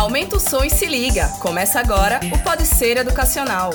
Aumenta 0.00 0.36
o 0.36 0.40
som 0.40 0.64
e 0.64 0.70
se 0.70 0.86
liga. 0.86 1.28
Começa 1.42 1.78
agora 1.78 2.20
o 2.32 2.42
Pode 2.42 2.64
Ser 2.64 2.96
Educacional. 2.96 3.70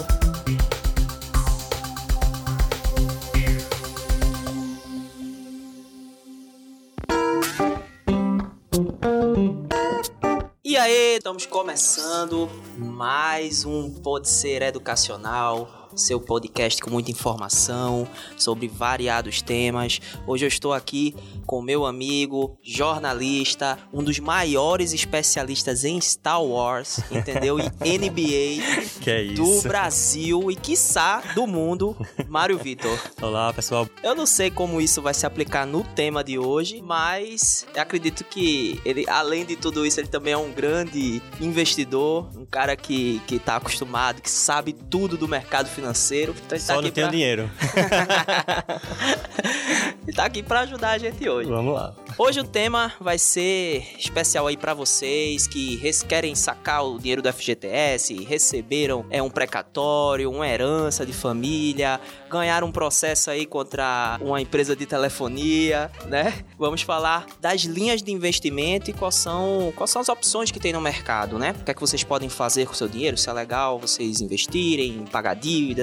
E 10.63 10.75
aí, 10.75 11.17
estamos 11.17 11.45
começando 11.45 12.49
mais 12.75 13.63
um 13.63 13.91
Pode 13.91 14.27
Ser 14.27 14.63
Educacional 14.63 15.84
seu 15.95 16.19
podcast 16.19 16.81
com 16.81 16.89
muita 16.89 17.09
informação 17.09 18.07
sobre 18.37 18.67
variados 18.67 19.41
temas. 19.41 20.01
Hoje 20.27 20.45
eu 20.45 20.49
estou 20.49 20.73
aqui 20.73 21.15
com 21.45 21.61
meu 21.61 21.85
amigo, 21.85 22.57
jornalista, 22.61 23.77
um 23.93 24.03
dos 24.03 24.19
maiores 24.19 24.93
especialistas 24.93 25.85
em 25.85 25.99
Star 26.01 26.43
Wars, 26.43 26.99
entendeu? 27.11 27.57
E 27.59 27.63
NBA 27.97 28.61
é 29.05 29.33
do 29.33 29.61
Brasil 29.61 30.51
e 30.51 30.55
quiçá 30.55 31.21
do 31.33 31.47
mundo, 31.47 31.95
Mário 32.27 32.57
Vitor. 32.57 32.99
Olá, 33.21 33.53
pessoal. 33.53 33.87
Eu 34.03 34.15
não 34.15 34.25
sei 34.25 34.51
como 34.51 34.81
isso 34.81 35.01
vai 35.01 35.13
se 35.13 35.25
aplicar 35.25 35.65
no 35.65 35.83
tema 35.83 36.23
de 36.23 36.37
hoje, 36.37 36.81
mas 36.81 37.65
acredito 37.75 38.23
que 38.23 38.81
ele, 38.83 39.05
além 39.07 39.45
de 39.45 39.55
tudo 39.55 39.85
isso, 39.85 39.99
ele 39.99 40.07
também 40.07 40.33
é 40.33 40.37
um 40.37 40.51
grande 40.51 41.21
investidor, 41.39 42.29
um 42.35 42.45
cara 42.45 42.75
que, 42.75 43.21
que 43.27 43.39
tá 43.39 43.55
acostumado, 43.55 44.21
que 44.21 44.29
sabe 44.29 44.73
tudo 44.73 45.17
do 45.17 45.27
mercado 45.27 45.67
financeiro 45.69 45.84
financeiro. 45.85 46.35
Então 46.45 46.59
Só 46.59 46.75
tá 46.75 46.81
não 46.81 46.89
tenho 46.89 47.07
pra... 47.07 47.11
dinheiro. 47.11 47.51
Ele 50.03 50.13
tá 50.15 50.25
aqui 50.25 50.41
para 50.41 50.61
ajudar 50.61 50.91
a 50.91 50.97
gente 50.97 51.27
hoje. 51.29 51.49
Vamos 51.49 51.73
lá. 51.73 51.93
Hoje 52.17 52.39
o 52.39 52.45
tema 52.45 52.93
vai 52.99 53.17
ser 53.17 53.85
especial 53.99 54.47
aí 54.47 54.55
para 54.55 54.73
vocês 54.73 55.47
que 55.47 55.81
querem 56.07 56.33
sacar 56.33 56.85
o 56.85 56.97
dinheiro 56.97 57.21
do 57.21 57.31
FGTS, 57.31 58.23
receberam 58.23 59.05
é 59.09 59.21
um 59.21 59.29
precatório, 59.29 60.31
uma 60.31 60.47
herança 60.47 61.05
de 61.05 61.11
família, 61.11 61.99
ganharam 62.29 62.67
um 62.67 62.71
processo 62.71 63.29
aí 63.29 63.45
contra 63.45 64.17
uma 64.21 64.39
empresa 64.39 64.77
de 64.77 64.85
telefonia, 64.85 65.91
né? 66.05 66.45
Vamos 66.57 66.81
falar 66.81 67.25
das 67.41 67.63
linhas 67.63 68.01
de 68.01 68.13
investimento 68.13 68.89
e 68.89 68.93
quais 68.93 69.15
são, 69.15 69.73
quais 69.75 69.89
são 69.89 70.01
as 70.01 70.07
opções 70.07 70.51
que 70.51 70.59
tem 70.59 70.71
no 70.71 70.79
mercado, 70.79 71.37
né? 71.37 71.53
O 71.59 71.65
que 71.65 71.71
é 71.71 71.73
que 71.73 71.81
vocês 71.81 72.03
podem 72.03 72.29
fazer 72.29 72.65
com 72.65 72.71
o 72.71 72.75
seu 72.75 72.87
dinheiro? 72.87 73.17
Se 73.17 73.29
é 73.29 73.33
legal 73.33 73.77
vocês 73.77 74.21
investirem, 74.21 75.03
pagar 75.11 75.33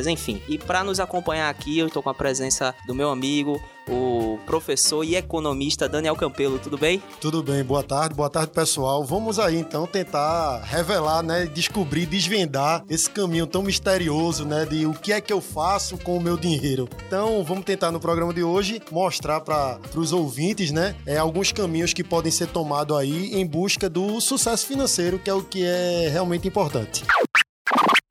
enfim. 0.07 0.41
E 0.49 0.59
para 0.59 0.83
nos 0.85 1.01
acompanhar 1.01 1.49
aqui, 1.49 1.79
eu 1.79 1.87
estou 1.87 2.03
com 2.03 2.11
a 2.11 2.15
presença 2.15 2.75
do 2.87 2.95
meu 2.95 3.11
amigo 3.11 3.61
o 3.89 4.39
professor 4.47 5.05
e 5.05 5.17
economista 5.17 5.89
Daniel 5.89 6.17
Campelo. 6.17 6.59
Tudo 6.59 6.79
bem? 6.79 7.03
Tudo 7.21 7.43
bem, 7.43 7.63
boa 7.65 7.83
tarde, 7.83 8.15
boa 8.15 8.31
tarde 8.31 8.53
pessoal. 8.53 9.05
Vamos 9.05 9.39
aí 9.39 9.57
então 9.57 9.87
tentar 9.87 10.63
revelar, 10.65 11.23
né, 11.23 11.47
descobrir, 11.47 12.07
desvendar 12.07 12.85
esse 12.89 13.09
caminho 13.09 13.47
tão 13.47 13.63
misterioso, 13.63 14.45
né, 14.45 14.65
de 14.65 14.87
o 14.87 14.95
que 14.95 15.13
é 15.13 15.21
que 15.21 15.33
eu 15.33 15.41
faço 15.41 15.99
com 15.99 16.17
o 16.17 16.21
meu 16.21 16.37
dinheiro. 16.37 16.89
Então 17.07 17.43
vamos 17.45 17.65
tentar 17.65 17.91
no 17.91 18.01
programa 18.01 18.33
de 18.33 18.43
hoje 18.43 18.81
mostrar 18.91 19.41
para 19.41 19.81
os 19.95 20.13
ouvintes, 20.13 20.71
né, 20.71 20.95
é, 21.07 21.19
alguns 21.19 21.53
caminhos 21.53 21.93
que 21.93 22.05
podem 22.05 22.31
ser 22.31 22.49
tomados 22.49 22.97
aí 22.97 23.35
em 23.35 23.47
busca 23.47 23.89
do 23.89 24.21
sucesso 24.21 24.67
financeiro, 24.67 25.19
que 25.19 25.31
é 25.31 25.35
o 25.35 25.43
que 25.43 25.65
é 25.65 26.09
realmente 26.11 26.47
importante. 26.47 27.05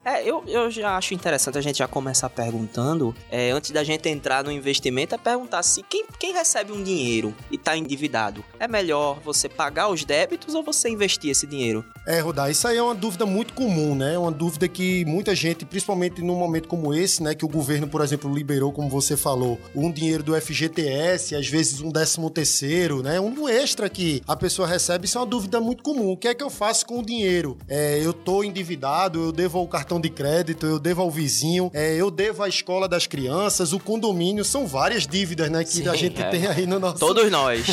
É, 0.03 0.27
eu, 0.27 0.43
eu 0.47 0.71
já 0.71 0.97
acho 0.97 1.13
interessante 1.13 1.59
a 1.59 1.61
gente 1.61 1.77
já 1.77 1.87
começar 1.87 2.27
perguntando, 2.27 3.15
é, 3.29 3.51
antes 3.51 3.69
da 3.69 3.83
gente 3.83 4.09
entrar 4.09 4.43
no 4.43 4.51
investimento, 4.51 5.13
é 5.13 5.17
perguntar 5.17 5.61
se 5.61 5.83
quem, 5.83 6.05
quem 6.17 6.33
recebe 6.33 6.71
um 6.71 6.81
dinheiro 6.81 7.35
e 7.51 7.55
está 7.55 7.77
endividado, 7.77 8.43
é 8.59 8.67
melhor 8.67 9.19
você 9.19 9.47
pagar 9.47 9.89
os 9.89 10.03
débitos 10.03 10.55
ou 10.55 10.63
você 10.63 10.89
investir 10.89 11.29
esse 11.29 11.45
dinheiro? 11.45 11.85
É, 12.07 12.19
Rodar, 12.19 12.49
isso 12.49 12.67
aí 12.67 12.77
é 12.77 12.81
uma 12.81 12.95
dúvida 12.95 13.27
muito 13.27 13.53
comum, 13.53 13.93
né? 13.93 14.15
É 14.15 14.17
uma 14.17 14.31
dúvida 14.31 14.67
que 14.67 15.05
muita 15.05 15.35
gente, 15.35 15.65
principalmente 15.65 16.19
num 16.23 16.35
momento 16.35 16.67
como 16.67 16.95
esse, 16.95 17.21
né, 17.21 17.35
que 17.35 17.45
o 17.45 17.47
governo, 17.47 17.87
por 17.87 18.01
exemplo, 18.01 18.33
liberou, 18.33 18.71
como 18.71 18.89
você 18.89 19.15
falou, 19.15 19.59
um 19.75 19.91
dinheiro 19.91 20.23
do 20.23 20.39
FGTS, 20.39 21.35
às 21.35 21.47
vezes 21.47 21.79
um 21.79 21.91
décimo 21.91 22.31
terceiro, 22.31 23.03
né? 23.03 23.19
Um 23.19 23.47
extra 23.47 23.87
que 23.87 24.23
a 24.27 24.35
pessoa 24.35 24.67
recebe, 24.67 25.05
isso 25.05 25.19
é 25.19 25.21
uma 25.21 25.27
dúvida 25.27 25.61
muito 25.61 25.83
comum. 25.83 26.11
O 26.11 26.17
que 26.17 26.27
é 26.27 26.33
que 26.33 26.43
eu 26.43 26.49
faço 26.49 26.87
com 26.87 26.99
o 26.99 27.05
dinheiro? 27.05 27.55
É, 27.67 27.99
eu 28.03 28.13
tô 28.13 28.43
endividado, 28.43 29.25
eu 29.25 29.31
devo 29.31 29.59
ao 29.59 29.67
cartão 29.67 29.90
cartão 29.91 29.99
de 29.99 30.09
crédito, 30.09 30.65
eu 30.65 30.79
devo 30.79 31.01
ao 31.01 31.11
vizinho, 31.11 31.69
é, 31.73 31.95
eu 31.95 32.09
devo 32.09 32.43
à 32.43 32.47
escola 32.47 32.87
das 32.87 33.07
crianças, 33.07 33.73
o 33.73 33.79
condomínio, 33.79 34.45
são 34.45 34.65
várias 34.65 35.05
dívidas, 35.05 35.49
né, 35.49 35.63
que 35.65 35.71
Sim, 35.71 35.87
a 35.89 35.95
gente 35.95 36.21
é. 36.21 36.29
tem 36.29 36.47
aí 36.47 36.65
no 36.65 36.79
nosso... 36.79 36.99
Todos 36.99 37.27
nós. 37.29 37.65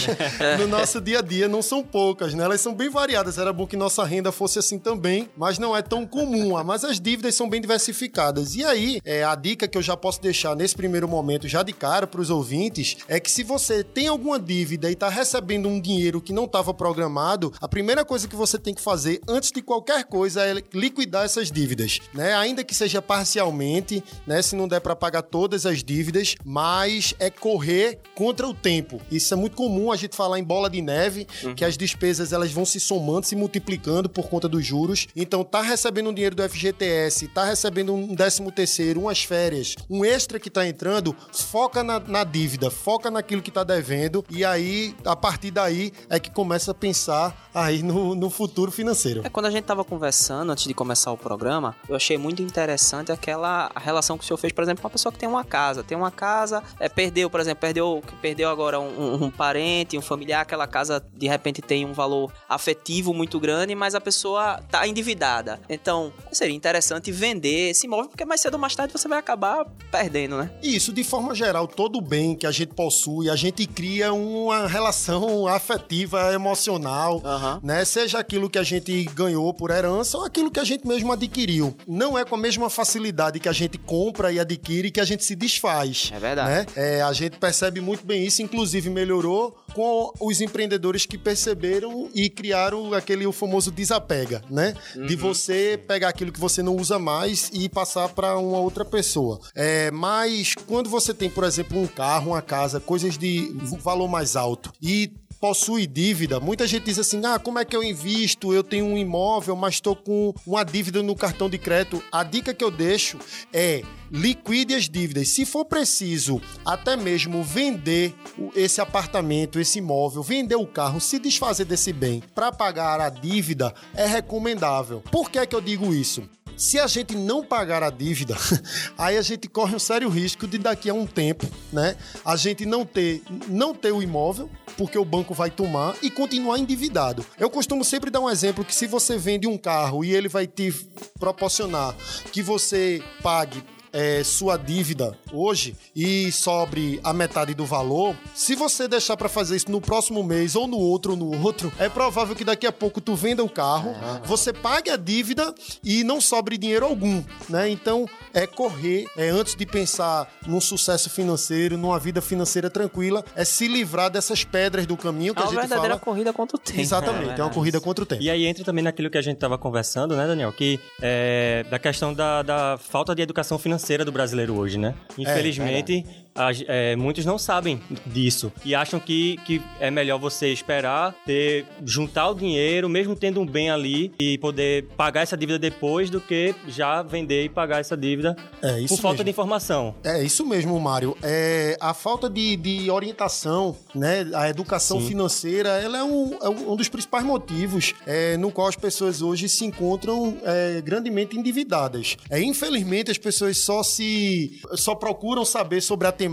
no 0.58 0.66
nosso 0.66 1.00
dia 1.00 1.20
a 1.20 1.22
dia, 1.22 1.46
não 1.46 1.62
são 1.62 1.82
poucas, 1.82 2.34
né, 2.34 2.42
elas 2.42 2.60
são 2.60 2.74
bem 2.74 2.88
variadas, 2.90 3.38
era 3.38 3.52
bom 3.52 3.66
que 3.66 3.76
nossa 3.76 4.04
renda 4.04 4.32
fosse 4.32 4.58
assim 4.58 4.78
também, 4.78 5.28
mas 5.36 5.58
não 5.58 5.76
é 5.76 5.82
tão 5.82 6.04
comum, 6.04 6.56
ah, 6.56 6.64
mas 6.64 6.84
as 6.84 6.98
dívidas 6.98 7.34
são 7.36 7.48
bem 7.48 7.60
diversificadas. 7.60 8.56
E 8.56 8.64
aí, 8.64 9.00
é, 9.04 9.22
a 9.22 9.36
dica 9.36 9.68
que 9.68 9.78
eu 9.78 9.82
já 9.82 9.96
posso 9.96 10.20
deixar 10.20 10.56
nesse 10.56 10.74
primeiro 10.74 11.06
momento, 11.06 11.46
já 11.46 11.62
de 11.62 11.72
cara 11.72 12.06
para 12.06 12.20
os 12.20 12.30
ouvintes, 12.30 12.96
é 13.06 13.20
que 13.20 13.30
se 13.30 13.44
você 13.44 13.84
tem 13.84 14.08
alguma 14.08 14.40
dívida 14.40 14.88
e 14.90 14.94
está 14.94 15.08
recebendo 15.08 15.68
um 15.68 15.80
dinheiro 15.80 16.20
que 16.20 16.32
não 16.32 16.46
estava 16.46 16.74
programado, 16.74 17.52
a 17.60 17.68
primeira 17.68 18.04
coisa 18.04 18.26
que 18.26 18.34
você 18.34 18.58
tem 18.58 18.74
que 18.74 18.82
fazer 18.82 19.20
antes 19.28 19.52
de 19.52 19.62
qualquer 19.62 20.04
coisa 20.04 20.42
é 20.42 20.54
liquidar 20.74 21.24
essas 21.24 21.52
dívidas 21.52 22.00
né? 22.12 22.34
Ainda 22.34 22.64
que 22.64 22.74
seja 22.74 23.00
parcialmente, 23.00 24.02
né? 24.26 24.40
Se 24.42 24.56
não 24.56 24.68
der 24.68 24.80
para 24.80 24.96
pagar 24.96 25.22
todas 25.22 25.66
as 25.66 25.82
dívidas, 25.82 26.34
mas 26.44 27.14
é 27.18 27.30
correr 27.30 27.98
contra 28.14 28.46
o 28.46 28.54
tempo. 28.54 29.00
Isso 29.10 29.32
é 29.32 29.36
muito 29.36 29.56
comum 29.56 29.92
a 29.92 29.96
gente 29.96 30.16
falar 30.16 30.38
em 30.38 30.44
bola 30.44 30.68
de 30.68 30.80
neve, 30.80 31.26
uhum. 31.44 31.54
que 31.54 31.64
as 31.64 31.76
despesas 31.76 32.32
elas 32.32 32.52
vão 32.52 32.64
se 32.64 32.80
somando, 32.80 33.26
se 33.26 33.36
multiplicando 33.36 34.08
por 34.08 34.28
conta 34.28 34.48
dos 34.48 34.64
juros. 34.64 35.06
Então, 35.14 35.44
tá 35.44 35.62
recebendo 35.62 36.10
um 36.10 36.14
dinheiro 36.14 36.34
do 36.34 36.48
FGTS, 36.48 37.28
tá 37.28 37.44
recebendo 37.44 37.94
um 37.94 38.14
décimo 38.14 38.50
terceiro, 38.50 39.00
umas 39.00 39.22
férias, 39.22 39.74
um 39.88 40.04
extra 40.04 40.38
que 40.38 40.50
tá 40.50 40.66
entrando, 40.66 41.14
foca 41.32 41.82
na, 41.82 42.00
na 42.00 42.24
dívida, 42.24 42.70
foca 42.70 43.10
naquilo 43.10 43.42
que 43.42 43.50
tá 43.50 43.64
devendo 43.64 44.24
e 44.30 44.44
aí, 44.44 44.94
a 45.04 45.16
partir 45.16 45.50
daí, 45.50 45.92
é 46.08 46.18
que 46.18 46.30
começa 46.30 46.70
a 46.70 46.74
pensar 46.74 47.48
aí 47.54 47.82
no, 47.82 48.14
no 48.14 48.30
futuro 48.30 48.70
financeiro. 48.70 49.22
É 49.24 49.28
quando 49.28 49.46
a 49.46 49.50
gente 49.50 49.64
tava 49.64 49.84
conversando 49.84 50.52
antes 50.52 50.64
de 50.64 50.74
começar 50.74 51.12
o 51.12 51.16
programa, 51.16 51.76
eu 51.88 51.96
achei 51.98 52.16
muito 52.16 52.42
interessante 52.42 53.12
aquela 53.12 53.70
relação 53.76 54.16
que 54.16 54.24
o 54.24 54.26
senhor 54.26 54.38
fez, 54.38 54.52
por 54.52 54.62
exemplo, 54.62 54.80
com 54.80 54.88
uma 54.88 54.92
pessoa 54.92 55.12
que 55.12 55.18
tem 55.18 55.28
uma 55.28 55.44
casa. 55.44 55.84
Tem 55.84 55.96
uma 55.96 56.10
casa, 56.10 56.62
é, 56.80 56.88
perdeu, 56.88 57.28
por 57.28 57.40
exemplo, 57.40 57.60
perdeu, 57.60 58.02
perdeu 58.22 58.48
agora 58.48 58.80
um, 58.80 59.24
um, 59.24 59.30
parente, 59.30 59.98
um 59.98 60.02
familiar, 60.02 60.42
aquela 60.42 60.66
casa 60.66 61.04
de 61.14 61.28
repente 61.28 61.60
tem 61.60 61.84
um 61.84 61.92
valor 61.92 62.32
afetivo 62.48 63.12
muito 63.12 63.38
grande, 63.38 63.74
mas 63.74 63.94
a 63.94 64.00
pessoa 64.00 64.60
tá 64.70 64.86
endividada. 64.86 65.60
Então, 65.68 66.12
seria 66.32 66.56
interessante 66.56 67.12
vender 67.12 67.70
esse 67.70 67.86
imóvel, 67.86 68.08
porque 68.08 68.24
mais 68.24 68.40
cedo 68.40 68.54
ou 68.54 68.60
mais 68.60 68.74
tarde 68.74 68.92
você 68.92 69.08
vai 69.08 69.18
acabar 69.18 69.66
perdendo, 69.90 70.38
né? 70.38 70.50
Isso, 70.62 70.92
de 70.92 71.04
forma 71.04 71.34
geral, 71.34 71.66
todo 71.66 72.00
bem 72.00 72.34
que 72.34 72.46
a 72.46 72.50
gente 72.50 72.74
possui, 72.74 73.28
a 73.28 73.36
gente 73.36 73.66
cria 73.66 74.12
uma 74.12 74.66
relação 74.66 75.46
afetiva, 75.46 76.32
emocional, 76.32 77.16
uhum. 77.24 77.60
né? 77.62 77.84
Seja 77.84 78.18
aquilo 78.18 78.48
que 78.48 78.58
a 78.58 78.62
gente 78.62 79.04
ganhou 79.14 79.52
por 79.52 79.70
herança 79.70 80.18
ou 80.18 80.24
aquilo 80.24 80.50
que 80.50 80.60
a 80.60 80.64
gente 80.64 80.86
mesmo 80.86 81.12
adquiriu 81.12 81.76
não 81.88 82.18
é 82.18 82.24
com 82.24 82.34
a 82.34 82.38
mesma 82.38 82.68
facilidade 82.68 83.40
que 83.40 83.48
a 83.48 83.52
gente 83.52 83.78
compra 83.78 84.30
e 84.30 84.38
adquire 84.38 84.90
que 84.90 85.00
a 85.00 85.04
gente 85.04 85.24
se 85.24 85.34
desfaz. 85.34 86.10
É 86.14 86.18
verdade. 86.18 86.50
Né? 86.50 86.66
É, 86.76 87.02
a 87.02 87.12
gente 87.14 87.38
percebe 87.38 87.80
muito 87.80 88.04
bem 88.04 88.26
isso, 88.26 88.42
inclusive 88.42 88.90
melhorou 88.90 89.56
com 89.74 90.12
os 90.20 90.42
empreendedores 90.42 91.06
que 91.06 91.16
perceberam 91.16 92.10
e 92.14 92.28
criaram 92.28 92.92
aquele 92.92 93.26
o 93.26 93.32
famoso 93.32 93.70
desapega, 93.70 94.42
né? 94.50 94.74
Uhum. 94.94 95.06
De 95.06 95.16
você 95.16 95.80
pegar 95.86 96.08
aquilo 96.08 96.32
que 96.32 96.40
você 96.40 96.62
não 96.62 96.76
usa 96.76 96.98
mais 96.98 97.50
e 97.52 97.68
passar 97.68 98.08
para 98.10 98.36
uma 98.38 98.58
outra 98.58 98.84
pessoa. 98.84 99.40
É, 99.54 99.90
mas 99.90 100.54
quando 100.66 100.90
você 100.90 101.14
tem, 101.14 101.30
por 101.30 101.44
exemplo, 101.44 101.80
um 101.80 101.86
carro, 101.86 102.32
uma 102.32 102.42
casa, 102.42 102.80
coisas 102.80 103.16
de 103.16 103.54
valor 103.80 104.08
mais 104.08 104.36
alto 104.36 104.72
e 104.82 105.12
possui 105.40 105.86
dívida, 105.86 106.40
muita 106.40 106.66
gente 106.66 106.84
diz 106.84 106.98
assim: 106.98 107.20
ah, 107.24 107.38
como 107.38 107.58
é 107.58 107.64
que 107.64 107.76
eu 107.76 107.82
invisto? 107.82 108.52
Eu 108.52 108.62
tenho 108.62 108.86
um 108.86 108.98
imóvel, 108.98 109.56
mas 109.56 109.74
estou 109.74 109.94
com 109.94 110.34
uma 110.46 110.64
dívida 110.64 111.02
no 111.02 111.14
cartão 111.14 111.48
de 111.48 111.58
crédito. 111.58 112.02
A 112.10 112.22
dica 112.22 112.52
que 112.54 112.64
eu 112.64 112.70
deixo 112.70 113.18
é 113.52 113.82
liquide 114.10 114.74
as 114.74 114.88
dívidas. 114.88 115.28
Se 115.28 115.44
for 115.44 115.64
preciso, 115.64 116.40
até 116.64 116.96
mesmo 116.96 117.42
vender 117.42 118.14
esse 118.54 118.80
apartamento, 118.80 119.60
esse 119.60 119.78
imóvel, 119.78 120.22
vender 120.22 120.56
o 120.56 120.66
carro, 120.66 121.00
se 121.00 121.18
desfazer 121.18 121.64
desse 121.64 121.92
bem 121.92 122.22
para 122.34 122.50
pagar 122.50 123.00
a 123.00 123.10
dívida, 123.10 123.74
é 123.94 124.06
recomendável. 124.06 125.02
Por 125.10 125.30
que 125.30 125.38
é 125.38 125.46
que 125.46 125.54
eu 125.54 125.60
digo 125.60 125.94
isso? 125.94 126.28
Se 126.58 126.76
a 126.76 126.88
gente 126.88 127.16
não 127.16 127.44
pagar 127.44 127.84
a 127.84 127.88
dívida, 127.88 128.36
aí 128.98 129.16
a 129.16 129.22
gente 129.22 129.48
corre 129.48 129.76
um 129.76 129.78
sério 129.78 130.08
risco 130.08 130.44
de 130.44 130.58
daqui 130.58 130.90
a 130.90 130.94
um 130.94 131.06
tempo, 131.06 131.46
né, 131.72 131.94
a 132.24 132.34
gente 132.34 132.66
não 132.66 132.84
ter, 132.84 133.22
não 133.46 133.72
ter 133.72 133.92
o 133.92 134.02
imóvel, 134.02 134.50
porque 134.76 134.98
o 134.98 135.04
banco 135.04 135.32
vai 135.32 135.52
tomar 135.52 135.94
e 136.02 136.10
continuar 136.10 136.58
endividado. 136.58 137.24
Eu 137.38 137.48
costumo 137.48 137.84
sempre 137.84 138.10
dar 138.10 138.18
um 138.18 138.28
exemplo 138.28 138.64
que 138.64 138.74
se 138.74 138.88
você 138.88 139.16
vende 139.16 139.46
um 139.46 139.56
carro 139.56 140.04
e 140.04 140.12
ele 140.12 140.28
vai 140.28 140.48
te 140.48 140.74
proporcionar 141.20 141.94
que 142.32 142.42
você 142.42 143.00
pague 143.22 143.62
é, 143.92 144.22
sua 144.24 144.56
dívida 144.56 145.16
hoje 145.32 145.76
e 145.94 146.30
sobre 146.32 147.00
a 147.02 147.12
metade 147.12 147.54
do 147.54 147.64
valor, 147.64 148.14
se 148.34 148.54
você 148.54 148.86
deixar 148.86 149.16
para 149.16 149.28
fazer 149.28 149.56
isso 149.56 149.70
no 149.70 149.80
próximo 149.80 150.22
mês 150.22 150.54
ou 150.54 150.66
no 150.66 150.76
outro 150.78 151.12
ou 151.12 151.16
no 151.16 151.42
outro, 151.42 151.72
é 151.78 151.88
provável 151.88 152.34
que 152.36 152.44
daqui 152.44 152.66
a 152.66 152.72
pouco 152.72 153.00
tu 153.00 153.14
venda 153.14 153.42
o 153.42 153.48
carro, 153.48 153.94
você 154.24 154.52
pague 154.52 154.90
a 154.90 154.96
dívida 154.96 155.54
e 155.82 156.04
não 156.04 156.20
sobre 156.20 156.58
dinheiro 156.58 156.84
algum, 156.86 157.22
né? 157.48 157.68
Então, 157.68 158.06
é 158.34 158.46
correr, 158.46 159.06
é 159.16 159.28
antes 159.28 159.54
de 159.54 159.64
pensar 159.64 160.30
num 160.46 160.60
sucesso 160.60 161.08
financeiro, 161.08 161.76
numa 161.78 161.98
vida 161.98 162.20
financeira 162.20 162.68
tranquila, 162.68 163.24
é 163.34 163.44
se 163.44 163.66
livrar 163.66 164.10
dessas 164.10 164.44
pedras 164.44 164.86
do 164.86 164.96
caminho 164.96 165.34
que 165.34 165.40
É 165.40 165.44
a 165.44 165.46
uma 165.46 165.52
gente 165.52 165.60
verdadeira 165.60 165.94
fala. 165.94 166.00
corrida 166.04 166.32
contra 166.32 166.56
o 166.56 166.60
tempo. 166.60 166.80
Exatamente, 166.80 167.40
é 167.40 167.44
uma 167.44 167.50
corrida 167.52 167.80
contra 167.80 168.02
o 168.04 168.06
tempo. 168.06 168.22
E 168.22 168.30
aí 168.30 168.44
entra 168.46 168.64
também 168.64 168.84
naquilo 168.84 169.08
que 169.10 169.18
a 169.18 169.22
gente 169.22 169.36
estava 169.36 169.56
conversando, 169.56 170.14
né, 170.16 170.26
Daniel? 170.26 170.52
Que 170.52 170.78
é 171.00 171.64
da 171.70 171.78
questão 171.78 172.12
da, 172.12 172.42
da 172.42 172.78
falta 172.78 173.14
de 173.14 173.22
educação 173.22 173.58
financeira 173.58 173.77
do 174.04 174.12
brasileiro 174.12 174.54
hoje, 174.56 174.78
né? 174.78 174.94
Infelizmente, 175.16 176.04
as- 176.04 176.27
é, 176.66 176.96
muitos 176.96 177.24
não 177.24 177.38
sabem 177.38 177.80
disso 178.06 178.52
e 178.64 178.74
acham 178.74 179.00
que, 179.00 179.36
que 179.44 179.60
é 179.80 179.90
melhor 179.90 180.18
você 180.18 180.48
esperar, 180.52 181.14
ter, 181.26 181.66
juntar 181.84 182.30
o 182.30 182.34
dinheiro, 182.34 182.88
mesmo 182.88 183.16
tendo 183.16 183.40
um 183.40 183.46
bem 183.46 183.70
ali, 183.70 184.12
e 184.18 184.38
poder 184.38 184.84
pagar 184.96 185.22
essa 185.22 185.36
dívida 185.36 185.58
depois 185.58 186.10
do 186.10 186.20
que 186.20 186.54
já 186.68 187.02
vender 187.02 187.44
e 187.44 187.48
pagar 187.48 187.80
essa 187.80 187.96
dívida 187.96 188.36
É 188.62 188.80
isso 188.80 188.94
por 188.96 189.02
falta 189.02 189.18
mesmo. 189.18 189.24
de 189.24 189.30
informação. 189.30 189.94
É 190.04 190.22
isso 190.22 190.46
mesmo, 190.46 190.78
Mário. 190.80 191.16
É, 191.22 191.76
a 191.80 191.92
falta 191.92 192.30
de, 192.30 192.56
de 192.56 192.90
orientação, 192.90 193.76
né? 193.94 194.26
A 194.34 194.48
educação 194.48 195.00
Sim. 195.00 195.08
financeira, 195.08 195.70
ela 195.70 195.98
é 195.98 196.04
um, 196.04 196.38
é 196.40 196.48
um 196.48 196.76
dos 196.76 196.88
principais 196.88 197.24
motivos 197.24 197.94
é, 198.06 198.36
no 198.36 198.50
qual 198.50 198.68
as 198.68 198.76
pessoas 198.76 199.22
hoje 199.22 199.48
se 199.48 199.64
encontram 199.64 200.38
é, 200.44 200.80
grandemente 200.80 201.36
endividadas. 201.36 202.16
É, 202.30 202.40
infelizmente, 202.40 203.10
as 203.10 203.18
pessoas 203.18 203.58
só 203.58 203.82
se 203.82 204.60
só 204.74 204.94
procuram 204.94 205.44
saber 205.44 205.80
sobre 205.80 206.06
a 206.06 206.12
temática 206.12 206.27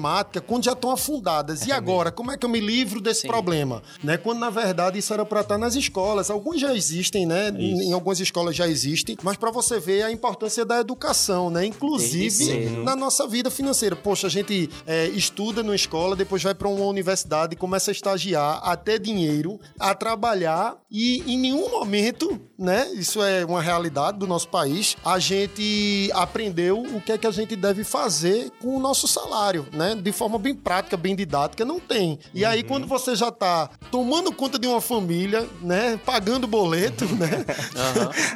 quando 0.47 0.65
já 0.65 0.73
estão 0.73 0.91
afundadas. 0.91 1.65
E 1.65 1.71
agora, 1.71 2.11
como 2.11 2.31
é 2.31 2.37
que 2.37 2.45
eu 2.45 2.49
me 2.49 2.59
livro 2.59 3.01
desse 3.01 3.21
Sim. 3.21 3.27
problema? 3.27 3.81
Né? 4.03 4.17
Quando 4.17 4.39
na 4.39 4.49
verdade 4.49 4.99
isso 4.99 5.13
era 5.13 5.25
para 5.25 5.41
estar 5.41 5.57
nas 5.57 5.75
escolas. 5.75 6.29
Alguns 6.29 6.59
já 6.59 6.75
existem, 6.75 7.25
né? 7.25 7.49
Isso. 7.49 7.81
Em 7.81 7.93
algumas 7.93 8.19
escolas 8.19 8.55
já 8.55 8.67
existem, 8.67 9.17
mas 9.23 9.37
para 9.37 9.51
você 9.51 9.79
ver 9.79 10.03
a 10.03 10.11
importância 10.11 10.65
da 10.65 10.79
educação, 10.79 11.49
né? 11.49 11.65
Inclusive 11.65 12.69
na 12.83 12.95
nossa 12.95 13.27
vida 13.27 13.49
financeira. 13.49 13.95
Poxa, 13.95 14.27
a 14.27 14.29
gente 14.29 14.69
é, 14.85 15.07
estuda 15.07 15.63
numa 15.63 15.75
escola, 15.75 16.15
depois 16.15 16.43
vai 16.43 16.53
para 16.53 16.67
uma 16.67 16.85
universidade, 16.85 17.55
começa 17.55 17.91
a 17.91 17.93
estagiar, 17.93 18.59
a 18.63 18.75
ter 18.75 18.99
dinheiro, 18.99 19.59
a 19.79 19.93
trabalhar 19.93 20.77
e 20.89 21.23
em 21.25 21.37
nenhum 21.37 21.69
momento, 21.69 22.39
né? 22.57 22.87
Isso 22.93 23.21
é 23.23 23.45
uma 23.45 23.61
realidade 23.61 24.17
do 24.17 24.27
nosso 24.27 24.47
país. 24.47 24.95
A 25.03 25.19
gente 25.19 26.09
aprendeu 26.13 26.81
o 26.81 27.01
que 27.01 27.11
é 27.11 27.17
que 27.17 27.27
a 27.27 27.31
gente 27.31 27.55
deve 27.55 27.83
fazer 27.83 28.51
com 28.61 28.75
o 28.75 28.79
nosso 28.79 29.07
salário, 29.07 29.65
né? 29.71 29.95
De 29.95 30.11
forma 30.11 30.37
bem 30.37 30.55
prática, 30.55 30.95
bem 30.95 31.15
didática, 31.15 31.65
não 31.65 31.79
tem. 31.79 32.19
E 32.33 32.45
aí 32.45 32.63
quando 32.63 32.87
você 32.87 33.15
já 33.15 33.31
tá 33.31 33.69
tomando 33.91 34.31
conta 34.31 34.57
de 34.57 34.67
uma 34.67 34.81
família, 34.81 35.47
né? 35.61 35.99
Pagando 36.05 36.47
boleto, 36.47 37.05
né? 37.15 37.45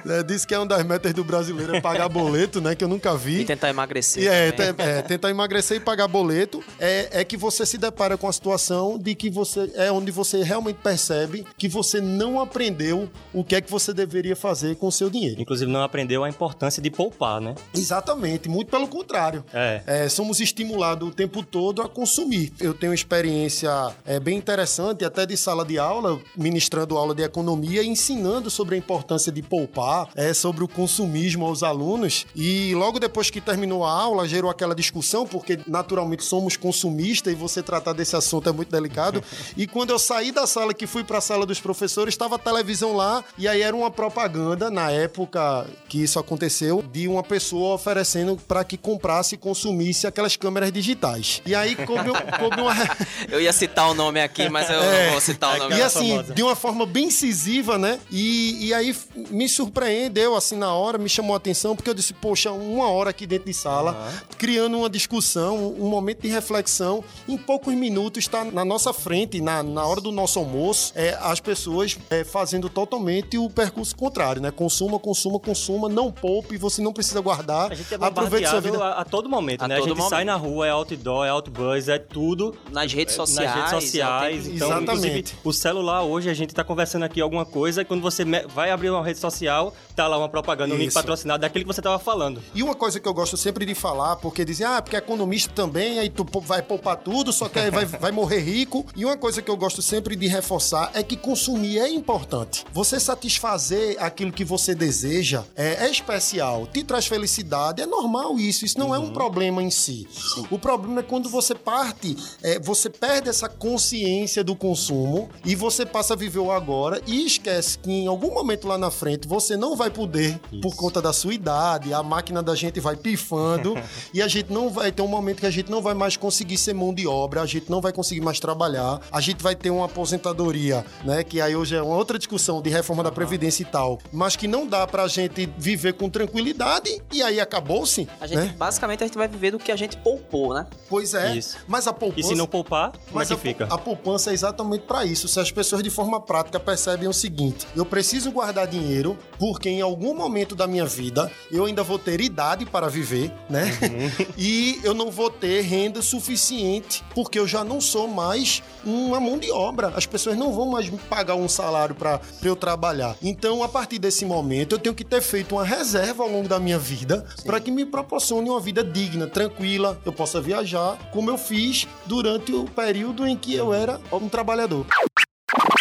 É, 0.10 0.24
Diz 0.24 0.46
que 0.46 0.54
é 0.54 0.60
uma 0.60 0.66
das 0.66 0.84
metas 0.84 1.14
do 1.14 1.24
brasileiro 1.24 1.76
é 1.76 1.82
pagar 1.82 2.10
boleto, 2.10 2.62
né? 2.62 2.76
Que 2.76 2.84
eu 2.84 2.88
nunca 2.88 3.16
vi. 3.16 3.42
E 3.42 3.46
tentar 3.46 3.70
emagrecer. 3.70 4.24
E 4.24 4.28
é, 4.28 4.48
é, 4.78 5.02
tentar 5.02 5.30
emagrecer 5.30 5.78
e 5.78 5.80
pagar 5.80 6.08
boleto 6.08 6.64
é, 6.80 7.22
é 7.22 7.24
que 7.24 7.38
você 7.38 7.66
se 7.66 7.78
depara 7.78 8.18
com 8.18 8.28
a 8.28 8.34
situação 8.34 8.98
de 8.98 9.16
que 9.16 9.30
você 9.30 9.72
é 9.76 9.92
onde 9.92 10.12
você 10.12 10.44
realmente 10.44 10.78
percebe 10.78 11.46
que 11.58 11.68
você 11.68 12.02
não 12.02 12.40
aprendeu 12.40 13.10
o 13.34 13.44
que 13.44 13.56
é 13.56 13.62
que 13.62 13.70
você 13.70 13.94
deveria 13.94 14.09
fazer 14.36 14.76
com 14.76 14.88
o 14.88 14.92
seu 14.92 15.10
dinheiro. 15.10 15.42
Inclusive, 15.42 15.72
não 15.72 15.82
aprendeu 15.82 16.24
a 16.24 16.30
importância 16.30 16.82
de 16.82 16.90
poupar, 16.90 17.40
né? 17.42 17.56
Exatamente, 17.74 18.50
muito 18.50 18.70
pelo 18.70 18.88
contrário. 18.88 19.44
É. 19.54 19.82
É, 19.86 20.10
somos 20.10 20.40
estimulados 20.40 21.08
o 21.08 21.12
tempo 21.12 21.44
todo 21.44 21.82
a 21.82 21.90
consumir. 21.90 22.52
Eu 22.60 22.74
tenho 22.74 22.92
uma 22.92 22.96
experiência 22.96 23.70
é, 24.06 24.20
bem 24.20 24.38
interessante, 24.38 25.04
até 25.06 25.26
de 25.26 25.36
sala 25.38 25.66
de 25.66 25.78
aula, 25.78 26.20
ministrando 26.36 26.98
aula 26.98 27.14
de 27.14 27.24
economia, 27.24 27.84
ensinando 27.84 28.50
sobre 28.50 28.76
a 28.76 28.78
importância 28.78 29.32
de 29.32 29.42
poupar, 29.42 30.10
é, 30.16 30.34
sobre 30.34 30.64
o 30.64 30.68
consumismo 30.68 31.46
aos 31.46 31.64
alunos. 31.64 32.26
E 32.36 32.74
logo 32.76 33.00
depois 33.00 33.30
que 33.30 33.42
terminou 33.42 33.86
a 33.86 33.92
aula, 33.92 34.28
gerou 34.28 34.50
aquela 34.50 34.76
discussão, 34.76 35.26
porque 35.26 35.60
naturalmente 35.68 36.24
somos 36.24 36.56
consumistas 36.58 37.34
e 37.34 37.36
você 37.36 37.62
tratar 37.62 37.94
desse 37.94 38.16
assunto 38.16 38.50
é 38.50 38.52
muito 38.52 38.72
delicado. 38.72 39.24
e 39.56 39.68
quando 39.68 39.92
eu 39.92 40.00
saí 40.00 40.32
da 40.32 40.48
sala, 40.48 40.74
que 40.74 40.88
fui 40.88 41.04
para 41.04 41.18
a 41.18 41.22
sala 41.22 41.46
dos 41.46 41.60
professores, 41.60 42.14
estava 42.14 42.36
a 42.36 42.40
televisão 42.40 42.96
lá 42.96 43.24
e 43.38 43.48
aí 43.48 43.62
era 43.62 43.76
uma 43.76 43.92
propaganda, 44.00 44.72
na 44.72 44.90
época 44.92 45.68
que 45.90 46.02
isso 46.02 46.18
aconteceu, 46.20 46.82
de 46.82 47.06
uma 47.06 47.22
pessoa 47.22 47.76
oferecendo 47.76 48.38
para 48.48 48.64
que 48.64 48.78
comprasse 48.78 49.36
e 49.36 49.38
consumisse 49.38 50.08
aquelas 50.08 50.38
câmeras 50.38 50.72
digitais. 50.72 51.42
E 51.46 51.54
aí 51.54 51.76
coube, 51.76 52.10
coube 52.40 52.62
uma. 52.62 52.74
Eu 53.30 53.42
ia 53.42 53.52
citar 53.52 53.90
o 53.92 53.94
nome 53.94 54.22
aqui, 54.22 54.48
mas 54.50 54.70
eu 54.70 54.82
É. 54.82 55.06
não 55.06 55.12
vou 55.12 55.22
citar 55.22 55.56
o 55.56 55.58
nome. 55.60 55.76
E 55.76 55.82
assim, 55.82 56.12
famosa. 56.12 56.34
de 56.34 56.42
uma 56.42 56.56
forma 56.56 56.86
bem 56.86 57.08
incisiva, 57.08 57.78
né? 57.78 58.00
E, 58.10 58.68
e 58.68 58.74
aí 58.74 58.96
me 59.30 59.50
surpreendeu, 59.50 60.34
assim, 60.36 60.56
na 60.56 60.74
hora, 60.74 60.98
me 60.98 61.10
chamou 61.10 61.34
a 61.34 61.38
atenção, 61.38 61.76
porque 61.76 61.90
eu 61.90 61.94
disse, 61.94 62.14
poxa, 62.14 62.52
uma 62.54 62.90
hora 62.90 63.10
aqui 63.10 63.28
dentro 63.28 63.46
de 63.48 63.54
sala, 63.54 64.14
criando 64.38 64.78
uma 64.78 64.90
discussão, 64.90 65.76
um 65.78 65.90
momento 65.90 66.22
de 66.22 66.30
reflexão, 66.30 67.04
em 67.28 67.38
poucos 67.38 67.74
minutos 67.76 68.24
está 68.24 68.46
na 68.46 68.64
nossa 68.64 68.94
frente, 68.94 69.42
na, 69.42 69.62
na 69.62 69.86
hora 69.86 70.00
do 70.00 70.12
nosso 70.12 70.40
almoço, 70.40 70.94
é, 70.96 71.18
as 71.22 71.40
pessoas 71.42 71.98
é, 72.10 72.24
fazendo 72.24 72.70
totalmente 72.70 73.38
o 73.38 73.50
percurso 73.50 73.89
contrário, 73.96 74.42
né? 74.42 74.52
Consuma, 74.52 75.00
consuma, 75.00 75.40
consuma, 75.40 75.88
não 75.90 76.12
poupe, 76.12 76.58
você 76.58 76.82
não 76.82 76.94
precisa 76.94 77.20
guardar, 77.22 77.72
A 77.72 77.76
gente 77.76 77.94
é 77.94 77.98
aproveite 78.00 78.50
sua 78.50 78.60
vida. 78.62 78.78
a, 78.84 79.02
a 79.02 79.06
todo 79.06 79.30
momento, 79.30 79.64
A 79.64 79.68
né? 79.68 79.76
A 79.76 79.80
todo 79.80 79.90
gente 79.90 80.10
sai 80.10 80.24
momento. 80.24 80.28
na 80.28 80.36
rua, 80.36 80.68
é 80.68 80.72
outdoor, 80.72 81.26
é 81.26 81.34
outbuzz, 81.34 81.88
é 81.90 81.98
tudo 81.98 82.56
Nas 82.72 82.92
redes 82.94 83.16
sociais. 83.16 83.50
nas 83.50 83.72
redes 83.72 83.84
sociais. 83.86 84.48
é 84.48 84.52
Então, 84.52 84.68
Exatamente. 84.70 85.36
o 85.44 85.54
celular 85.54 86.04
hoje, 86.04 86.30
a 86.30 86.34
gente 86.34 86.54
tá 86.54 86.64
conversando 86.64 87.04
aqui 87.04 87.22
alguma 87.22 87.46
coisa, 87.46 87.82
e 87.82 87.86
quando 87.86 88.02
você 88.02 88.24
vai 88.48 88.72
abrir 88.72 88.90
uma 88.90 89.04
rede 89.04 89.20
social, 89.20 89.74
tá 90.00 90.08
lá 90.08 90.18
uma 90.18 90.30
propaganda, 90.30 90.74
um 90.74 90.78
link 90.78 90.94
patrocinado 90.94 91.42
daquele 91.42 91.66
que 91.66 91.74
você 91.74 91.82
tava 91.82 92.00
falando. 92.00 92.42
E 92.56 92.64
uma 92.64 92.74
coisa 92.74 93.02
que 93.02 93.08
eu 93.08 93.14
gosto 93.14 93.36
sempre 93.36 93.66
de 93.66 93.76
falar, 93.76 94.16
porque 94.16 94.46
dizem, 94.46 94.66
ah, 94.66 94.82
porque 94.82 94.96
é 94.96 95.00
economista 95.00 95.52
também, 95.54 96.00
aí 96.00 96.10
tu 96.10 96.26
vai 96.42 96.62
poupar 96.62 96.96
tudo, 96.96 97.34
só 97.34 97.50
que 97.50 97.60
aí 97.60 97.70
vai, 97.70 97.84
vai 97.84 98.12
morrer 98.12 98.40
rico. 98.40 98.86
E 98.96 99.04
uma 99.04 99.18
coisa 99.18 99.42
que 99.42 99.52
eu 99.52 99.58
gosto 99.58 99.82
sempre 99.82 100.16
de 100.16 100.26
reforçar 100.28 100.92
é 100.94 101.04
que 101.04 101.18
consumir 101.18 101.80
é 101.80 101.90
importante. 101.90 102.66
Você 102.72 102.98
satisfazer 102.98 103.98
aquilo 104.00 104.32
que 104.32 104.46
você 104.46 104.74
deseja 104.74 105.44
é, 105.54 105.86
é 105.86 105.90
especial, 105.90 106.66
te 106.66 106.82
traz 106.82 107.06
felicidade, 107.06 107.82
é 107.82 107.86
normal 107.86 108.40
isso, 108.40 108.64
isso 108.64 108.80
não 108.80 108.96
é 108.96 109.00
um 109.00 109.12
problema 109.12 109.62
em 109.62 109.70
si. 109.70 110.08
O 110.50 110.58
problema 110.58 111.02
é 111.02 111.04
quando 111.04 111.28
você 111.28 111.54
parte, 111.54 112.16
é, 112.42 112.58
você 112.58 112.90
perde 112.90 113.28
essa 113.28 113.50
consciência 113.50 114.46
do 114.46 114.56
consumo 114.56 115.30
e 115.44 115.56
você 115.56 115.86
passa 115.86 116.14
a 116.14 116.18
viver 116.18 116.40
o 116.40 116.52
agora 116.52 117.02
e 117.06 117.26
esquece 117.26 117.78
que 117.78 117.92
em 117.92 118.08
algum 118.08 118.34
momento 118.34 118.66
lá 118.66 118.78
na 118.78 118.90
frente 118.90 119.28
você 119.28 119.58
não 119.58 119.76
vai 119.76 119.89
poder, 119.90 120.40
por 120.62 120.76
conta 120.76 121.02
da 121.02 121.12
sua 121.14 121.34
idade, 121.34 121.94
a 121.94 122.02
máquina 122.04 122.42
da 122.42 122.56
gente 122.56 122.80
vai 122.80 122.96
pifando 122.96 123.76
e 124.14 124.22
a 124.22 124.28
gente 124.28 124.52
não 124.52 124.70
vai 124.70 124.92
ter 124.92 125.02
um 125.02 125.08
momento 125.08 125.40
que 125.40 125.46
a 125.46 125.52
gente 125.52 125.70
não 125.70 125.82
vai 125.82 125.94
mais 125.94 126.16
conseguir 126.18 126.58
ser 126.58 126.74
mão 126.74 126.94
de 126.94 127.08
obra, 127.08 127.42
a 127.42 127.46
gente 127.46 127.70
não 127.70 127.82
vai 127.82 127.92
conseguir 127.92 128.22
mais 128.22 128.40
trabalhar, 128.40 129.00
a 129.12 129.22
gente 129.22 129.42
vai 129.42 129.56
ter 129.56 129.70
uma 129.70 129.86
aposentadoria, 129.86 130.86
né? 131.04 131.24
Que 131.24 131.42
aí 131.42 131.56
hoje 131.56 131.76
é 131.76 131.82
uma 131.82 131.96
outra 131.96 132.18
discussão 132.18 132.62
de 132.62 132.70
reforma 132.70 133.04
da 133.04 133.12
Previdência 133.12 133.64
e 133.64 133.66
tal, 133.66 134.00
mas 134.12 134.36
que 134.36 134.48
não 134.48 134.66
dá 134.68 134.86
pra 134.88 135.08
gente 135.08 135.50
viver 135.58 135.94
com 135.94 136.10
tranquilidade 136.10 137.02
e 137.12 137.22
aí 137.22 137.40
acabou-se, 137.40 138.08
A 138.20 138.28
gente, 138.28 138.38
né? 138.38 138.56
Basicamente, 138.58 139.04
a 139.04 139.08
gente 139.08 139.18
vai 139.18 139.28
viver 139.28 139.52
do 139.52 139.60
que 139.60 139.72
a 139.72 139.76
gente 139.76 139.98
poupou, 139.98 140.54
né? 140.54 140.66
Pois 140.90 141.14
é, 141.14 141.36
Isso. 141.36 141.58
mas 141.68 141.88
a 141.88 141.92
E 141.92 141.94
poupança... 141.94 142.28
se 142.30 142.36
não 142.36 142.48
poupar, 142.48 142.92
como 142.92 143.12
é 143.12 143.14
Mas 143.14 143.28
que 143.28 143.34
a, 143.34 143.38
fica? 143.38 143.66
a 143.66 143.78
poupança 143.78 144.32
é 144.32 144.34
exatamente 144.34 144.82
para 144.84 145.06
isso. 145.06 145.28
Se 145.28 145.40
as 145.40 145.52
pessoas 145.52 145.84
de 145.84 145.90
forma 145.90 146.20
prática 146.22 146.60
percebem 146.60 147.08
o 147.08 147.14
seguinte: 147.14 147.68
eu 147.76 147.86
preciso 147.86 148.32
guardar 148.32 148.68
dinheiro 148.68 149.18
porque 149.38 149.70
em 149.70 149.79
algum 149.82 150.14
momento 150.14 150.56
da 150.56 150.68
minha 150.68 150.86
vida 150.86 151.32
eu 151.52 151.66
ainda 151.66 151.84
vou 151.84 152.00
ter 152.00 152.22
idade 152.22 152.66
para 152.66 152.88
viver, 152.88 153.32
né? 153.50 153.66
Uhum. 153.82 154.26
e 154.38 154.80
eu 154.84 154.94
não 154.94 155.12
vou 155.12 155.30
ter 155.30 155.62
renda 155.62 156.02
suficiente 156.02 157.04
porque 157.14 157.40
eu 157.40 157.48
já 157.48 157.64
não 157.64 157.82
sou 157.82 158.08
mais 158.08 158.62
uma 158.86 159.20
mão 159.20 159.38
de 159.38 159.52
obra. 159.52 159.94
As 159.96 160.06
pessoas 160.06 160.38
não 160.38 160.52
vão 160.54 160.70
mais 160.70 160.90
me 160.90 160.98
pagar 160.98 161.36
um 161.36 161.48
salário 161.48 161.96
para 161.96 162.20
eu 162.44 162.56
trabalhar. 162.56 163.16
Então, 163.22 163.64
a 163.64 163.70
partir 163.70 164.00
desse 164.00 164.26
momento, 164.26 164.76
eu 164.76 164.80
tenho 164.80 164.96
que 164.96 165.04
ter 165.04 165.22
feito 165.22 165.56
uma 165.56 165.64
reserva 165.64 166.24
ao 166.24 166.30
longo 166.30 166.48
da 166.48 166.60
minha 166.60 166.80
vida 166.80 167.26
para 167.46 167.60
que 167.60 167.72
me 167.72 167.86
proporcione 167.86 168.50
uma 168.50 168.60
vida 168.60 168.84
digna, 168.84 169.28
tranquila, 169.28 170.00
eu 170.06 170.14
possa 170.14 170.42
viajar, 170.42 170.98
como 171.12 171.30
eu 171.30 171.38
fiz 171.38 171.88
durante 172.06 172.54
o 172.54 172.66
período 172.66 173.28
em 173.28 173.36
que 173.36 173.54
eu 173.54 173.74
era 173.74 174.00
um 174.12 174.30
trabalhador. 174.30 174.86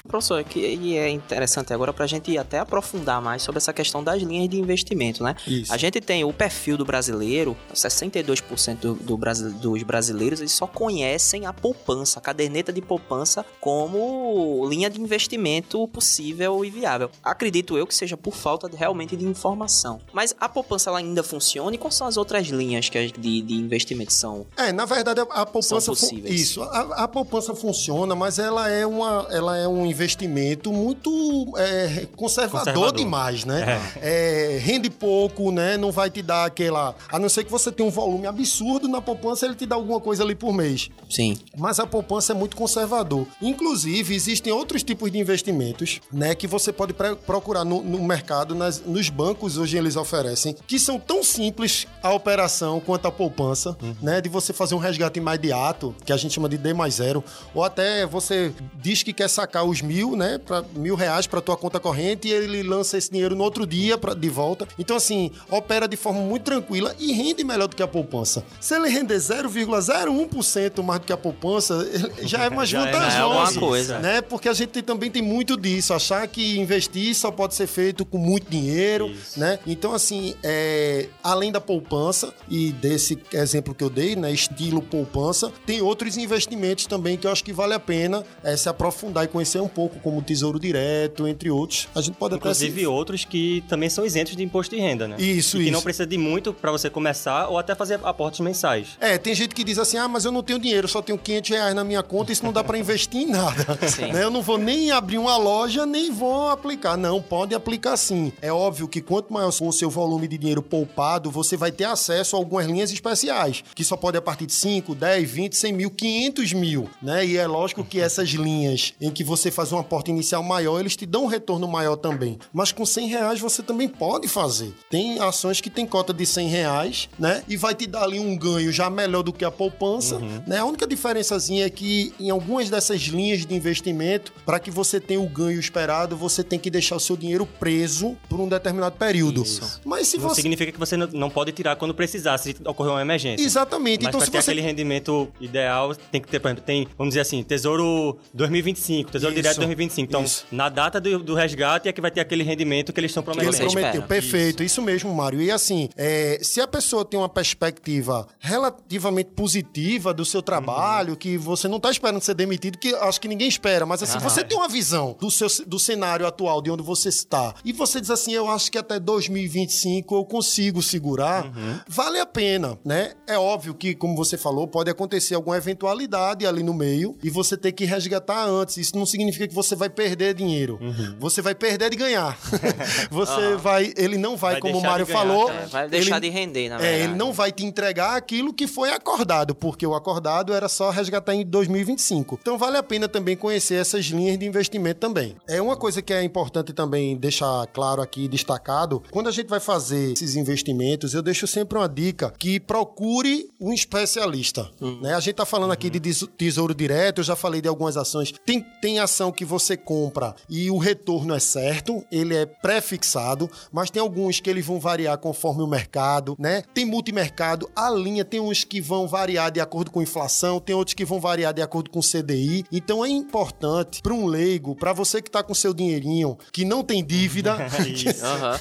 Professor, 0.09 0.43
que 0.43 0.59
e 0.59 0.97
é 0.97 1.09
interessante 1.11 1.73
agora 1.73 1.93
para 1.93 2.05
a 2.05 2.09
gente 2.09 2.37
até 2.39 2.59
aprofundar 2.59 3.21
mais 3.21 3.43
sobre 3.43 3.59
essa 3.59 3.73
questão 3.73 4.03
das 4.03 4.23
linhas 4.23 4.49
de 4.49 4.59
investimento, 4.59 5.23
né? 5.23 5.37
Isso. 5.47 5.73
A 5.73 5.77
gente 5.77 6.01
tem 6.01 6.25
o 6.25 6.33
perfil 6.33 6.77
do 6.77 6.85
brasileiro, 6.85 7.57
62% 7.75 8.77
do, 8.79 8.95
do 8.95 9.19
dos 9.61 9.83
brasileiros, 9.83 10.41
eles 10.41 10.53
só 10.53 10.67
conhecem 10.67 11.45
a 11.47 11.53
poupança, 11.53 12.19
a 12.19 12.23
caderneta 12.23 12.73
de 12.73 12.81
poupança 12.81 13.45
como 13.61 14.67
linha 14.69 14.89
de 14.89 15.01
investimento 15.01 15.87
possível 15.89 16.65
e 16.65 16.71
viável. 16.71 17.11
Acredito 17.23 17.77
eu 17.77 17.87
que 17.87 17.95
seja 17.95 18.17
por 18.17 18.35
falta 18.35 18.69
de- 18.69 18.77
realmente 18.77 19.17
de 19.17 19.25
informação. 19.27 20.01
Mas 20.13 20.35
a 20.41 20.49
poupança 20.49 20.91
ela 20.91 20.99
ainda 20.99 21.23
funciona 21.23 21.75
e 21.75 21.79
quais 21.79 21.95
são 21.95 22.07
as 22.07 22.17
outras 22.17 22.47
linhas 22.49 22.89
que 22.89 23.09
de, 23.13 23.43
de 23.43 23.55
investimento 23.55 24.13
são? 24.13 24.47
É, 24.57 24.73
na 24.73 24.85
verdade, 24.85 25.21
a, 25.21 25.45
poupança... 25.47 25.81
São 25.81 25.95
possíveis. 25.95 26.41
Isso, 26.41 26.63
a, 26.63 27.05
a 27.05 27.09
poupança 27.09 27.55
funciona, 27.55 28.15
mas 28.15 28.39
ela 28.39 28.69
é, 28.69 28.87
uma, 28.87 29.27
ela 29.31 29.57
é 29.57 29.67
um 29.69 29.87
investimento 30.03 30.73
muito 30.73 31.11
é, 31.57 32.07
conservador, 32.17 32.65
Conservador. 32.73 32.97
demais, 32.97 33.45
né? 33.45 33.81
É, 34.01 34.59
rende 34.63 34.89
pouco, 34.91 35.51
né? 35.51 35.77
Não 35.77 35.91
vai 35.91 36.09
te 36.11 36.23
dar 36.23 36.45
aquela... 36.45 36.95
A 37.11 37.19
não 37.19 37.29
ser 37.29 37.45
que 37.45 37.51
você 37.51 37.71
tenha 37.73 37.89
um 37.89 37.93
volume 37.93 38.27
absurdo 38.27 38.87
na 38.89 39.01
poupança, 39.03 39.45
ele 39.47 39.55
te 39.55 39.67
dá 39.67 39.75
alguma 39.77 40.01
coisa 40.01 40.23
ali 40.23 40.35
por 40.35 40.53
mês. 40.53 40.89
Sim. 41.11 41.37
Mas 41.57 41.79
a 41.81 41.87
poupança 41.87 42.33
é 42.33 42.35
muito 42.35 42.57
conservador. 42.57 43.27
Inclusive, 43.43 44.15
existem 44.15 44.53
outros 44.53 44.83
tipos 44.83 45.11
de 45.11 45.19
investimentos, 45.19 46.01
né, 46.13 46.35
que 46.35 46.47
você 46.47 46.73
pode 46.73 46.95
procurar 47.27 47.65
no, 47.65 47.83
no 47.83 47.99
mercado, 48.05 48.55
nas- 48.55 48.81
nos 48.85 49.09
bancos 49.11 49.59
hoje 49.59 49.77
eles 49.77 49.97
oferecem, 49.97 50.55
que 50.67 50.79
são 50.79 50.99
tão 50.99 51.23
simples 51.25 51.87
a 52.03 52.13
operação 52.13 52.81
quanto 52.81 53.07
a 53.07 53.13
poupança, 53.13 53.77
né, 54.03 54.21
de 54.21 54.29
você 54.29 54.53
fazer 54.53 54.75
um 54.75 54.79
resgate 54.79 55.19
imediato, 55.19 55.95
que 56.05 56.13
a 56.13 56.17
gente 56.17 56.35
chama 56.35 56.49
de 56.49 56.57
D 56.59 56.73
mais 56.73 56.95
zero, 56.95 57.23
ou 57.55 57.65
até 57.65 58.07
você 58.07 58.53
diz 58.81 59.03
que 59.03 59.13
quer 59.13 59.29
sacar 59.29 59.65
os 59.65 59.81
mil, 59.89 60.15
né, 60.15 60.39
pra, 60.39 60.63
mil 60.77 60.95
reais 60.95 61.27
para 61.27 61.41
tua 61.41 61.57
conta 61.57 61.81
corrente 61.81 62.29
e 62.29 62.33
ele 62.33 62.63
lança 62.63 62.99
esse 62.99 63.11
dinheiro 63.11 63.35
no 63.35 63.43
outro 63.43 63.67
dia 63.67 63.97
pra, 63.97 64.13
de 64.13 64.29
volta. 64.29 64.69
Então, 64.79 64.97
assim, 64.97 65.31
opera 65.51 65.89
de 65.89 65.97
forma 65.97 66.21
muito 66.21 66.43
tranquila 66.45 66.95
e 66.99 67.13
rende 67.13 67.43
melhor 67.43 67.69
do 67.69 67.75
que 67.75 67.83
a 67.83 67.89
poupança. 67.89 68.45
Se 68.61 68.75
ele 68.75 68.89
render 68.89 69.17
0,01% 69.17 70.83
mais 70.83 71.01
do 71.01 71.07
que 71.07 71.13
a 71.13 71.17
poupança, 71.17 71.87
já 72.23 72.45
é 72.45 72.51
mais 72.51 72.73
é- 72.75 72.79
vantajoso. 72.79 73.57
é 73.57 73.61
coisa. 73.61 73.99
Né? 73.99 74.21
Porque 74.21 74.49
a 74.49 74.53
gente 74.53 74.83
também 74.83 75.11
tem 75.11 75.23
muito 75.23 75.57
disso, 75.57 75.95
achar 75.95 76.27
que 76.29 76.59
investir 76.59 77.15
só 77.15 77.31
pode 77.31 77.55
ser 77.55 77.67
feito 77.67 78.05
com 78.05 78.19
muito 78.19 78.51
dinheiro, 78.51 79.09
Isso. 79.09 79.41
né? 79.41 79.59
Então, 79.67 79.95
assim, 79.95 80.35
é, 80.43 81.09
além 81.23 81.51
da 81.51 81.61
poupança 81.61 82.35
e 82.49 82.73
desse 82.73 83.19
exemplo 83.33 83.75
que 83.75 83.83
eu 83.83 83.91
dei, 83.91 84.17
né, 84.17 84.31
estilo 84.33 84.83
poupança, 84.83 85.53
tem 85.67 85.81
outros 85.81 86.17
investimentos 86.17 86.87
também 86.87 87.17
que 87.17 87.27
eu 87.27 87.33
acho 87.33 87.45
que 87.45 87.53
vale 87.53 87.75
a 87.75 87.81
pena 87.81 88.25
é, 88.43 88.57
se 88.57 88.69
aprofundar 88.69 89.25
e 89.25 89.29
conhecer 89.29 89.61
um 89.61 89.69
pouco, 89.69 89.78
como 90.03 90.19
o 90.19 90.23
Tesouro 90.23 90.59
Direto, 90.59 91.29
entre 91.29 91.51
outros. 91.51 91.89
A 91.95 92.01
gente 92.01 92.17
pode 92.17 92.35
Inclusive 92.35 92.81
até... 92.81 92.89
outros 92.89 93.25
que 93.25 93.63
também 93.69 93.89
são 93.89 94.05
isentos 94.05 94.35
de 94.35 94.43
imposto 94.43 94.75
de 94.75 94.81
renda, 94.81 95.07
né? 95.07 95.17
Isso, 95.19 95.57
e 95.57 95.61
que 95.61 95.65
isso. 95.65 95.73
não 95.73 95.83
precisa 95.83 96.07
de 96.07 96.17
muito 96.17 96.53
pra 96.53 96.71
você 96.73 96.89
começar 96.89 97.49
ou 97.49 97.59
até 97.59 97.75
fazer 97.75 98.01
aportes 98.03 98.41
mensais. 98.41 98.89
É, 99.01 99.19
tem 99.19 99.35
gente 99.35 99.55
que 99.55 99.63
diz 99.63 99.79
assim, 99.79 99.99
ah, 99.99 100.09
mas 100.09 100.25
eu 100.25 100.33
não 100.33 100.43
tenho 100.43 100.59
dinheiro, 100.59 100.89
só 100.89 101.03
tenho 101.03 101.19
500 101.19 101.51
reais 101.51 101.75
na 101.75 101.85
minha 101.85 102.03
conta, 102.03 102.33
isso 102.33 102.45
não 102.45 102.53
dá 102.53 102.65
pra 102.65 102.79
investir 102.79 103.23
em 103.23 103.27
nada. 103.27 103.79
Sim. 103.89 104.13
Né? 104.13 104.23
Eu 104.23 104.31
não 104.31 104.43
vou 104.43 104.59
nem 104.59 104.91
abrir 104.91 105.19
uma 105.19 105.37
loja, 105.37 105.85
nem 105.85 106.11
vou 106.11 106.49
aplicar. 106.49 106.97
Não, 106.97 107.21
pode 107.21 107.55
aplicar 107.55 107.97
sim. 107.97 108.33
É 108.41 108.53
óbvio 108.53 108.89
que 108.89 109.01
quanto 109.01 109.33
maior 109.33 109.53
for 109.53 109.69
o 109.69 109.73
seu 109.73 109.91
volume 109.91 110.29
de 110.29 110.39
dinheiro 110.39 110.63
poupado, 110.63 111.31
você 111.31 111.57
vai 111.57 111.71
ter 111.71 111.85
acesso 111.85 112.37
a 112.37 112.39
algumas 112.39 112.67
linhas 112.67 112.91
especiais, 112.91 113.65
que 113.75 113.85
só 113.85 113.97
pode 113.97 114.17
a 114.17 114.23
partir 114.23 114.47
de 114.47 114.53
5, 114.53 114.95
10, 114.95 115.31
20, 115.31 115.57
100 115.57 115.73
mil, 115.73 115.91
500 115.91 116.53
mil, 116.53 116.91
né? 117.03 117.27
E 117.27 117.37
é 117.37 117.47
lógico 117.47 117.85
que 117.85 118.01
essas 118.01 118.29
linhas 118.31 118.95
em 119.01 119.11
que 119.11 119.25
você 119.25 119.51
faz 119.51 119.68
um 119.73 119.79
aporte 119.79 120.11
inicial 120.11 120.43
maior, 120.43 120.81
eles 120.81 120.97
te 120.97 121.07
dão 121.07 121.25
um 121.25 121.27
retorno 121.27 121.67
maior 121.69 121.97
também. 121.97 122.39
Mas 122.53 122.73
com 122.73 122.85
100 122.87 123.09
reais 123.09 123.41
você 123.41 123.63
também 123.63 123.89
pode 123.89 124.29
fazer. 124.29 124.73
Tem 124.91 125.19
ações 125.21 125.61
que 125.61 125.71
tem 125.71 125.87
cota 125.87 126.13
de 126.13 126.25
100 126.27 126.49
reais, 126.49 127.09
né? 127.19 127.43
E 127.49 127.57
vai 127.57 127.75
te 127.75 127.87
dar 127.87 128.03
ali 128.05 128.19
um 128.21 128.37
ganho 128.37 128.73
já 128.73 128.89
melhor 128.91 129.23
do 129.23 129.33
que 129.33 129.45
a 129.45 129.51
poupança, 129.51 130.19
né? 130.47 130.59
A 130.59 130.65
única 130.65 130.87
diferençazinha 130.87 131.67
é 131.67 131.71
que 131.71 132.13
em 132.19 132.31
algumas 132.31 132.69
dessas 132.71 133.01
linhas 133.03 133.45
de 133.47 133.55
investimento, 133.55 134.33
para 134.45 134.59
que 134.59 134.71
você 134.71 135.01
tenha 135.01 135.21
o 135.21 135.29
ganho 135.29 135.59
esperado, 135.59 136.17
você 136.17 136.43
tem 136.43 136.59
que 136.59 136.71
deixar 136.71 136.97
o 136.97 137.01
seu 137.01 137.17
dinheiro 137.17 137.47
preso 137.47 138.17
por 138.29 138.41
um 138.41 138.49
determinado 138.49 138.97
período. 138.97 139.43
Isso. 139.43 139.81
Mas 139.85 140.09
se 140.09 140.17
não 140.19 140.29
você 140.29 140.37
significa 140.37 140.73
que 140.73 140.79
você 140.79 140.97
não- 140.97 141.29
pode 141.31 141.53
tirar 141.53 141.77
quando 141.77 141.95
precisar, 141.95 142.39
se 142.39 142.57
ocorrer 142.65 142.93
uma 142.93 143.03
emergência. 143.03 143.45
Exatamente. 143.45 144.05
Mas 144.05 144.09
então 144.09 144.21
se 144.21 144.31
ter 144.31 144.41
você 144.43 144.51
aquele 144.51 144.61
rendimento 144.67 145.29
ideal, 145.41 145.95
tem 146.11 146.21
que 146.21 146.29
ter, 146.29 146.41
por 146.41 146.49
exemplo, 146.49 146.65
tem, 146.65 146.87
vamos 146.97 147.13
dizer 147.13 147.21
assim, 147.21 147.43
Tesouro 147.43 148.19
2025, 148.33 149.11
Tesouro 149.11 149.35
Isso, 149.35 149.43
Direto 149.43 149.58
2025. 149.59 150.09
Então, 150.09 150.25
isso. 150.25 150.47
na 150.51 150.69
data 150.69 151.01
do, 151.01 151.19
do 151.19 151.35
resgate 151.35 151.89
é 151.89 151.93
que 151.93 152.01
vai 152.01 152.11
ter 152.11 152.21
aquele 152.21 152.43
rendimento 152.43 152.93
que 152.93 153.01
eles 153.01 153.11
estão 153.11 153.23
prometendo. 153.23 153.53
você 153.53 153.65
prometeu. 153.65 154.03
Perfeito, 154.03 154.63
isso. 154.63 154.83
mesmo, 154.83 155.13
Mário. 155.15 155.41
E 155.41 155.51
assim, 155.51 155.89
é, 155.97 156.39
se 156.43 156.61
a 156.61 156.67
pessoa 156.67 157.05
tem 157.05 157.19
uma 157.19 157.29
perspectiva 157.29 158.27
relativamente 158.39 159.31
positiva 159.31 160.15
do 160.15 160.25
seu 160.25 160.43
trabalho, 160.43 161.17
que 161.17 161.37
você 161.37 161.69
não 161.69 161.77
está 161.77 161.91
esperando 161.91 162.21
ser 162.21 162.35
demitido, 162.35 162.79
que 162.79 162.95
acho 162.95 163.21
que 163.21 163.29
ninguém 163.29 163.49
espera, 163.49 163.85
mas 163.85 164.03
assim, 164.03 164.19
você 164.19 164.45
tem 164.45 164.57
uma 164.57 164.69
visão 164.69 165.17
do, 165.21 165.31
seu, 165.31 165.49
do 165.67 165.79
cenário 165.79 166.27
atual, 166.27 166.63
de 166.63 166.71
onde 166.71 166.83
você 166.83 167.09
está, 167.09 167.55
e 167.65 167.73
você 167.73 168.01
diz 168.01 168.11
assim, 168.11 168.33
eu 168.33 168.49
acho 168.49 168.71
que 168.71 168.79
até 168.79 168.99
2025 168.99 170.15
eu 170.15 170.25
consigo 170.25 170.83
segurar, 170.83 171.51
vale 171.87 172.19
a 172.19 172.27
pena, 172.27 172.79
né? 172.85 173.13
É 173.27 173.39
óbvio 173.39 173.75
que, 173.75 173.95
como 173.95 174.17
você 174.17 174.37
falou, 174.37 174.67
pode 174.67 174.91
acontecer 174.91 175.35
alguma 175.35 175.57
eventualidade 175.57 176.47
ali 176.47 176.63
no 176.63 176.75
meio 176.75 177.17
e 177.23 177.31
você 177.31 177.57
ter 177.57 177.73
que 177.73 177.85
resgatar 177.85 178.45
antes. 178.45 178.77
Isso 178.77 178.97
não 178.97 179.07
significa 179.07 179.47
que 179.49 179.55
você 179.55 179.75
vai 179.75 179.89
perder 179.89 180.35
dinheiro. 180.35 180.79
Você 181.19 181.43
vai 181.43 181.55
perder 181.55 181.91
de 181.91 181.97
ganhar. 181.97 182.39
você 183.11 183.57
vai, 183.57 183.93
ele 183.97 184.17
não 184.17 184.37
vai, 184.37 184.53
Vai 184.55 184.61
como 184.61 184.79
o 184.79 184.83
Mário 184.83 185.07
ganhar, 185.07 185.19
falou, 185.19 185.47
cara. 185.49 185.61
É, 185.63 185.67
vai 185.67 185.89
deixar 185.89 186.17
ele- 186.17 186.29
de 186.29 186.29
render, 186.31 186.69
na 186.69 186.77
é, 186.77 186.79
verdade. 186.79 187.03
ele 187.05 187.15
não 187.15 187.33
vai 187.33 187.51
te 187.53 187.65
entregar 187.65 188.17
aquilo 188.17 188.53
que 188.53 188.67
foi 188.67 188.91
acordado, 188.93 189.55
porque 189.55 189.87
o 189.87 189.95
acordado 189.95 190.53
era 190.53 190.69
só 190.69 190.91
resgatar 190.91 191.35
em 191.35 191.45
2025. 191.45 192.39
Então 192.41 192.59
vale 192.59 192.77
a 192.77 192.83
pena 192.83 193.09
também 193.09 193.37
conhecer 193.37 193.75
essas 193.75 194.05
linhas 194.07 194.39
de 194.39 194.47
investimento 194.47 195.01
também. 195.01 195.37
É 195.49 195.61
uma 195.61 195.77
coisa 195.77 196.03
que 196.03 196.13
é 196.13 196.23
importante 196.23 196.73
também 196.73 197.17
deixar 197.17 197.67
claro 197.69 198.03
aqui, 198.03 198.29
destacado, 198.29 199.03
quando 199.11 199.29
a 199.29 199.33
gente 199.33 199.49
vai 199.49 199.61
fazer 199.61 200.13
esses 200.13 200.37
investimentos, 200.37 201.15
eu 201.15 201.23
deixo 201.23 201.47
sempre 201.47 201.79
uma 201.79 201.89
dica 201.89 202.33
que 202.39 202.61
procure 202.61 203.49
um 203.61 203.73
especialista. 203.73 204.69
Né? 205.03 205.15
A 205.15 205.21
gente 205.21 205.35
tá 205.35 205.47
falando 205.47 205.73
aqui 205.73 205.91
de 205.91 206.01
teso- 206.01 206.27
tesouro 206.27 206.75
direto, 206.75 207.19
eu 207.19 207.25
já 207.25 207.37
falei 207.37 207.61
de 207.61 207.69
algumas 207.69 207.97
ações. 207.97 208.33
Tem, 208.45 208.61
tem 208.81 208.99
ação 208.99 209.31
que 209.39 209.45
você 209.45 209.77
compra 209.77 210.35
e 210.49 210.69
o 210.69 210.79
retorno 210.79 211.33
é 211.33 211.39
certo, 211.39 212.05
ele 212.11 212.35
é 212.35 212.45
pré-fixado, 212.45 213.49
mas 213.71 213.89
tem 213.89 214.03
alguns 214.03 214.41
que 214.41 214.51
eles 214.51 214.67
vão 214.67 214.81
variar 214.81 215.17
conforme 215.17 215.63
o 215.63 215.67
mercado, 215.69 216.35
né? 216.37 216.65
Tem 216.75 216.85
multimercado, 216.85 217.71
a 217.77 217.89
linha 217.89 218.25
tem 218.25 218.41
uns 218.41 218.65
que 218.65 218.81
vão 218.81 219.07
variar 219.07 219.53
de 219.53 219.61
acordo 219.61 219.93
com 219.93 220.03
inflação, 220.03 220.59
tem 220.59 220.75
outros 220.75 220.95
que 220.95 221.05
vão 221.05 221.21
variar 221.21 221.55
de 221.55 221.63
acordo 221.63 221.89
com 221.89 222.01
CDI. 222.01 222.65
Então 222.73 223.05
é 223.05 223.09
importante 223.09 224.03
para 224.03 224.13
um 224.13 224.27
leigo, 224.27 224.75
para 224.75 224.93
você 224.93 225.23
que 225.23 225.31
tá 225.31 225.41
com 225.41 225.55
seu 225.55 225.73
dinheirinho, 225.73 226.37
que 226.53 226.65
não 226.65 226.83
tem 226.83 227.05
dívida, 227.05 227.53
Aham. 228.21 228.59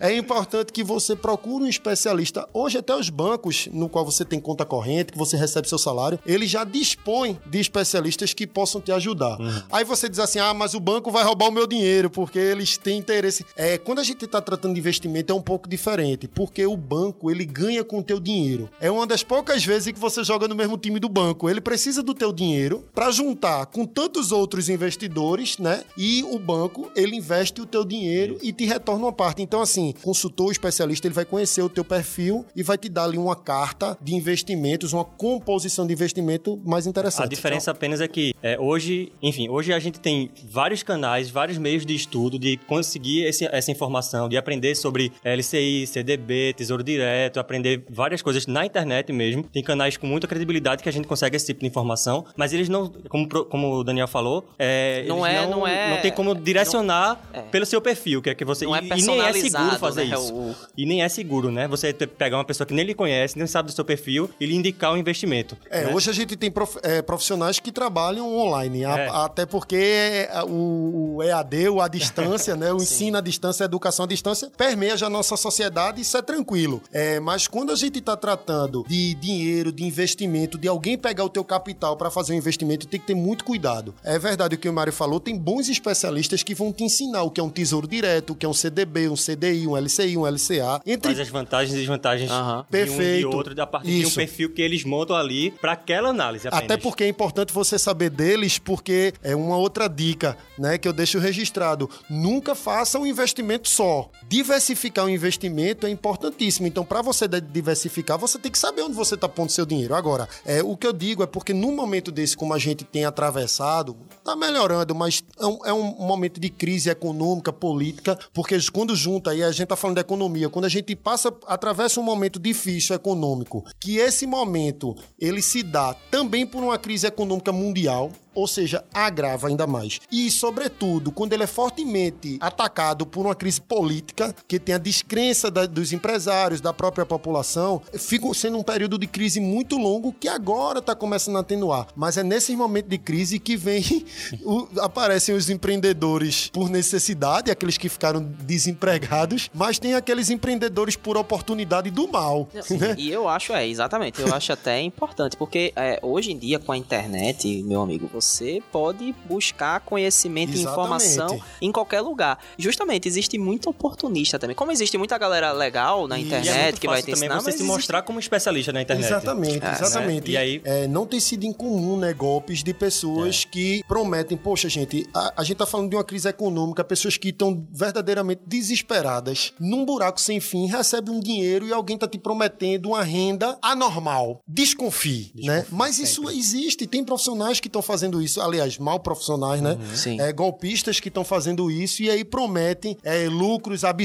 é 0.00 0.14
importante 0.14 0.70
que 0.70 0.84
você 0.84 1.16
procure 1.16 1.64
um 1.64 1.66
especialista. 1.66 2.46
Hoje, 2.52 2.76
até 2.76 2.94
os 2.94 3.08
bancos 3.08 3.68
no 3.72 3.88
qual 3.88 4.04
você 4.04 4.22
tem 4.22 4.38
conta 4.38 4.66
corrente, 4.66 5.12
que 5.12 5.18
você 5.18 5.38
recebe 5.38 5.66
seu 5.66 5.78
salário, 5.78 6.18
eles 6.26 6.50
já 6.50 6.62
dispõem 6.62 7.38
de 7.46 7.58
especialistas 7.58 8.34
que 8.34 8.46
possam 8.46 8.82
te 8.82 8.92
ajudar. 8.92 9.38
Aí 9.72 9.82
você 9.82 10.09
diz 10.10 10.18
assim: 10.18 10.38
ah, 10.38 10.52
mas 10.52 10.74
o 10.74 10.80
banco 10.80 11.10
vai 11.10 11.24
roubar 11.24 11.48
o 11.48 11.52
meu 11.52 11.66
dinheiro, 11.66 12.10
porque 12.10 12.38
eles 12.38 12.76
têm 12.76 12.98
interesse. 12.98 13.44
É, 13.56 13.78
quando 13.78 14.00
a 14.00 14.04
gente 14.04 14.24
está 14.24 14.40
tratando 14.40 14.74
de 14.74 14.80
investimento, 14.80 15.32
é 15.32 15.36
um 15.36 15.40
pouco 15.40 15.68
diferente, 15.68 16.28
porque 16.28 16.66
o 16.66 16.76
banco 16.76 17.30
ele 17.30 17.44
ganha 17.44 17.84
com 17.84 17.98
o 17.98 18.02
teu 18.02 18.20
dinheiro. 18.20 18.68
É 18.80 18.90
uma 18.90 19.06
das 19.06 19.22
poucas 19.22 19.64
vezes 19.64 19.92
que 19.92 19.98
você 19.98 20.22
joga 20.24 20.48
no 20.48 20.54
mesmo 20.54 20.76
time 20.76 20.98
do 20.98 21.08
banco. 21.08 21.48
Ele 21.48 21.60
precisa 21.60 22.02
do 22.02 22.14
teu 22.14 22.32
dinheiro 22.32 22.84
para 22.94 23.10
juntar 23.10 23.66
com 23.66 23.86
tantos 23.86 24.32
outros 24.32 24.68
investidores, 24.68 25.58
né? 25.58 25.84
E 25.96 26.22
o 26.24 26.38
banco 26.38 26.90
ele 26.96 27.16
investe 27.16 27.60
o 27.60 27.66
teu 27.66 27.84
dinheiro 27.84 28.38
e 28.42 28.52
te 28.52 28.64
retorna 28.64 29.06
uma 29.06 29.12
parte. 29.12 29.42
Então, 29.42 29.60
assim, 29.60 29.94
consultor 30.02 30.50
especialista 30.50 31.06
ele 31.06 31.14
vai 31.14 31.24
conhecer 31.24 31.62
o 31.62 31.68
teu 31.68 31.84
perfil 31.84 32.44
e 32.56 32.62
vai 32.62 32.76
te 32.76 32.88
dar 32.88 33.04
ali 33.04 33.18
uma 33.18 33.36
carta 33.36 33.96
de 34.00 34.14
investimentos, 34.14 34.92
uma 34.92 35.04
composição 35.04 35.86
de 35.86 35.92
investimento 35.92 36.60
mais 36.64 36.86
interessante. 36.86 37.26
A 37.26 37.28
diferença 37.28 37.70
apenas 37.70 38.00
é 38.00 38.08
que 38.08 38.34
é, 38.42 38.58
hoje, 38.58 39.12
enfim, 39.22 39.48
hoje 39.48 39.72
a 39.72 39.78
gente 39.78 39.99
tem 40.00 40.30
vários 40.48 40.82
canais, 40.82 41.30
vários 41.30 41.58
meios 41.58 41.84
de 41.86 41.94
estudo, 41.94 42.38
de 42.38 42.56
conseguir 42.66 43.24
esse- 43.24 43.46
essa 43.50 43.70
informação, 43.70 44.28
de 44.28 44.36
aprender 44.36 44.74
sobre 44.74 45.12
LCI, 45.24 45.86
CDB, 45.86 46.54
Tesouro 46.56 46.82
Direto, 46.82 47.38
aprender 47.38 47.84
várias 47.88 48.22
coisas 48.22 48.46
na 48.46 48.64
internet 48.66 49.12
mesmo. 49.12 49.42
Tem 49.44 49.62
canais 49.62 49.96
com 49.96 50.06
muita 50.06 50.26
credibilidade 50.26 50.82
que 50.82 50.88
a 50.88 50.92
gente 50.92 51.06
consegue 51.06 51.36
esse 51.36 51.46
tipo 51.46 51.60
de 51.60 51.66
informação, 51.66 52.24
mas 52.36 52.52
eles 52.52 52.68
não, 52.68 52.88
como, 53.08 53.28
como 53.46 53.74
o 53.76 53.84
Daniel 53.84 54.08
falou, 54.08 54.48
é, 54.58 55.04
Não 55.06 55.26
eles 55.26 55.38
é- 55.38 55.46
não 55.46 55.66
é- 55.66 55.90
não 55.90 55.96
tem 56.02 56.10
como 56.12 56.34
direcionar 56.34 57.20
é. 57.32 57.42
pelo 57.42 57.66
seu 57.66 57.80
perfil, 57.80 58.20
que 58.22 58.30
é 58.30 58.34
que 58.34 58.44
você 58.44 58.64
Não 58.64 58.74
é 58.74 58.78
e, 58.78 58.82
nem 58.82 58.92
é 58.92 58.96
seguro 58.98 59.16
personalizado, 59.22 59.78
fazer 59.78 60.04
né, 60.06 60.16
isso. 60.16 60.34
o- 60.34 60.54
E 60.76 60.86
nem 60.86 61.02
é 61.02 61.08
seguro, 61.08 61.50
né? 61.50 61.68
Você 61.68 61.92
pegar 61.92 62.36
uma 62.38 62.44
pessoa 62.44 62.66
que 62.66 62.74
nem 62.74 62.84
lhe 62.84 62.94
conhece, 62.94 63.36
nem 63.36 63.46
sabe 63.46 63.66
do 63.68 63.72
seu 63.74 63.84
perfil 63.84 64.30
e 64.40 64.46
lhe 64.46 64.54
indicar 64.54 64.92
um 64.92 64.96
investimento. 64.96 65.56
É, 65.70 65.84
né? 65.84 65.94
hoje 65.94 66.08
a 66.10 66.12
gente 66.12 66.36
tem 66.36 66.50
prof- 66.50 66.78
é, 66.82 67.02
profissionais 67.02 67.58
que 67.58 67.70
trabalham 67.72 68.26
online, 68.36 68.84
a- 68.84 68.98
É. 68.98 69.08
até 69.08 69.44
porque 69.46 69.76
porque 69.80 70.28
o, 70.48 71.22
EAD, 71.22 71.68
o 71.70 71.80
à 71.80 71.88
distância, 71.88 72.54
né? 72.54 72.72
O 72.72 72.76
ensino 72.82 73.16
à 73.16 73.20
distância, 73.20 73.64
a 73.64 73.66
educação 73.66 74.04
à 74.04 74.08
distância, 74.08 74.50
permeia 74.56 74.96
já 74.96 75.06
a 75.06 75.10
nossa 75.10 75.36
sociedade, 75.36 76.02
isso 76.02 76.16
é 76.16 76.22
tranquilo. 76.22 76.82
É, 76.92 77.18
mas 77.18 77.48
quando 77.48 77.72
a 77.72 77.74
gente 77.74 77.98
está 77.98 78.16
tratando 78.16 78.84
de 78.86 79.14
dinheiro, 79.14 79.72
de 79.72 79.84
investimento, 79.84 80.58
de 80.58 80.68
alguém 80.68 80.98
pegar 80.98 81.24
o 81.24 81.30
teu 81.30 81.42
capital 81.42 81.96
para 81.96 82.10
fazer 82.10 82.34
um 82.34 82.36
investimento, 82.36 82.86
tem 82.86 83.00
que 83.00 83.06
ter 83.06 83.14
muito 83.14 83.44
cuidado. 83.44 83.94
É 84.04 84.18
verdade 84.18 84.54
o 84.54 84.58
que 84.58 84.68
o 84.68 84.72
Mário 84.72 84.92
falou, 84.92 85.18
tem 85.18 85.36
bons 85.36 85.68
especialistas 85.68 86.42
que 86.42 86.54
vão 86.54 86.72
te 86.72 86.84
ensinar 86.84 87.22
o 87.22 87.30
que 87.30 87.40
é 87.40 87.44
um 87.44 87.50
tesouro 87.50 87.88
direto, 87.88 88.30
o 88.30 88.36
que 88.36 88.44
é 88.44 88.48
um 88.48 88.54
CDB, 88.54 89.08
um 89.08 89.14
CDI, 89.14 89.66
um 89.66 89.76
LCI, 89.76 90.16
um 90.16 90.26
LCA. 90.26 90.82
Entre... 90.84 91.08
Quais 91.08 91.20
as 91.20 91.28
vantagens 91.28 91.74
e 91.74 91.78
desvantagens 91.78 92.28
de 92.30 92.70
Perfeito. 92.70 93.00
um 93.00 93.28
e 93.28 93.30
de 93.30 93.36
outro, 93.36 93.62
a 93.62 93.66
partir 93.66 93.88
de 93.88 94.04
um 94.04 94.08
Isso. 94.08 94.16
perfil 94.16 94.52
que 94.52 94.60
eles 94.60 94.84
montam 94.84 95.16
ali 95.16 95.50
para 95.52 95.72
aquela 95.72 96.10
análise 96.10 96.46
apenas. 96.48 96.64
Até 96.64 96.76
porque 96.76 97.04
é 97.04 97.08
importante 97.08 97.52
você 97.52 97.78
saber 97.78 98.10
deles, 98.10 98.58
porque 98.58 99.12
é 99.22 99.34
uma 99.34 99.56
outra 99.56 99.69
dica, 99.88 100.36
né, 100.58 100.76
que 100.76 100.86
eu 100.86 100.92
deixo 100.92 101.18
registrado. 101.18 101.88
Nunca 102.08 102.54
faça 102.54 102.98
um 102.98 103.06
investimento 103.06 103.68
só. 103.68 104.10
Diversificar 104.30 105.06
o 105.06 105.10
investimento 105.10 105.88
é 105.88 105.90
importantíssimo. 105.90 106.64
Então, 106.64 106.84
para 106.84 107.02
você 107.02 107.26
diversificar, 107.26 108.16
você 108.16 108.38
tem 108.38 108.52
que 108.52 108.60
saber 108.60 108.82
onde 108.82 108.94
você 108.94 109.16
está 109.16 109.28
pondo 109.28 109.50
seu 109.50 109.66
dinheiro. 109.66 109.92
Agora, 109.92 110.28
é, 110.46 110.62
o 110.62 110.76
que 110.76 110.86
eu 110.86 110.92
digo 110.92 111.24
é 111.24 111.26
porque 111.26 111.52
num 111.52 111.74
momento 111.74 112.12
desse, 112.12 112.36
como 112.36 112.54
a 112.54 112.58
gente 112.58 112.84
tem 112.84 113.04
atravessado, 113.04 113.96
tá 114.24 114.36
melhorando, 114.36 114.94
mas 114.94 115.24
é 115.36 115.44
um, 115.44 115.66
é 115.66 115.72
um 115.72 115.82
momento 115.96 116.38
de 116.38 116.48
crise 116.48 116.88
econômica, 116.88 117.52
política, 117.52 118.16
porque 118.32 118.56
quando 118.72 118.94
junta 118.94 119.32
aí, 119.32 119.42
a 119.42 119.50
gente 119.50 119.66
tá 119.66 119.74
falando 119.74 119.96
de 119.96 120.02
economia, 120.02 120.48
quando 120.48 120.66
a 120.66 120.68
gente 120.68 120.94
passa, 120.94 121.34
atravessa 121.48 121.98
um 121.98 122.04
momento 122.04 122.38
difícil 122.38 122.94
econômico, 122.94 123.64
que 123.80 123.96
esse 123.96 124.28
momento 124.28 124.94
ele 125.18 125.42
se 125.42 125.64
dá 125.64 125.92
também 126.08 126.46
por 126.46 126.62
uma 126.62 126.78
crise 126.78 127.04
econômica 127.04 127.50
mundial, 127.50 128.12
ou 128.34 128.46
seja, 128.46 128.84
agrava 128.92 129.48
ainda 129.48 129.66
mais. 129.66 130.00
E, 130.10 130.30
sobretudo, 130.30 131.10
quando 131.10 131.32
ele 131.32 131.42
é 131.42 131.46
fortemente 131.46 132.38
atacado 132.40 133.04
por 133.04 133.26
uma 133.26 133.34
crise 133.34 133.60
política, 133.60 134.19
que 134.48 134.58
tem 134.58 134.74
a 134.74 134.78
descrença 134.78 135.50
da- 135.50 135.66
dos 135.66 135.92
empresários, 135.92 136.60
da 136.60 136.72
própria 136.72 137.04
população, 137.06 137.80
fica 137.98 138.32
sendo 138.34 138.58
um 138.58 138.62
período 138.62 138.98
de 138.98 139.06
crise 139.06 139.40
muito 139.40 139.76
longo 139.78 140.12
que 140.12 140.28
agora 140.28 140.78
está 140.80 140.94
começando 140.94 141.36
a 141.36 141.40
atenuar. 141.40 141.86
Mas 141.96 142.16
é 142.16 142.22
nesse 142.22 142.54
momento 142.56 142.86
de 142.86 142.98
crise 142.98 143.38
que 143.38 143.56
vem 143.56 143.82
o- 144.44 144.68
aparecem 144.80 145.34
os 145.34 145.48
empreendedores 145.50 146.48
por 146.52 146.68
necessidade, 146.70 147.50
aqueles 147.50 147.76
que 147.78 147.88
ficaram 147.88 148.22
desempregados, 148.42 149.50
mas 149.54 149.78
tem 149.78 149.94
aqueles 149.94 150.30
empreendedores 150.30 150.96
por 150.96 151.16
oportunidade 151.16 151.90
do 151.90 152.06
mal. 152.08 152.48
né? 152.70 152.94
E 152.98 153.10
eu 153.10 153.28
acho, 153.28 153.52
é, 153.52 153.66
exatamente, 153.66 154.20
eu 154.20 154.32
acho 154.34 154.52
até 154.52 154.80
importante, 154.80 155.36
porque 155.36 155.72
é, 155.76 155.98
hoje 156.02 156.32
em 156.32 156.38
dia 156.38 156.58
com 156.58 156.72
a 156.72 156.76
internet, 156.76 157.62
meu 157.62 157.80
amigo, 157.82 158.08
você 158.12 158.62
pode 158.70 159.14
buscar 159.28 159.80
conhecimento 159.80 160.50
e 160.52 160.60
Exatamente. 160.60 160.72
informação 161.06 161.40
em 161.60 161.72
qualquer 161.72 162.00
lugar. 162.00 162.38
Justamente, 162.58 163.08
existe 163.08 163.38
muito 163.38 163.72
oportunista 164.10 164.38
também. 164.38 164.54
Como 164.56 164.72
existe 164.72 164.98
muita 164.98 165.16
galera 165.16 165.52
legal 165.52 166.06
na 166.08 166.16
é 166.18 166.20
internet 166.20 166.48
é 166.58 166.62
muito 166.64 166.80
que 166.80 166.86
vai 166.86 167.02
te 167.02 167.12
também 167.12 167.28
você 167.28 167.34
mas 167.34 167.42
se 167.44 167.50
existe- 167.50 167.66
mostrar 167.66 168.02
como 168.02 168.18
especialista 168.18 168.72
na 168.72 168.82
internet. 168.82 169.06
Exatamente, 169.06 169.64
É, 169.64 169.70
exatamente. 169.72 170.24
né? 170.26 170.32
E 170.32 170.36
aí- 170.36 170.60
É, 170.64 170.86
não 170.86 171.06
tem 171.06 171.20
sido 171.20 171.44
incomum, 171.44 171.96
né, 171.96 172.12
golpes 172.12 172.62
de 172.62 172.74
pessoas 172.74 173.44
que 173.44 173.82
prometem, 173.86 174.36
poxa, 174.36 174.68
gente, 174.68 175.06
a, 175.14 175.32
a 175.38 175.44
gente 175.44 175.56
tá 175.56 175.66
falando 175.66 175.90
de 175.90 175.96
uma 175.96 176.04
crise 176.04 176.28
econômica, 176.28 176.82
pessoas 176.84 177.16
que 177.16 177.28
estão 177.28 177.66
verdadeiramente 177.72 178.42
desesperadas, 178.46 179.52
num 179.58 179.84
buraco 179.84 180.20
sem 180.20 180.40
fim, 180.40 180.66
recebe 180.66 181.10
um 181.10 181.20
dinheiro 181.20 181.66
e 181.66 181.72
alguém 181.72 181.96
tá 181.96 182.08
te 182.08 182.18
prometendo 182.18 182.86
uma 182.90 183.02
renda 183.02 183.56
anormal. 183.62 184.40
Desconfie, 184.46 185.32
né? 185.36 185.64
Mas 185.70 185.98
isso 185.98 186.28
existe, 186.30 186.86
tem 186.86 187.04
profissionais 187.04 187.60
que 187.60 187.68
estão 187.68 187.82
fazendo 187.82 188.20
isso, 188.20 188.40
aliás, 188.40 188.78
mal 188.78 189.00
profissionais, 189.00 189.60
né? 189.60 189.76
Sim. 189.94 190.20
É, 190.20 190.32
golpistas 190.32 191.00
que 191.00 191.08
estão 191.08 191.24
fazendo 191.24 191.70
isso 191.70 192.02
e 192.02 192.10
aí 192.10 192.24
prometem 192.24 192.96
é, 193.02 193.28
lucros 193.28 193.84
absurdos, 193.84 193.99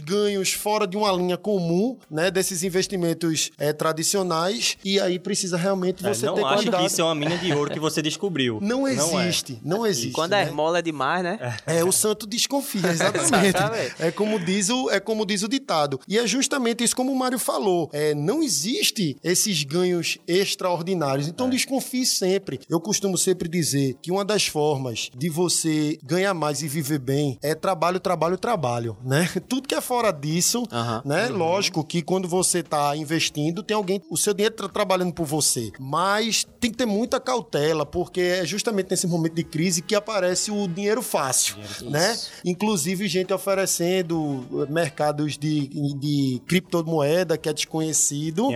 ganhos 0.00 0.52
fora 0.52 0.86
de 0.86 0.96
uma 0.96 1.10
linha 1.12 1.36
comum, 1.36 1.96
né? 2.10 2.30
Desses 2.30 2.62
investimentos 2.62 3.50
é, 3.58 3.72
tradicionais. 3.72 4.76
E 4.84 5.00
aí 5.00 5.18
precisa 5.18 5.56
realmente 5.56 6.04
É, 6.04 6.12
você 6.12 6.26
não 6.26 6.34
ter 6.34 6.44
acho 6.44 6.62
cuidado. 6.62 6.80
que 6.80 6.86
isso 6.86 7.00
é 7.00 7.04
uma 7.04 7.14
mina 7.14 7.36
de 7.36 7.52
ouro 7.52 7.70
que 7.70 7.80
você 7.80 8.02
descobriu. 8.02 8.58
Não 8.60 8.86
é. 8.86 8.92
existe, 8.92 9.58
não, 9.64 9.86
existe. 9.86 10.08
E 10.08 10.12
quando 10.12 10.32
né? 10.32 10.42
a 10.42 10.44
esmola 10.44 10.78
é 10.78 10.82
demais, 10.82 11.22
né? 11.22 11.56
É, 11.66 11.84
o 11.84 11.92
santo 11.92 12.26
desconfia, 12.26 12.88
exatamente. 12.90 13.46
Exatamente. 13.46 13.94
é, 13.98 14.10
como 14.10 14.38
diz 14.38 14.68
o, 14.68 14.90
é 14.90 15.00
como 15.00 15.24
diz 15.26 15.42
o 15.42 15.48
ditado. 15.48 16.00
E 16.08 16.18
é 16.18 16.26
justamente 16.26 16.84
isso 16.84 16.96
como 16.96 17.12
o 17.12 17.18
Mário 17.18 17.38
falou. 17.38 17.88
É, 17.92 18.14
não 18.14 18.42
existe 18.42 19.16
esses 19.22 19.62
ganhos 19.64 20.18
extraordinários. 20.26 21.28
Então 21.28 21.48
desconfie 21.48 22.06
sempre. 22.06 22.60
Eu 22.68 22.80
costumo 22.80 23.16
sempre 23.16 23.48
dizer 23.48 23.96
que 24.02 24.10
uma 24.10 24.24
das 24.24 24.46
formas 24.46 25.10
de 25.16 25.28
você 25.28 25.98
ganhar 26.02 26.34
mais 26.34 26.62
e 26.62 26.68
viver 26.68 26.98
bem 26.98 27.38
é 27.42 27.54
trabalho, 27.54 28.00
trabalho, 28.00 28.36
trabalho, 28.36 28.96
né? 29.04 29.21
Tudo 29.48 29.68
que 29.68 29.74
é 29.74 29.80
fora 29.80 30.10
disso, 30.10 30.64
né? 31.04 31.28
Lógico 31.28 31.84
que 31.84 32.02
quando 32.02 32.28
você 32.28 32.58
está 32.58 32.96
investindo, 32.96 33.62
tem 33.62 33.76
alguém, 33.76 34.00
o 34.10 34.16
seu 34.16 34.34
dinheiro 34.34 34.54
tá 34.54 34.68
trabalhando 34.68 35.12
por 35.12 35.26
você. 35.26 35.70
Mas 35.78 36.46
tem 36.60 36.70
que 36.70 36.76
ter 36.76 36.86
muita 36.86 37.20
cautela, 37.20 37.84
porque 37.84 38.20
é 38.20 38.46
justamente 38.46 38.90
nesse 38.90 39.06
momento 39.06 39.34
de 39.34 39.44
crise 39.44 39.82
que 39.82 39.94
aparece 39.94 40.50
o 40.50 40.66
dinheiro 40.68 41.02
fácil, 41.02 41.56
né? 41.82 42.18
Inclusive 42.44 43.06
gente 43.08 43.32
oferecendo 43.32 44.66
mercados 44.68 45.36
de, 45.36 45.68
de 45.98 46.42
criptomoeda 46.46 47.36
que 47.36 47.48
é 47.48 47.52
desconhecido 47.52 48.48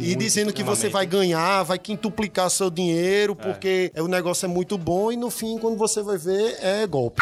e 0.00 0.14
dizendo 0.14 0.52
que 0.52 0.62
você 0.62 0.88
vai 0.88 1.06
ganhar, 1.06 1.62
vai 1.62 1.78
quintuplicar 1.78 2.50
seu 2.50 2.70
dinheiro, 2.70 3.34
porque 3.36 3.92
o 3.96 4.08
negócio 4.08 4.46
é 4.46 4.48
muito 4.48 4.76
bom 4.78 5.12
e 5.12 5.16
no 5.16 5.30
fim, 5.30 5.58
quando 5.58 5.76
você 5.76 6.02
vai 6.02 6.18
ver, 6.18 6.58
é 6.60 6.86
golpe. 6.86 7.20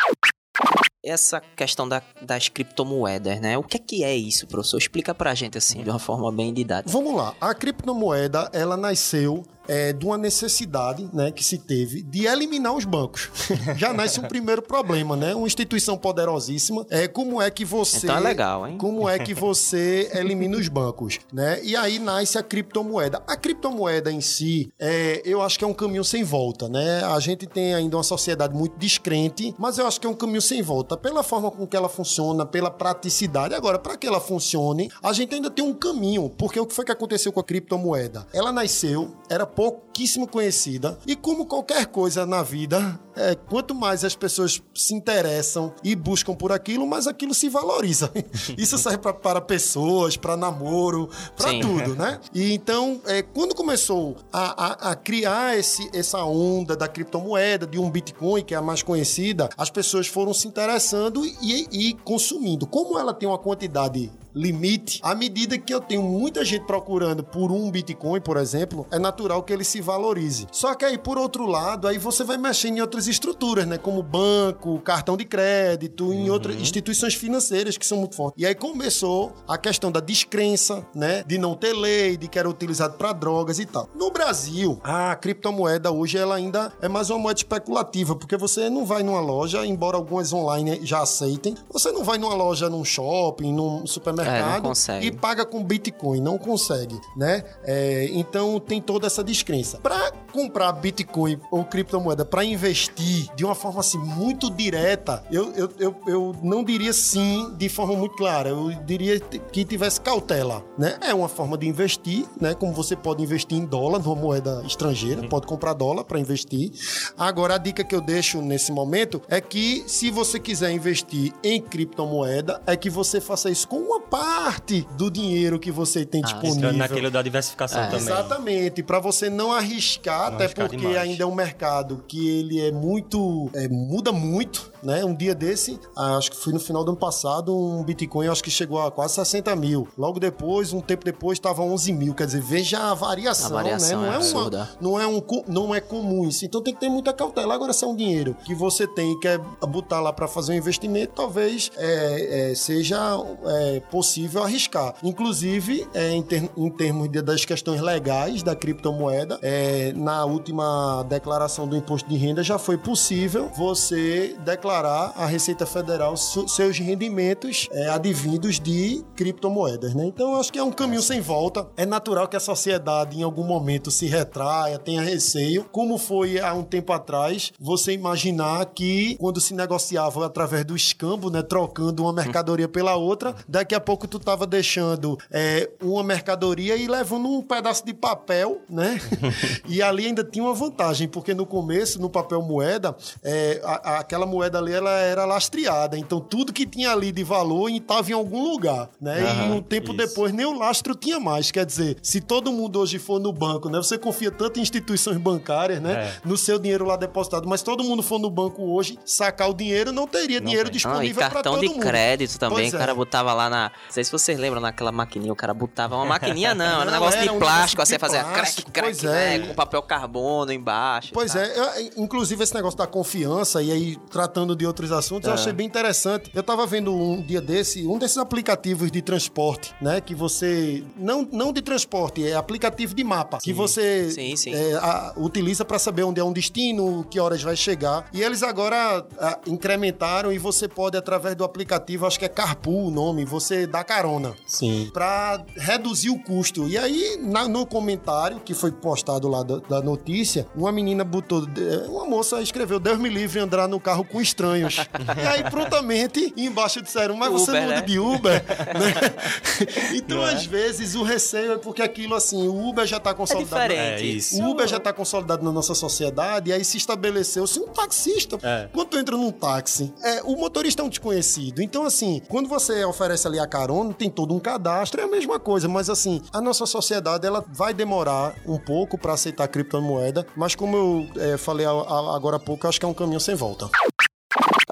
Essa 1.05 1.41
questão 1.41 1.89
da- 1.89 2.03
das 2.23 2.49
criptomoedas, 2.49 3.41
né? 3.41 3.57
O 3.57 3.63
que 3.63 3.77
é 3.77 3.81
que 3.81 4.03
é 4.05 4.17
isso, 4.17 4.49
professor? 4.49 4.79
Explica 4.79 5.15
pra 5.15 5.33
gente 5.35 5.57
assim, 5.57 5.83
de 5.85 5.91
uma 5.91 5.99
forma 5.99 6.31
bem 6.33 6.53
didática. 6.53 6.91
Vamos 6.91 7.15
lá. 7.15 7.35
A 7.41 7.55
criptomoeda, 7.55 8.51
ela 8.53 8.77
nasceu 8.77 9.45
é, 9.69 9.93
de 9.93 10.05
uma 10.05 10.17
necessidade 10.17 11.09
né, 11.13 11.31
que 11.31 11.45
se 11.45 11.59
teve 11.59 12.03
de 12.03 12.27
eliminar 12.27 12.75
os 12.75 12.85
bancos. 12.85 13.31
Já 13.77 13.93
nasce 13.93 14.19
um 14.19 14.25
primeiro 14.25 14.63
problema, 14.63 15.15
né? 15.17 15.35
Uma 15.35 15.47
instituição 15.47 15.97
poderosíssima. 15.97 16.87
É, 16.91 17.07
como 17.07 17.41
é 17.41 17.51
que 17.51 17.65
você... 17.65 18.07
Então 18.07 18.17
é 18.17 18.21
legal, 18.21 18.67
hein? 18.67 18.79
Como 18.79 19.09
é 19.09 19.19
que 19.19 19.35
você 19.35 20.11
elimina 20.15 20.57
os 20.57 20.69
bancos, 20.69 21.19
né? 21.33 21.61
E 21.63 21.77
aí 21.77 21.99
nasce 21.99 22.39
a 22.39 22.43
criptomoeda. 22.43 23.23
A 23.27 23.37
criptomoeda 23.37 24.11
em 24.11 24.21
si, 24.21 24.73
é, 24.79 25.23
eu 25.25 25.43
acho 25.43 25.59
que 25.59 25.65
é 25.65 25.69
um 25.69 25.75
caminho 25.75 26.05
sem 26.05 26.25
volta, 26.25 26.69
né? 26.69 27.05
A 27.05 27.21
gente 27.21 27.47
tem 27.47 27.75
ainda 27.75 27.97
uma 27.97 28.03
sociedade 28.03 28.55
muito 28.55 28.79
descrente, 28.79 29.55
mas 29.59 29.79
eu 29.79 29.87
acho 29.87 30.01
que 30.01 30.07
é 30.07 30.11
um 30.11 30.15
caminho 30.15 30.43
sem 30.43 30.63
volta. 30.63 30.97
Pela 30.97 31.23
forma 31.23 31.51
com 31.51 31.67
que 31.67 31.77
ela 31.77 31.89
funciona, 31.89 32.47
pela 32.47 32.71
praticidade. 32.71 33.55
Agora, 33.55 33.79
para 33.79 33.97
que 33.97 34.07
ela 34.07 34.21
funcione, 34.21 34.91
a 35.03 35.13
gente 35.13 35.35
ainda 35.35 35.51
tem 35.51 35.65
um 35.65 35.75
caminho. 35.75 36.31
Porque 36.31 36.59
o 36.59 36.67
que 36.67 36.75
foi 36.75 36.85
que 36.85 36.93
aconteceu 36.93 37.33
com 37.33 37.41
a 37.41 37.45
criptomoeda? 37.45 38.27
Ela 38.33 38.53
nasceu, 38.53 39.15
era 39.29 39.47
pouquíssimo 39.63 40.29
conhecida, 40.29 40.97
e 41.05 41.17
como 41.17 41.45
qualquer 41.45 41.87
coisa 41.87 42.25
na 42.25 42.45
vida, 42.45 43.01
é, 43.17 43.35
quanto 43.35 43.75
mais 43.75 44.05
as 44.05 44.15
pessoas 44.15 44.63
se 44.73 44.95
interessam 44.95 45.75
e 45.83 45.97
buscam 45.97 46.33
por 46.33 46.53
aquilo, 46.53 46.87
mais 46.87 47.09
aquilo 47.09 47.35
se 47.35 47.49
valoriza. 47.49 48.09
Isso 48.57 48.79
serve 48.79 48.99
pra, 48.99 49.13
para 49.13 49.41
pessoas, 49.41 50.17
para 50.17 50.37
namoro, 50.37 51.11
para 51.37 51.51
tudo, 51.61 51.97
né? 51.97 52.21
E 52.33 52.53
então, 52.55 53.01
é, 53.05 53.21
quando 53.21 53.53
começou 53.53 54.15
a, 54.33 54.67
a- 54.89 54.91
a 54.93 54.95
criar 54.95 55.59
esse, 55.59 55.91
essa 55.93 56.23
onda 56.23 56.77
da 56.77 56.87
criptomoeda, 56.87 57.67
de 57.67 57.81
um 57.81 57.91
Bitcoin, 57.91 58.45
que 58.45 58.55
é 58.55 58.57
a 58.57 58.63
mais 58.63 58.85
conhecida, 58.85 59.49
as 59.59 59.71
pessoas 59.71 60.07
foram 60.07 60.33
se 60.33 60.47
interessando 60.47 61.27
e, 61.27 61.67
e 61.73 61.95
consumindo. 62.05 62.65
Como 62.65 62.97
ela 62.97 63.13
tem 63.13 63.29
uma 63.29 63.39
quantidade 63.39 64.09
limite, 64.39 65.01
à 65.03 65.15
medida 65.15 65.59
que 65.59 65.75
eu 65.75 65.81
tenho 65.81 66.03
muita 66.03 66.45
gente 66.45 66.65
procurando 66.65 67.25
por 67.25 67.51
um 67.51 67.71
Bitcoin, 67.71 68.21
por 68.21 68.37
exemplo, 68.37 68.87
é 68.91 68.99
natural 68.99 69.43
que 69.43 69.53
ele 69.53 69.65
se 69.65 69.81
valorize. 69.81 70.47
Só 70.53 70.75
que 70.75 70.85
aí, 70.85 70.97
por 70.97 71.19
outro 71.19 71.45
lado, 71.45 71.89
aí 71.89 71.99
você 71.99 72.23
vai 72.23 72.37
mexendo 72.37 72.79
em 72.79 72.81
outras 72.81 73.09
estruturas, 73.09 73.67
né? 73.67 73.77
Como 73.77 74.03
banco, 74.03 74.79
cartão 74.81 75.17
de 75.17 75.25
crédito, 75.25 76.13
em 76.13 76.31
outras 76.31 76.57
instituições 76.57 77.15
financeiras 77.15 77.77
que 77.77 77.85
são 77.85 77.99
muito 77.99 78.15
fortes. 78.15 78.41
E 78.41 78.47
aí 78.47 78.55
começou 78.55 79.33
a 79.49 79.59
questão 79.59 79.91
da 79.91 79.99
descrença, 79.99 80.87
né? 80.95 81.25
De 81.27 81.37
não 81.37 81.55
ter 81.55 81.73
lei, 81.73 82.17
de 82.17 82.29
que 82.29 82.39
era 82.39 82.49
utilizado 82.49 82.97
para 82.97 83.13
drogas 83.13 83.59
e 83.59 83.67
tal. 83.67 83.89
No 83.95 84.11
Brasil, 84.11 84.79
a 84.85 85.17
criptomoeda 85.17 85.91
hoje 85.91 86.17
ela 86.17 86.37
ainda 86.37 86.73
é 86.81 86.89
mais 86.89 87.11
uma 87.11 87.19
moeda 87.19 87.41
especulativa, 87.41 88.15
porque 88.15 88.37
você 88.37 88.71
não 88.71 88.87
vai 88.87 89.03
numa 89.03 89.21
loja, 89.21 89.67
embora 89.67 89.97
algumas 89.97 90.33
online 90.33 90.79
já 90.83 91.03
aceitem, 91.03 91.57
você 91.69 91.91
não 91.91 92.05
vai 92.05 92.19
numa 92.19 92.35
loja, 92.35 92.71
num 92.71 92.85
shopping, 92.85 93.53
num 93.53 93.87
supermercado 93.87 94.28
mercado 94.31 94.63
consegue. 94.63 95.07
e 95.07 95.13
paga 95.13 95.45
com 95.45 95.63
Bitcoin, 95.63 96.21
não 96.21 96.39
consegue, 96.39 96.99
né? 97.17 97.45
É, 97.65 98.09
então 98.13 98.59
tem 98.61 98.81
toda 98.81 99.07
essa 99.07 99.23
descrença. 99.23 99.79
Para 99.79 100.13
comprar 100.33 100.73
Bitcoin 100.73 101.41
ou 101.51 101.65
criptomoeda 101.65 102.25
para 102.25 102.45
investir 102.45 103.29
de 103.35 103.45
uma 103.45 103.55
forma 103.55 103.81
assim 103.81 103.99
muito 103.99 104.51
direta, 104.51 105.25
eu, 105.31 105.53
eu, 105.55 105.71
eu, 105.79 105.97
eu 106.07 106.37
não 106.43 106.63
diria 106.65 106.93
sim 106.93 107.55
de 107.57 107.69
forma 107.69 107.95
muito 107.95 108.17
clara. 108.17 108.51
Eu 108.51 108.71
diria 108.85 109.21
que 109.21 109.65
tivesse 109.65 110.01
cautela, 110.01 110.65
né? 110.77 110.99
É 111.01 111.15
uma 111.15 111.29
forma 111.29 111.57
de 111.57 111.67
investir, 111.67 112.27
né? 112.41 112.55
Como 112.55 112.73
você 112.73 112.97
pode 112.97 113.23
investir 113.23 113.59
em 113.59 113.65
dólar, 113.65 114.01
numa 114.01 114.15
moeda 114.15 114.63
estrangeira, 114.67 115.27
pode 115.29 115.47
comprar 115.47 115.73
dólar 115.73 116.05
para 116.05 116.19
investir. 116.19 116.73
Agora 117.17 117.55
a 117.55 117.59
dica 117.59 117.85
que 117.85 117.95
eu 117.95 118.01
deixo 118.01 118.41
nesse 118.41 118.73
momento 118.73 119.21
é 119.29 119.41
que 119.41 119.85
se 119.87 120.11
você 120.11 120.39
quiser 120.39 120.71
investir 120.71 121.33
em 121.43 121.61
criptomoeda, 121.61 122.63
é 122.67 122.77
que 122.77 122.91
você 122.91 123.21
faça 123.21 123.51
isso 123.51 123.67
com 123.69 123.77
uma 123.77 124.01
parte 124.19 124.87
do 124.97 125.11
dinheiro 125.11 125.59
que 125.59 125.71
você 125.71 126.05
tem 126.05 126.21
disponível. 126.23 126.57
Entrando 126.57 126.77
naquilo 126.77 127.11
da 127.11 127.23
diversificação 127.23 127.81
É. 127.83 127.87
também. 127.87 127.99
Exatamente, 128.01 128.83
para 128.83 128.99
você 128.99 129.31
não 129.31 129.53
arriscar, 129.53 130.29
Não 130.29 130.35
até 130.35 130.45
arriscar 130.45 130.65
porque 130.69 130.77
demais. 130.77 130.97
ainda 130.99 131.23
é 131.23 131.27
um 131.27 131.35
mercado 131.35 132.05
que 132.09 132.29
ele 132.29 132.61
é 132.61 132.73
muito, 132.73 133.51
é, 133.55 133.69
muda 133.69 134.11
muito, 134.13 134.71
né? 134.83 135.05
Um 135.05 135.15
dia 135.15 135.35
desse, 135.35 135.79
ah, 135.97 136.17
acho 136.17 136.31
que 136.31 136.37
foi 136.37 136.53
no 136.53 136.61
final 136.61 136.85
do 136.85 136.91
ano 136.91 136.99
passado, 136.99 137.57
um 137.57 137.83
Bitcoin 137.83 138.29
acho 138.29 138.43
que 138.43 138.51
chegou 138.51 138.81
a 138.81 138.91
quase 138.91 139.15
60 139.15 139.55
mil. 139.57 139.89
Logo 139.97 140.19
depois, 140.21 140.73
um 140.73 140.81
tempo 140.81 141.05
depois, 141.05 141.39
estava 141.39 141.63
11 141.63 141.93
mil. 141.93 142.15
Quer 142.15 142.27
dizer, 142.27 142.41
veja 142.43 142.79
a 142.79 142.95
variação, 142.95 143.47
A 143.49 143.63
variação 143.63 144.01
né? 144.03 144.07
Não 144.09 144.13
é 144.13 144.17
é, 144.17 144.19
uma, 144.19 144.69
não 144.81 145.01
é 145.01 145.07
um, 145.07 145.23
não 145.49 145.75
é 145.75 145.81
comum 145.81 146.27
isso. 146.29 146.45
Então 146.45 146.63
tem 146.63 146.75
que 146.75 146.81
ter 146.81 146.89
muita 146.89 147.13
cautela. 147.13 147.55
Agora, 147.55 147.73
se 147.73 147.85
é 147.85 147.89
um 147.89 147.97
dinheiro 147.97 148.37
que 148.45 148.55
você 148.55 148.87
tem 148.87 149.13
e 149.13 149.21
quer 149.21 149.39
botar 149.69 150.01
lá 150.01 150.13
para 150.13 150.29
fazer 150.29 150.53
um 150.53 150.57
investimento, 150.57 151.13
talvez 151.15 151.71
é, 151.77 152.51
é, 152.51 152.55
seja 152.55 152.99
é, 153.45 153.81
possível 153.91 154.43
arriscar. 154.43 154.95
Inclusive, 155.03 155.87
é, 155.95 156.11
em, 156.13 156.23
ter- 156.23 156.51
em 156.57 156.71
termos 156.71 157.11
de- 157.11 157.23
das 157.23 157.45
questões 157.45 157.81
legais 157.81 158.43
da 158.43 158.55
criptomoeda, 158.55 159.39
é, 159.43 159.93
na 159.95 160.25
última 160.25 161.03
declaração 161.09 161.67
do 161.67 161.77
imposto 161.77 162.09
de 162.09 162.17
renda 162.17 162.43
já 162.43 162.59
foi 162.59 162.77
possível 162.79 163.51
você 163.57 164.37
declarar 164.45 164.68
à 164.73 165.27
Receita 165.27 165.65
Federal 165.67 166.17
seus 166.17 166.79
rendimentos 166.79 167.69
é, 167.73 167.89
advindos 167.89 168.61
de 168.61 169.05
criptomoedas, 169.17 169.95
né? 169.95 170.07
Então, 170.07 170.33
eu 170.33 170.41
acho 170.41 170.53
que 170.53 170.59
é 170.59 170.63
um 170.63 170.71
caminho 170.73 171.03
sem 171.03 171.21
volta. 171.21 171.67
É 171.77 171.85
natural 171.87 172.29
que 172.29 172.37
a 172.37 172.41
sociedade, 172.41 173.19
em 173.19 173.23
algum 173.23 173.45
momento, 173.45 173.91
se 173.91 174.07
retraia, 174.07 174.79
tenha 174.79 175.03
receio, 175.03 175.65
como 175.71 175.99
foi 175.99 176.39
há 176.41 176.53
um 176.55 176.63
tempo 176.63 176.93
atrás, 176.93 177.53
você 177.61 177.93
imaginar 177.93 178.65
que 178.67 179.17
quando 179.19 179.41
se 179.41 179.55
negociava 179.55 180.27
através 180.27 180.65
do 180.65 180.75
escambo, 180.77 181.31
né, 181.31 181.43
trocando 181.43 182.03
uma 182.03 182.13
mercadoria 182.13 182.69
pela 182.69 182.97
outra, 182.97 183.35
daqui 183.49 183.75
a 183.75 183.81
pouco 183.81 184.07
tu 184.07 184.19
tava 184.19 184.47
deixando 184.47 185.19
é, 185.31 185.71
uma 185.83 186.03
mercadoria 186.03 186.77
e 186.77 186.87
levando 186.87 187.29
um 187.29 187.43
pedaço 187.43 187.85
de 187.85 187.95
papel, 187.95 188.61
né? 188.69 188.99
e 189.69 189.83
ali 189.83 190.07
ainda 190.07 190.25
tinha 190.25 190.45
uma 190.45 190.55
vantagem, 190.55 191.09
porque 191.09 191.35
no 191.35 191.47
começo, 191.47 192.01
no 192.01 192.09
papel 192.11 192.43
moeda, 192.43 192.97
é, 193.23 193.61
a- 193.65 193.81
a- 193.95 193.99
aquela 194.01 194.27
moeda 194.27 194.58
ali 194.59 194.73
ela 194.73 194.91
era 194.91 195.25
lastreada, 195.25 195.97
então 195.99 196.21
tudo 196.21 196.53
que 196.53 196.67
tinha 196.67 196.93
ali 196.93 197.11
de 197.13 197.25
valor 197.25 197.71
estava 197.71 198.11
em 198.11 198.15
algum 198.15 198.51
lugar, 198.51 198.89
né? 199.01 199.21
e 199.21 199.25
Aham, 199.25 199.55
um 199.55 199.63
tempo 199.63 199.89
isso. 199.89 199.97
depois 199.97 200.33
nem 200.33 200.47
o 200.47 200.57
lastro 200.59 200.95
tinha 200.95 201.19
mais, 201.21 201.51
quer 201.51 201.65
dizer, 201.65 201.97
se 202.03 202.21
todo 202.21 202.53
mundo 202.53 202.79
hoje 202.81 202.99
for 202.99 203.19
no 203.21 203.33
banco, 203.33 203.69
né? 203.69 203.79
Você 203.79 203.97
confia 203.99 204.31
tanto 204.31 204.59
em 204.59 204.63
instituições 204.63 205.17
bancárias, 205.17 205.81
né? 205.81 205.93
É. 205.93 206.13
No 206.25 206.37
seu 206.37 206.59
dinheiro 206.59 206.85
lá 206.85 206.97
depositado, 206.97 207.49
mas 207.49 207.63
todo 207.63 207.83
mundo 207.85 208.03
for 208.03 208.19
no 208.19 208.31
banco 208.31 208.63
hoje 208.63 208.99
sacar 209.05 209.49
o 209.51 209.55
dinheiro, 209.55 209.93
não 209.93 210.07
teria 210.07 210.41
dinheiro 210.41 210.69
tem. 210.69 210.69
Ah, 210.69 210.71
e 210.71 210.73
disponível 210.73 211.23
para 211.23 211.31
cartão 211.31 211.53
todo 211.55 211.61
de 211.63 211.69
mundo. 211.69 211.81
crédito 211.81 212.39
também, 212.39 212.59
Pois 212.59 212.75
o 212.75 212.79
cara 212.79 212.93
é. 212.93 212.95
botava 212.95 213.33
lá 213.33 213.49
na. 213.51 213.65
Não 213.87 213.93
sei 213.93 214.05
se 214.05 214.13
vocês 214.13 214.39
lembram 214.39 214.61
naquela 214.61 214.93
maquininha, 214.93 215.33
o 215.33 215.37
cara 215.37 215.55
botava 215.55 215.97
uma 215.97 216.05
maquininha, 216.07 216.55
não, 216.55 216.65
era 216.83 216.83
um 216.83 216.85
Não, 216.87 216.93
negócio 216.93 217.17
era 217.19 217.27
de 217.27 217.31
um 217.35 217.39
plástico, 217.39 217.83
negócio 217.83 217.83
assim, 217.83 217.95
de 217.95 217.99
fazia 217.99 218.25
crack, 218.25 218.63
crack, 218.73 218.81
pois 219.01 219.05
é. 219.05 219.39
né? 219.39 219.47
Com 219.47 219.55
papel 219.55 219.83
carbono 219.83 220.53
embaixo. 220.53 221.11
Pois 221.13 221.35
é, 221.35 221.91
inclusive 221.97 222.43
esse 222.43 222.55
negócio 222.55 222.79
da 222.79 222.87
confiança 222.87 223.63
e 223.63 223.71
aí 223.71 223.97
tratando 224.11 224.48
de 224.57 224.67
outros 224.67 224.91
assuntos, 224.93 225.29
eu 225.29 225.35
achei 225.35 225.53
bem 225.53 225.67
interessante. 225.67 226.31
Eu 226.35 226.43
tava 226.43 226.67
vendo 226.67 226.95
um 226.95 227.21
dia 227.23 227.41
desse, 227.41 227.87
um 227.87 227.99
desses 227.99 228.19
aplicativos 228.19 228.91
de 228.91 229.01
transporte, 229.03 229.75
né, 229.81 230.01
que 230.01 230.15
você 230.15 230.83
não 230.97 231.27
não 231.31 231.53
de 231.53 231.61
transporte, 231.63 232.27
é 232.27 232.35
aplicativo 232.35 232.95
de 232.95 233.05
mapa, 233.05 233.39
que 233.43 233.53
você 233.53 234.11
Sim, 234.11 234.37
sim. 234.37 234.55
é, 234.55 234.75
a- 234.75 235.13
utiliza 235.17 235.65
para 235.65 235.79
saber 235.79 236.03
onde 236.03 236.21
é 236.21 236.25
um 236.25 236.33
destino, 236.33 237.05
que 237.11 237.19
horas 237.21 237.43
vai 237.43 237.57
chegar. 237.57 238.07
E 238.13 238.23
eles 238.23 238.43
agora 238.43 239.07
a, 239.19 239.39
incrementaram 239.47 240.33
e 240.33 240.39
você 240.39 240.67
pode 240.69 240.97
através 240.97 241.35
do 241.37 241.45
aplicativo, 241.45 242.07
acho 242.07 242.19
que 242.19 242.25
é 242.25 242.29
Carpool 242.29 242.89
o 242.89 242.91
nome, 242.91 243.25
você 243.25 243.67
dá 243.67 243.83
carona 243.85 244.35
Sim. 244.47 244.91
para 244.93 245.45
reduzir 245.57 246.11
o 246.11 246.19
custo. 246.19 246.69
E 246.69 246.77
aí, 246.79 247.19
na- 247.21 247.49
no 247.49 247.67
comentário 247.67 248.41
que 248.41 248.55
foi 248.55 248.73
postado 248.73 249.29
lá 249.29 249.43
da, 249.43 249.59
da 249.59 249.81
notícia, 249.83 250.47
uma 250.55 250.73
menina 250.73 251.05
botou, 251.05 251.45
eh, 251.45 251.87
uma 251.89 252.05
moça 252.07 252.41
escreveu: 252.41 252.79
Deus 252.81 252.99
me 252.99 253.09
livre 253.09 253.39
andar 253.41 253.69
no 253.69 253.79
carro 253.81 254.05
com 254.05 254.21
estranhos. 254.39 254.77
e 255.17 255.27
aí, 255.27 255.51
prontamente, 255.51 256.33
embaixo 256.37 256.81
disseram: 256.81 257.17
Mas 257.17 257.33
você 257.33 257.51
Uber, 257.51 257.61
não 257.63 257.69
anda 257.69 257.81
né? 257.81 257.83
de 257.87 257.99
Uber? 257.99 258.45
Né? 258.79 259.97
então, 259.97 260.19
Não 260.19 260.27
é? 260.29 260.35
às 260.35 260.47
vezes, 260.47 260.95
o 260.95 261.03
receio 261.03 261.53
é 261.55 261.59
porque 261.59 261.83
aquilo 261.83 262.15
assim, 262.15 262.47
o 262.47 262.69
Uber 262.69 262.87
já 262.87 263.01
tá 263.01 263.13
consolidado. 263.15 263.63
diferente. 263.63 264.03
É 264.03 264.07
isso. 264.07 264.41
O 264.43 264.51
Uber 264.51 264.67
já 264.69 264.77
está 264.77 264.93
consolidado 264.93 265.43
na 265.45 265.51
nossa 265.51 265.75
sociedade 265.75 266.51
e 266.51 266.53
aí 266.53 266.65
se 266.65 266.77
estabeleceu-se 266.77 267.59
um 267.59 267.69
taxista. 267.69 268.39
É. 268.43 268.69
Quando 268.73 268.89
tu 268.89 268.99
entra 268.99 269.17
num 269.17 269.31
táxi, 269.33 269.93
é, 270.03 270.23
o 270.23 270.37
motorista 270.37 270.83
é 270.83 270.85
um 270.85 270.89
desconhecido. 270.89 271.61
Então, 271.63 271.85
assim, 271.85 272.21
quando 272.29 272.49
você 272.49 272.85
oferece 272.85 273.27
ali 273.27 273.39
a 273.39 273.47
carona, 273.47 273.93
tem 273.95 274.11
todo 274.11 274.35
um 274.35 274.39
cadastro, 274.39 275.01
é 275.01 275.05
a 275.05 275.09
mesma 275.09 275.41
coisa. 275.41 275.67
Mas, 275.69 275.91
assim, 275.91 276.23
a 276.33 276.41
nossa 276.41 276.67
sociedade, 276.67 277.27
ela 277.27 277.45
vai 277.49 277.73
demorar 277.75 278.35
um 278.47 278.59
pouco 278.59 278.97
para 278.99 279.15
aceitar 279.15 279.45
a 279.45 279.49
criptomoeda. 279.49 280.27
Mas, 280.37 280.55
como 280.55 280.77
eu 280.77 281.09
é, 281.23 281.37
falei 281.37 281.67
a- 281.67 281.71
a- 281.71 282.17
agora 282.17 282.37
há 282.37 282.41
pouco, 282.41 282.67
eu 282.67 282.69
acho 282.69 282.79
que 282.79 282.85
é 282.87 282.89
um 282.89 282.95
caminho 282.95 283.21
sem 283.21 283.35
volta. 283.35 283.69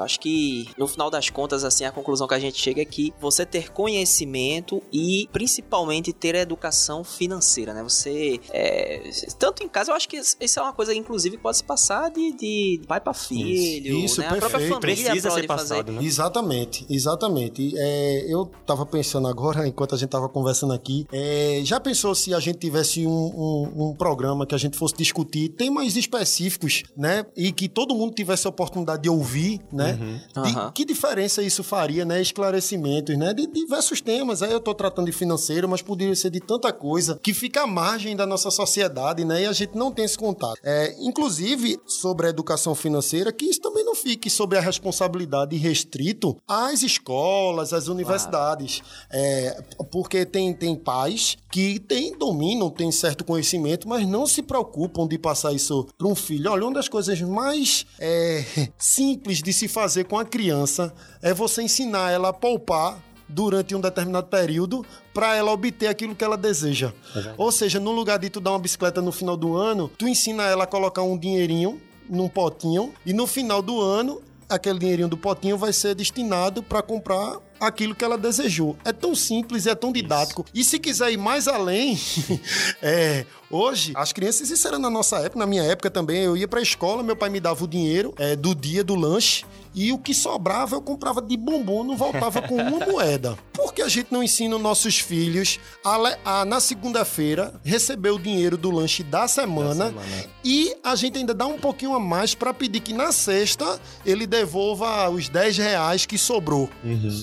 Acho 0.02 0.20
que 0.20 0.68
no 0.76 0.87
final 0.87 1.11
das 1.11 1.30
contas, 1.30 1.64
assim, 1.64 1.85
a 1.85 1.90
conclusão 1.92 2.26
que 2.26 2.35
a 2.35 2.38
gente 2.38 2.59
chega 2.61 2.82
é 2.82 2.85
que 2.85 3.12
você 3.20 3.44
ter 3.46 3.70
conhecimento 3.72 4.82
e 4.92 5.28
principalmente 5.32 6.12
ter 6.12 6.35
educação 6.35 7.02
financeira, 7.04 7.72
né? 7.74 7.82
Você, 7.82 8.40
é, 8.50 9.11
tanto 9.38 9.62
em 9.62 9.68
casa, 9.68 9.90
eu 9.90 9.96
acho 9.96 10.09
que 10.09 10.16
isso 10.16 10.59
é 10.59 10.62
uma 10.62 10.72
coisa, 10.72 10.94
inclusive, 10.94 11.37
que 11.37 11.42
pode 11.42 11.56
se 11.59 11.64
passar 11.64 12.11
de, 12.11 12.32
de 12.32 12.80
pai 12.87 13.00
para 13.00 13.12
filho, 13.14 13.98
Isso, 14.04 14.20
né? 14.20 14.26
A 14.26 14.30
própria 14.30 14.50
perfeito. 14.50 14.74
família 14.80 15.11
Precisa 15.11 15.30
ser 15.30 15.46
fazer. 15.46 15.74
passado, 15.76 15.92
né? 15.92 16.02
Exatamente, 16.04 16.87
exatamente. 16.88 17.72
É, 17.76 18.26
eu 18.32 18.46
tava 18.66 18.85
pensando 18.87 19.28
agora, 19.28 19.66
enquanto 19.68 19.94
a 19.94 19.98
gente 19.98 20.09
tava 20.11 20.28
conversando 20.28 20.72
aqui, 20.72 21.06
é, 21.12 21.61
já 21.64 21.80
pensou 21.80 22.14
se 22.14 22.35
a 22.35 22.40
gente 22.40 22.59
tivesse 22.59 23.06
um, 23.06 23.11
um- 23.11 23.90
um 23.90 23.94
programa 23.94 24.46
que 24.46 24.54
a 24.54 24.59
gente 24.59 24.76
fosse 24.76 24.94
discutir 24.96 25.48
temas 25.50 25.96
específicos, 25.96 26.82
né? 26.96 27.24
E 27.37 27.52
que 27.52 27.68
todo 27.68 27.94
mundo 27.94 28.14
tivesse 28.14 28.46
a 28.46 28.50
oportunidade 28.50 29.02
de 29.02 29.09
ouvir, 29.09 29.61
né? 29.72 29.86
De- 29.92 30.38
Aham. 30.38 30.72
Que 30.72 30.85
diferença 30.85 31.42
isso 31.42 31.62
faria, 31.62 32.05
né? 32.05 32.20
Esclarecimentos, 32.20 33.16
né? 33.16 33.33
De 33.35 33.46
diversos 33.46 34.01
temas. 34.01 34.42
Aí 34.42 34.53
eu 34.53 34.61
tô 34.61 34.75
tratando 34.75 35.07
de 35.07 35.12
financeiro, 35.12 35.68
mas 35.68 35.83
poderia 35.83 36.14
ser 36.16 36.31
de 36.31 36.40
tanta 36.40 36.72
coisa 36.72 37.18
que 37.22 37.35
fica 37.35 37.62
à 37.62 37.66
margem 37.66 38.14
da 38.16 38.27
nossa 38.27 38.51
sociedade, 38.51 39.25
né? 39.25 39.42
E 39.42 39.46
a 39.46 39.53
gente 39.53 39.77
não 39.77 39.90
tem 39.90 40.05
esse 40.05 40.16
contato. 40.16 40.59
É, 40.62 40.94
inclusive, 41.01 41.79
sobre 41.87 42.27
a 42.27 42.31
educação 42.31 42.75
financeira, 42.75 43.33
que 43.33 43.46
isso 43.46 43.61
também 43.61 43.75
fique 44.02 44.28
sobre 44.30 44.59
a 44.59 44.61
responsabilidade 44.61 45.56
restrito 45.56 46.37
às 46.46 46.82
escolas, 46.82 47.72
às 47.72 47.88
universidades. 47.88 48.82
É, 49.11 49.62
porque 49.90 50.24
tem, 50.24 50.52
tem 50.52 50.76
pais 50.76 51.37
que 51.50 51.78
têm, 51.78 52.16
dominam, 52.16 52.70
têm 52.70 52.92
certo 52.92 53.24
conhecimento, 53.24 53.88
mas 53.88 54.06
não 54.06 54.26
se 54.26 54.42
preocupam 54.42 55.06
de 55.06 55.18
passar 55.18 55.52
isso 55.52 55.87
para 55.96 56.06
um 56.06 56.14
filho. 56.14 56.50
Olha, 56.50 56.64
uma 56.64 56.74
das 56.74 56.88
coisas 56.88 57.20
mais 57.22 57.87
é, 57.98 58.44
simples 58.78 59.42
de 59.42 59.52
se 59.52 59.68
fazer 59.68 60.04
com 60.04 60.18
a 60.18 60.24
criança 60.24 60.94
é 61.22 61.32
você 61.32 61.62
ensinar 61.62 62.11
ela 62.11 62.28
a 62.28 62.32
poupar 62.32 63.02
durante 63.28 63.74
um 63.74 63.80
determinado 63.80 64.28
período 64.28 64.85
para 65.12 65.35
ela 65.35 65.50
obter 65.52 65.88
aquilo 65.88 66.14
que 66.14 66.22
ela 66.22 66.37
deseja. 66.37 66.92
Ou 67.37 67.50
seja, 67.50 67.80
no 67.80 67.90
lugar 67.90 68.18
de 68.18 68.30
tu 68.30 68.40
dar 68.40 68.52
uma 68.52 68.59
bicicleta 68.59 69.02
no 69.02 69.11
final 69.11 69.37
do 69.37 69.56
ano, 69.56 69.90
tu 69.98 70.06
ensina 70.06 70.44
ela 70.44 70.64
a 70.64 70.66
colocar 70.66 71.02
um 71.02 71.18
dinheirinho 71.18 71.80
num 72.09 72.29
potinho 72.29 72.92
e 73.05 73.12
no 73.12 73.27
final 73.27 73.61
do 73.62 73.81
ano 73.81 74.23
aquele 74.49 74.79
dinheirinho 74.79 75.09
do 75.09 75.16
potinho 75.16 75.59
vai 75.59 75.73
ser 75.73 75.95
destinado 75.95 76.62
para 76.62 76.83
comprar 76.83 77.38
aquilo 77.59 77.95
que 77.95 78.05
ela 78.05 78.16
desejou. 78.16 78.77
É 78.85 78.92
tão 78.92 79.14
simples, 79.14 79.66
é 79.66 79.75
tão 79.75 79.92
didático. 79.92 80.45
E 80.55 80.62
se 80.62 80.79
quiser 80.79 81.12
ir 81.12 81.16
mais 81.16 81.49
além, 81.49 81.99
é, 82.83 83.25
hoje, 83.51 83.92
as 83.95 84.12
crianças, 84.12 84.51
isso 84.51 84.66
era 84.69 84.79
na 84.79 84.90
nossa 84.90 85.19
época, 85.19 85.38
na 85.38 85.47
minha 85.47 85.62
época 85.62 85.90
também, 85.90 86.23
eu 86.23 86.37
ia 86.37 86.47
pra 86.47 86.61
escola, 86.61 87.03
meu 87.03 87.16
pai 87.16 87.29
me 87.29 87.40
dava 87.40 87.64
o 87.64 87.69
dinheiro 87.69 88.14
é, 88.19 88.37
do 88.37 88.55
dia 88.55 88.85
do 88.85 88.95
lanche 88.95 89.45
E 89.76 89.92
o 89.92 89.98
que 89.98 90.14
sobrava 90.14 90.74
eu 90.74 90.80
comprava 90.80 91.20
de 91.20 91.36
bombom, 91.36 91.84
não 91.84 91.98
voltava 91.98 92.40
com 92.40 92.56
uma 92.56 92.80
moeda. 92.86 93.36
Por 93.52 93.74
que 93.74 93.82
a 93.82 93.88
gente 93.88 94.08
não 94.10 94.22
ensina 94.22 94.56
os 94.56 94.62
nossos 94.62 94.98
filhos 94.98 95.60
a, 95.84 96.40
a, 96.40 96.44
na 96.46 96.60
segunda-feira, 96.60 97.52
receber 97.62 98.08
o 98.10 98.18
dinheiro 98.18 98.56
do 98.56 98.70
lanche 98.70 99.02
da 99.02 99.28
semana, 99.28 99.94
e 100.42 100.74
a 100.82 100.94
gente 100.96 101.18
ainda 101.18 101.34
dá 101.34 101.46
um 101.46 101.58
pouquinho 101.58 101.94
a 101.94 102.00
mais 102.00 102.34
para 102.34 102.54
pedir 102.54 102.80
que 102.80 102.94
na 102.94 103.12
sexta 103.12 103.78
ele 104.04 104.26
devolva 104.26 105.10
os 105.10 105.28
10 105.28 105.58
reais 105.58 106.06
que 106.06 106.16
sobrou. 106.16 106.70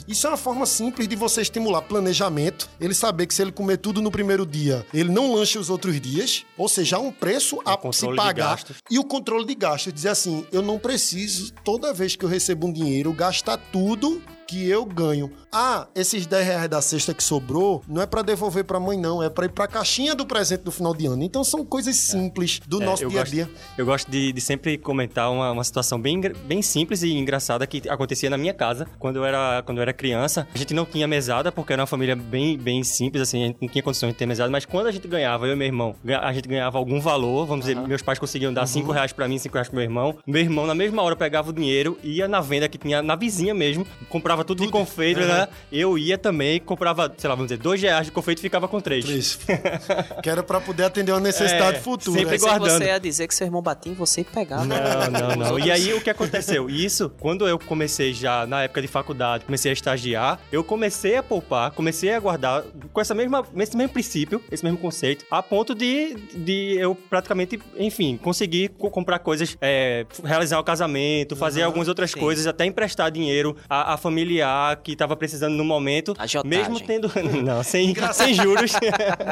Isso 0.08 0.28
é 0.28 0.30
uma 0.30 0.38
forma 0.38 0.68
simples 0.68 1.08
de 1.08 1.16
você 1.16 1.42
estimular 1.42 1.82
planejamento, 1.82 2.70
ele 2.80 2.94
saber 2.94 3.26
que 3.26 3.34
se 3.34 3.42
ele 3.42 3.52
comer 3.52 3.78
tudo 3.78 4.00
no 4.00 4.12
primeiro 4.12 4.46
dia, 4.46 4.86
ele 4.94 5.10
não 5.10 5.34
lanche 5.34 5.58
os 5.58 5.72
outros 5.72 6.00
dias, 6.00 6.46
ou 6.56 6.70
seja, 6.70 6.98
há 6.98 7.00
um 7.00 7.12
preço 7.12 7.60
a 7.66 7.72
se 7.72 7.78
controle 7.78 8.18
de 8.18 8.24
pagar. 8.24 8.64
E 8.92 9.00
o 9.00 9.04
controle 9.04 9.46
de 9.46 9.56
gastos, 9.56 9.92
dizer 9.92 10.10
assim, 10.10 10.46
eu 10.52 10.62
não 10.62 10.78
preciso, 10.78 11.52
toda 11.64 11.92
vez 11.94 12.16
que 12.16 12.24
eu 12.24 12.30
recebo 12.30 12.43
um 12.66 12.72
dinheiro, 12.72 13.14
gastar 13.14 13.58
tudo 13.58 14.22
que 14.48 14.68
eu 14.70 14.86
ganho. 14.86 15.32
Ah, 15.52 15.88
esses 15.96 16.26
10 16.26 16.46
reais 16.46 16.70
da 16.70 16.82
cesta 16.82 17.14
que 17.14 17.24
sobrou, 17.24 17.84
não 17.88 18.02
é 18.02 18.06
pra 18.06 18.22
devolver 18.22 18.64
pra 18.64 18.80
mãe, 18.80 18.98
não. 18.98 19.22
É 19.22 19.30
pra 19.30 19.46
ir 19.46 19.50
pra 19.50 19.68
caixinha 19.68 20.16
do 20.16 20.26
presente 20.26 20.62
do 20.62 20.72
final 20.72 20.94
de 20.96 21.06
ano. 21.06 21.24
Então 21.24 21.44
são 21.44 21.64
coisas 21.66 21.96
simples 21.96 22.60
do 22.68 22.82
É, 22.82 22.86
nosso 22.86 23.08
dia 23.08 23.20
a 23.20 23.22
gosto, 23.24 23.34
dia. 23.34 23.50
Eu 23.78 23.86
gosto 23.86 24.10
de, 24.10 24.32
de 24.34 24.42
sempre 24.42 24.78
comentar 24.78 25.32
uma, 25.32 25.52
uma 25.52 25.64
situação 25.64 26.00
bem, 26.00 26.20
bem 26.20 26.62
simples 26.62 27.04
e 27.04 27.12
engraçada 27.14 27.66
que 27.68 27.88
acontecia 27.90 28.30
na 28.30 28.38
minha 28.38 28.54
casa 28.54 28.88
quando 29.00 29.18
eu 29.18 29.26
era, 29.26 29.62
quando 29.66 29.78
eu 29.78 29.82
era 29.84 29.94
criança. 29.94 30.48
A 30.54 30.58
gente 30.58 30.74
não 30.74 30.86
tinha 30.86 31.08
mesada, 31.08 31.52
porque 31.52 31.72
era 31.74 31.82
uma 31.82 31.88
família 31.88 32.16
bem, 32.16 32.58
bem 32.58 32.84
simples, 32.84 33.22
assim, 33.22 33.44
a 33.44 33.48
gente 33.48 33.58
não 33.62 33.70
tinha 33.70 33.84
condições 33.84 34.12
de 34.12 34.18
ter 34.18 34.26
mesada, 34.26 34.50
mas 34.50 34.66
quando 34.66 34.88
a 34.88 34.92
gente 34.92 35.08
ganhava, 35.08 35.46
eu 35.48 35.54
e 35.54 35.56
meu 35.56 35.68
irmão, 35.68 35.96
a 36.22 36.34
gente 36.34 36.48
ganhava 36.48 36.78
algum 36.78 37.00
valor, 37.00 37.46
vamos 37.46 37.66
dizer, 37.66 37.76
meus 37.88 38.02
pais 38.02 38.18
conseguiam 38.20 38.52
dar 38.54 38.66
5 38.66 38.88
Uhum. 38.88 38.94
reais 38.94 39.14
pra 39.14 39.28
mim, 39.28 39.38
5 39.38 39.54
reais 39.54 39.68
pro 39.68 39.76
meu 39.76 39.84
irmão. 39.84 40.18
Meu 40.26 40.42
irmão, 40.42 40.66
na 40.66 40.74
mesma 40.76 41.02
hora, 41.04 41.16
pegava 41.16 41.52
o 41.52 41.54
dinheiro, 41.54 41.98
ia 42.04 42.28
na 42.28 42.42
venda 42.42 42.68
que 42.68 42.78
tinha 42.78 43.02
na 43.02 43.16
vizinha 43.16 43.54
mesmo, 43.54 43.86
comprava 44.10 44.33
tudo, 44.42 44.64
de 44.66 44.72
confeito, 44.72 45.20
Uhum. 45.20 45.28
né? 45.28 45.50
Eu 45.70 45.98
ia 45.98 46.18
também, 46.18 46.62
comprava, 46.62 47.14
sei 47.18 47.28
lá, 47.28 47.36
vamos 47.36 47.50
dizer, 47.52 47.62
2 47.62 47.82
reais 47.82 48.06
de 48.06 48.12
confeito 48.14 48.40
e 48.40 48.42
ficava 48.42 48.70
com 48.70 48.80
3. 48.80 49.04
Isso. 49.04 49.40
que 50.24 50.30
era 50.30 50.42
pra 50.42 50.62
poder 50.62 50.84
atender 50.86 51.12
uma 51.12 51.20
necessidade 51.20 51.78
É, 51.78 51.82
futura. 51.82 52.18
sempre 52.20 52.38
guardando. 52.38 52.70
você 52.78 52.86
ia 52.86 53.00
dizer 53.00 53.28
que 53.28 53.36
seu 53.36 53.46
irmão 53.48 53.62
batia 53.62 53.92
em 53.92 53.96
você 53.96 54.22
e 54.22 54.24
pegava. 54.24 54.64
Não, 54.64 54.78
não, 55.12 55.36
não. 55.36 55.60
E 55.60 55.70
aí 55.70 55.94
o 55.94 56.00
que 56.00 56.10
aconteceu? 56.10 56.70
Isso, 56.70 57.10
quando 57.20 57.46
eu 57.46 57.60
comecei 57.60 58.14
já 58.14 58.46
na 58.48 58.64
época 58.64 58.82
de 58.82 58.88
faculdade, 58.88 59.44
comecei 59.44 59.72
a 59.72 59.74
estagiar, 59.74 60.40
eu 60.52 60.64
comecei 60.64 61.18
a 61.18 61.24
poupar, 61.24 61.72
comecei 61.72 62.14
a 62.14 62.20
guardar 62.20 62.64
com 62.94 63.02
essa 63.02 63.14
mesma, 63.14 63.44
esse 63.58 63.76
mesmo 63.76 63.92
princípio, 63.92 64.42
esse 64.52 64.64
mesmo 64.64 64.78
conceito, 64.78 65.26
a 65.30 65.42
ponto 65.44 65.74
de, 65.76 66.16
de 66.36 66.76
eu 66.80 66.96
praticamente, 66.96 67.60
enfim, 67.78 68.16
conseguir 68.22 68.70
co- 68.70 68.90
comprar 68.90 69.20
coisas, 69.20 69.58
é, 69.60 70.06
realizar 70.24 70.60
o 70.60 70.64
casamento, 70.64 71.36
fazer 71.36 71.64
algumas 71.64 71.88
outras 71.88 72.12
sim. 72.12 72.20
coisas, 72.20 72.46
até 72.48 72.66
emprestar 72.66 73.12
dinheiro 73.12 73.56
a, 73.70 73.94
a 73.94 73.98
familiar 74.24 74.78
que 74.82 74.96
tava 74.96 75.16
precisando 75.16 75.54
no 75.56 75.64
momento, 75.64 76.14
Agiotagem. 76.18 76.58
mesmo 76.60 76.80
tendo, 76.80 77.12
não, 77.44 77.62
sem, 77.64 77.94
sem 78.14 78.34
juros. 78.34 78.72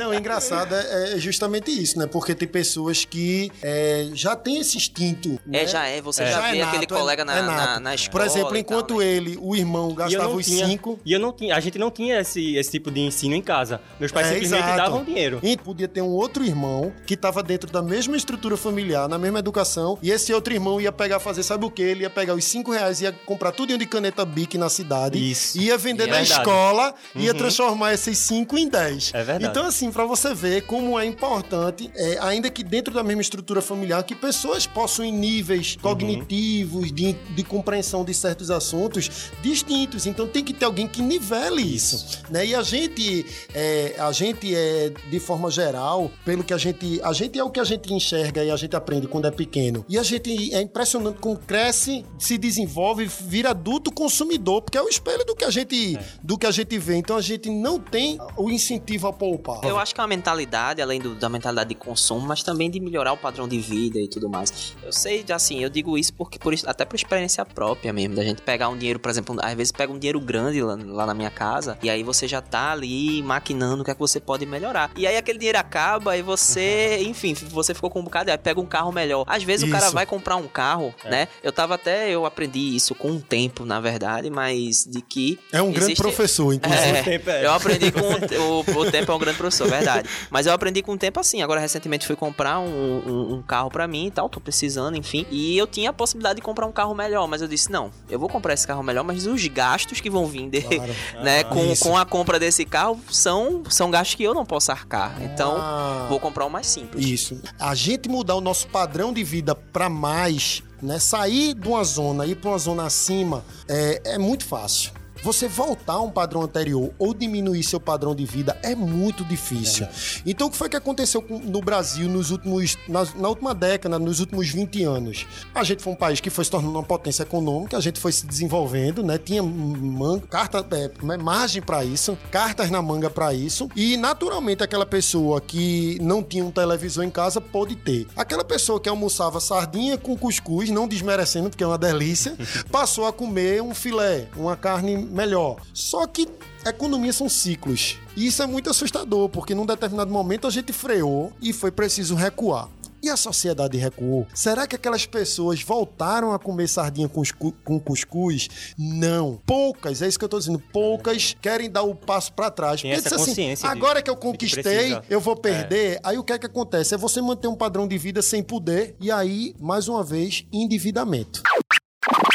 Não, 0.01 0.13
engraçado 0.13 0.73
é, 0.75 1.13
é 1.13 1.17
justamente 1.17 1.69
isso, 1.71 1.97
né? 1.97 2.07
Porque 2.07 2.33
tem 2.35 2.47
pessoas 2.47 3.05
que 3.05 3.51
é, 3.61 4.09
já 4.13 4.35
têm 4.35 4.59
esse 4.59 4.77
instinto. 4.77 5.39
É, 5.47 5.49
né? 5.61 5.67
já 5.67 5.85
é. 5.87 6.01
Você 6.01 6.23
É. 6.23 6.25
já, 6.27 6.31
Já 6.41 6.51
vê 6.51 6.57
é 6.59 6.63
aquele 6.63 6.83
é- 6.83 6.87
colega 6.87 7.25
na, 7.25 7.37
é 7.37 7.41
na, 7.41 7.79
na 7.79 7.95
escola. 7.95 8.11
Por 8.23 8.25
exemplo, 8.31 8.49
e 8.57 8.63
tal, 8.63 8.77
enquanto 8.79 8.97
né? 8.99 9.05
ele, 9.05 9.37
o 9.41 9.55
irmão, 9.55 9.91
E 9.91 9.95
gastava 9.95 10.29
os 10.35 10.45
tinha, 10.45 10.65
cinco. 10.65 10.99
e 11.05 11.13
eu 11.13 11.19
não 11.19 11.31
tinha, 11.33 11.55
a 11.55 11.59
gente 11.59 11.77
não 11.77 11.91
tinha 11.91 12.19
esse, 12.19 12.55
esse 12.55 12.71
tipo 12.71 12.89
de 12.91 12.99
ensino 13.01 13.35
em 13.35 13.41
casa. 13.41 13.81
Meus 13.99 14.11
pais 14.11 14.27
É, 14.27 14.33
simplesmente 14.33 14.63
exato. 14.63 14.77
davam 14.77 15.03
dinheiro. 15.03 15.39
E 15.43 15.57
podia 15.57 15.87
ter 15.87 16.01
um 16.01 16.09
outro 16.11 16.43
irmão 16.43 16.91
que 17.05 17.13
estava 17.13 17.41
dentro 17.43 17.71
da 17.71 17.81
mesma 17.81 18.15
estrutura 18.17 18.57
familiar, 18.57 19.07
na 19.07 19.17
mesma 19.17 19.39
educação, 19.39 19.97
e 20.01 20.11
esse 20.11 20.33
outro 20.33 20.53
irmão 20.53 20.79
ia 20.81 20.91
pegar, 20.91 21.19
fazer, 21.19 21.43
sabe 21.43 21.65
o 21.65 21.69
quê? 21.71 21.81
Ele 21.83 22.01
ia 22.03 22.09
pegar 22.09 22.33
os 22.33 22.43
cinco 22.45 22.71
reais, 22.71 23.01
ia 23.01 23.11
comprar 23.25 23.51
tudo 23.51 23.77
de 23.77 23.85
caneta 23.85 24.25
Bic 24.25 24.57
na 24.57 24.69
cidade, 24.81 25.31
Isso. 25.31 25.57
ia 25.57 25.77
vender 25.77 26.03
É 26.03 26.07
na 26.07 26.17
verdade. 26.17 26.39
escola, 26.39 26.95
ia 27.15 27.33
transformar 27.33 27.93
esses 27.93 28.17
cinco 28.17 28.57
em 28.57 28.67
dez. 28.67 29.11
É 29.13 29.23
verdade. 29.23 29.45
Então, 29.45 29.65
assim, 29.65 29.91
pra 29.91 30.05
você 30.05 30.33
ver 30.33 30.63
como 30.63 30.99
é 30.99 31.05
importante, 31.05 31.89
é, 31.95 32.17
ainda 32.21 32.49
que 32.49 32.63
dentro 32.63 32.93
da 32.93 33.03
mesma 33.03 33.21
estrutura 33.21 33.61
familiar, 33.61 34.03
que 34.03 34.15
pessoas 34.15 34.65
possuem 34.65 35.11
níveis 35.11 35.77
cognitivos 35.81 36.91
de, 36.91 37.13
de 37.13 37.43
compreensão 37.43 38.03
de 38.03 38.13
certos 38.13 38.49
assuntos 38.49 39.31
distintos. 39.41 40.05
Então, 40.05 40.27
tem 40.27 40.43
que 40.43 40.53
ter 40.53 40.65
alguém 40.65 40.87
que 40.87 41.01
nivele 41.01 41.61
isso. 41.61 42.21
Né? 42.29 42.47
E 42.47 42.55
a 42.55 42.63
gente, 42.63 43.25
é, 43.53 43.95
a 43.99 44.11
gente 44.11 44.53
é, 44.55 44.91
de 45.09 45.19
forma 45.19 45.49
geral, 45.51 46.11
pelo 46.25 46.43
que 46.43 46.53
a 46.53 46.57
gente. 46.57 46.99
A 47.03 47.13
gente 47.13 47.37
é 47.37 47.43
o 47.43 47.49
que 47.49 47.59
a 47.59 47.63
gente 47.63 47.93
enxerga 47.93 48.43
e 48.43 48.49
a 48.51 48.55
gente 48.55 48.75
aprende 48.75 49.07
quando 49.07 49.27
é 49.27 49.31
pequeno. 49.31 49.85
E 49.87 49.97
a 49.97 50.03
gente 50.03 50.53
é 50.53 50.61
impressionante 50.61 51.19
como 51.19 51.37
cresce, 51.37 52.05
se 52.17 52.37
desenvolve, 52.37 53.05
vira 53.05 53.51
adulto 53.51 53.91
consumidor, 53.91 54.61
porque 54.71 54.77
é 54.77 54.81
o 54.81 54.87
espelho 54.87 55.25
do 55.25 55.35
que 55.35 55.43
a 55.43 55.49
gente, 55.49 55.99
do 56.23 56.37
que 56.37 56.45
a 56.47 56.51
gente 56.51 56.77
vê. 56.79 56.95
Então 56.95 57.17
a 57.17 57.21
gente 57.21 57.49
não 57.49 57.77
tem 57.77 58.17
o 58.37 58.49
incentivo 58.49 59.05
a 59.05 59.11
poupar. 59.11 59.59
Eu 59.65 59.77
acho 59.77 59.93
que 59.93 59.99
é 59.99 60.03
uma 60.03 60.07
mentalidade, 60.07 60.81
além 60.81 60.97
do- 61.01 61.13
da 61.13 61.27
mentalidade 61.27 61.67
de 61.67 61.75
consumo, 61.75 62.21
mas 62.25 62.41
também 62.41 62.71
de 62.71 62.79
melhorar 62.79 63.11
o 63.11 63.17
padrão 63.17 63.49
de 63.49 63.59
vida 63.59 63.99
e 63.99 64.07
tudo 64.07 64.29
mais. 64.29 64.73
Eu 64.81 64.93
sei, 64.93 65.25
assim, 65.29 65.61
eu 65.61 65.69
digo 65.69 65.97
isso 65.97 66.13
porque 66.13 66.39
por 66.39 66.53
isso- 66.53 66.69
até 66.69 66.85
por 66.85 66.95
experiência 66.95 67.43
própria 67.43 67.91
mesmo, 67.91 68.15
da 68.15 68.23
gente 68.23 68.41
pegar 68.43 68.69
um 68.69 68.77
dinheiro, 68.77 68.97
por 68.97 69.09
exemplo, 69.11 69.35
às 69.41 69.53
vezes 69.55 69.73
pega 69.73 69.91
um 69.91 69.99
dinheiro 69.99 70.21
grande 70.21 70.61
lá, 70.61 70.77
lá 70.81 71.05
na 71.05 71.13
minha 71.13 71.29
casa, 71.29 71.77
e 71.83 71.89
aí 71.89 72.01
você 72.01 72.25
já 72.25 72.41
tá 72.41 72.71
ali 72.71 73.21
maquinando 73.23 73.81
o 73.81 73.83
que 73.85 73.91
é 73.91 73.93
que 73.93 73.99
você 73.99 74.21
pode 74.21 74.45
melhorar. 74.45 74.89
E 74.95 75.05
aí 75.05 75.17
aquele 75.17 75.37
dinheiro 75.37 75.57
acaba 75.59 76.15
e 76.15 76.21
você, 76.21 77.03
enfim, 77.05 77.33
você 77.33 77.73
ficou 77.73 77.89
com 77.89 77.99
um 77.99 78.03
bocado, 78.05 78.31
aí 78.31 78.37
pega 78.37 78.61
um 78.61 78.65
carro 78.65 78.93
melhor. 78.93 79.25
Às 79.27 79.43
vezes 79.43 79.67
o 79.67 79.69
cara 79.69 79.87
Isso. 79.87 79.93
vai 79.93 80.05
comprar 80.05 80.37
um 80.37 80.47
carro, 80.47 80.95
né? 81.03 81.27
Eu 81.43 81.51
tava 81.51 81.75
até, 81.75 82.09
eu 82.09 82.25
aprendi 82.25 82.73
isso 82.73 82.95
com 82.95 83.11
o 83.11 83.19
tempo, 83.19 83.65
na 83.65 83.81
verdade, 83.81 84.29
mas 84.29 84.60
de 84.69 85.01
que 85.01 85.39
É 85.51 85.61
um 85.61 85.71
grande 85.71 85.91
existe- 85.93 86.01
professor, 86.01 86.53
inclusive. 86.53 86.83
é, 86.97 87.01
O 87.01 87.03
tempo 87.03 87.29
é. 87.29 87.45
eu 87.45 87.53
aprendi 87.53 87.91
com 87.91 87.99
o, 87.99 88.59
o, 88.59 88.79
o 88.81 88.91
tempo 88.91 89.11
é 89.11 89.15
um 89.15 89.19
grande 89.19 89.37
professor, 89.37 89.67
verdade. 89.69 90.07
Mas 90.29 90.45
eu 90.45 90.53
aprendi 90.53 90.81
com 90.81 90.93
o 90.93 90.97
tempo 90.97 91.19
assim. 91.19 91.41
Agora 91.41 91.59
recentemente 91.59 92.05
fui 92.07 92.15
comprar 92.15 92.59
um, 92.59 92.65
um, 92.67 93.33
um 93.35 93.41
carro 93.41 93.69
pra 93.69 93.87
mim 93.87 94.07
e 94.07 94.11
tal, 94.11 94.29
tô 94.29 94.39
precisando, 94.39 94.95
enfim. 94.97 95.25
E 95.31 95.57
eu 95.57 95.67
tinha 95.67 95.89
a 95.89 95.93
possibilidade 95.93 96.35
de 96.37 96.41
comprar 96.41 96.65
um 96.65 96.71
carro 96.71 96.93
melhor, 96.95 97.27
mas 97.27 97.41
eu 97.41 97.47
disse 97.47 97.71
não, 97.71 97.91
eu 98.09 98.19
vou 98.19 98.29
comprar 98.29 98.53
esse 98.53 98.65
carro 98.67 98.83
melhor, 98.83 99.03
mas 99.03 99.25
os 99.27 99.47
gastos 99.47 99.99
que 100.01 100.09
vão 100.09 100.25
vir 100.27 100.49
de, 100.49 100.61
Claro. 100.61 100.93
né, 101.23 101.43
com, 101.43 101.71
isso. 101.71 101.83
com 101.83 101.97
a 101.97 102.05
compra 102.05 102.39
desse 102.39 102.65
carro 102.65 102.99
são 103.09 103.63
são 103.69 103.89
gastos 103.91 104.15
que 104.15 104.23
eu 104.23 104.33
não 104.33 104.45
posso 104.45 104.71
arcar. 104.71 105.15
Então 105.21 105.55
Ah. 105.57 106.05
vou 106.09 106.19
comprar 106.19 106.45
o 106.45 106.49
mais 106.49 106.67
simples. 106.67 107.05
Isso. 107.05 107.41
A 107.59 107.73
gente 107.75 108.09
mudar 108.09 108.35
o 108.35 108.41
nosso 108.41 108.67
padrão 108.67 109.13
de 109.13 109.23
vida 109.23 109.53
para 109.55 109.89
mais, 109.89 110.63
né? 110.81 110.99
Sair 110.99 111.53
de 111.53 111.67
uma 111.67 111.83
zona 111.83 112.25
e 112.25 112.31
ir 112.31 112.35
para 112.35 112.51
uma 112.51 112.57
zona 112.57 112.85
acima 112.85 113.43
é, 113.67 114.13
é 114.13 114.17
muito 114.17 114.45
fácil. 114.45 114.91
Você 115.23 115.47
voltar 115.47 115.93
a 115.93 116.01
um 116.01 116.09
padrão 116.09 116.41
anterior 116.41 116.91
ou 116.97 117.13
diminuir 117.13 117.63
seu 117.63 117.79
padrão 117.79 118.15
de 118.15 118.25
vida 118.25 118.57
é 118.63 118.73
muito 118.75 119.23
difícil. 119.23 119.87
então, 120.25 120.47
o 120.47 120.51
que 120.51 120.57
foi 120.57 120.67
que 120.69 120.75
aconteceu 120.75 121.23
no 121.29 121.61
Brasil 121.61 122.09
nos 122.09 122.31
últimos, 122.31 122.77
na, 122.87 123.05
na 123.15 123.29
última 123.29 123.53
década, 123.53 123.99
nos 123.99 124.19
últimos 124.19 124.49
20 124.49 124.83
anos? 124.83 125.27
A 125.53 125.63
gente 125.63 125.83
foi 125.83 125.93
um 125.93 125.95
país 125.95 126.19
que 126.19 126.29
foi 126.29 126.43
se 126.45 126.51
tornando 126.51 126.73
uma 126.73 126.83
potência 126.83 127.23
econômica, 127.23 127.77
a 127.77 127.81
gente 127.81 127.99
foi 127.99 128.11
se 128.11 128.25
desenvolvendo, 128.25 129.03
né? 129.03 129.17
Tinha 129.17 129.43
man- 129.43 130.19
carta, 130.19 130.65
é, 130.71 131.17
margem 131.17 131.61
para 131.61 131.83
isso, 131.85 132.17
cartas 132.31 132.69
na 132.71 132.81
manga 132.81 133.09
para 133.09 133.33
isso, 133.33 133.69
e 133.75 133.97
naturalmente 133.97 134.63
aquela 134.63 134.85
pessoa 134.85 135.39
que 135.39 135.97
não 136.01 136.23
tinha 136.23 136.43
um 136.43 136.51
televisor 136.51 137.03
em 137.03 137.09
casa 137.09 137.39
pôde 137.39 137.75
ter. 137.75 138.07
Aquela 138.15 138.43
pessoa 138.43 138.79
que 138.79 138.89
almoçava 138.89 139.39
sardinha 139.39 139.97
com 139.97 140.17
cuscuz, 140.17 140.69
não 140.69 140.87
desmerecendo, 140.87 141.49
porque 141.49 141.63
é 141.63 141.67
uma 141.67 141.77
delícia, 141.77 142.35
passou 142.71 143.05
a 143.05 143.13
comer 143.13 143.61
um 143.61 143.73
filé, 143.75 144.27
uma 144.35 144.55
carne 144.55 144.97
melhor. 145.11 145.57
Só 145.73 146.07
que 146.07 146.27
economia 146.65 147.13
são 147.13 147.27
ciclos. 147.29 147.97
E 148.15 148.27
isso 148.27 148.41
é 148.43 148.47
muito 148.47 148.69
assustador, 148.69 149.29
porque 149.29 149.53
num 149.55 149.65
determinado 149.65 150.11
momento 150.11 150.47
a 150.47 150.49
gente 150.49 150.71
freou 150.73 151.31
e 151.41 151.53
foi 151.53 151.71
preciso 151.71 152.15
recuar. 152.15 152.67
E 153.03 153.09
a 153.09 153.17
sociedade 153.17 153.79
recuou? 153.79 154.27
Será 154.31 154.67
que 154.67 154.75
aquelas 154.75 155.07
pessoas 155.07 155.59
voltaram 155.63 156.33
a 156.33 156.37
comer 156.37 156.67
sardinha 156.67 157.09
com, 157.09 157.21
cuscu- 157.21 157.51
com 157.65 157.79
cuscuz? 157.79 158.47
Não. 158.77 159.41
Poucas, 159.43 160.03
é 160.03 160.07
isso 160.07 160.19
que 160.19 160.25
eu 160.25 160.29
tô 160.29 160.37
dizendo. 160.37 160.59
Poucas 160.59 161.35
querem 161.41 161.67
dar 161.67 161.81
o 161.81 161.95
passo 161.95 162.31
para 162.31 162.51
trás. 162.51 162.79
Tem 162.79 162.91
diz 162.93 163.11
assim, 163.11 163.55
agora 163.63 164.03
que 164.03 164.09
eu 164.11 164.15
que 164.15 164.21
conquistei, 164.21 164.61
precisa. 164.61 165.03
eu 165.09 165.19
vou 165.19 165.35
perder. 165.35 165.99
Aí 166.03 166.19
o 166.19 166.23
que 166.23 166.31
é 166.33 166.37
que 166.37 166.45
acontece? 166.45 166.93
É 166.93 166.97
você 166.97 167.19
manter 167.23 167.47
um 167.47 167.55
padrão 167.55 167.87
de 167.87 167.97
vida 167.97 168.21
sem 168.21 168.43
poder 168.43 168.95
e 169.01 169.09
aí, 169.09 169.55
mais 169.59 169.87
uma 169.87 170.03
vez, 170.03 170.45
endividamento. 170.53 171.41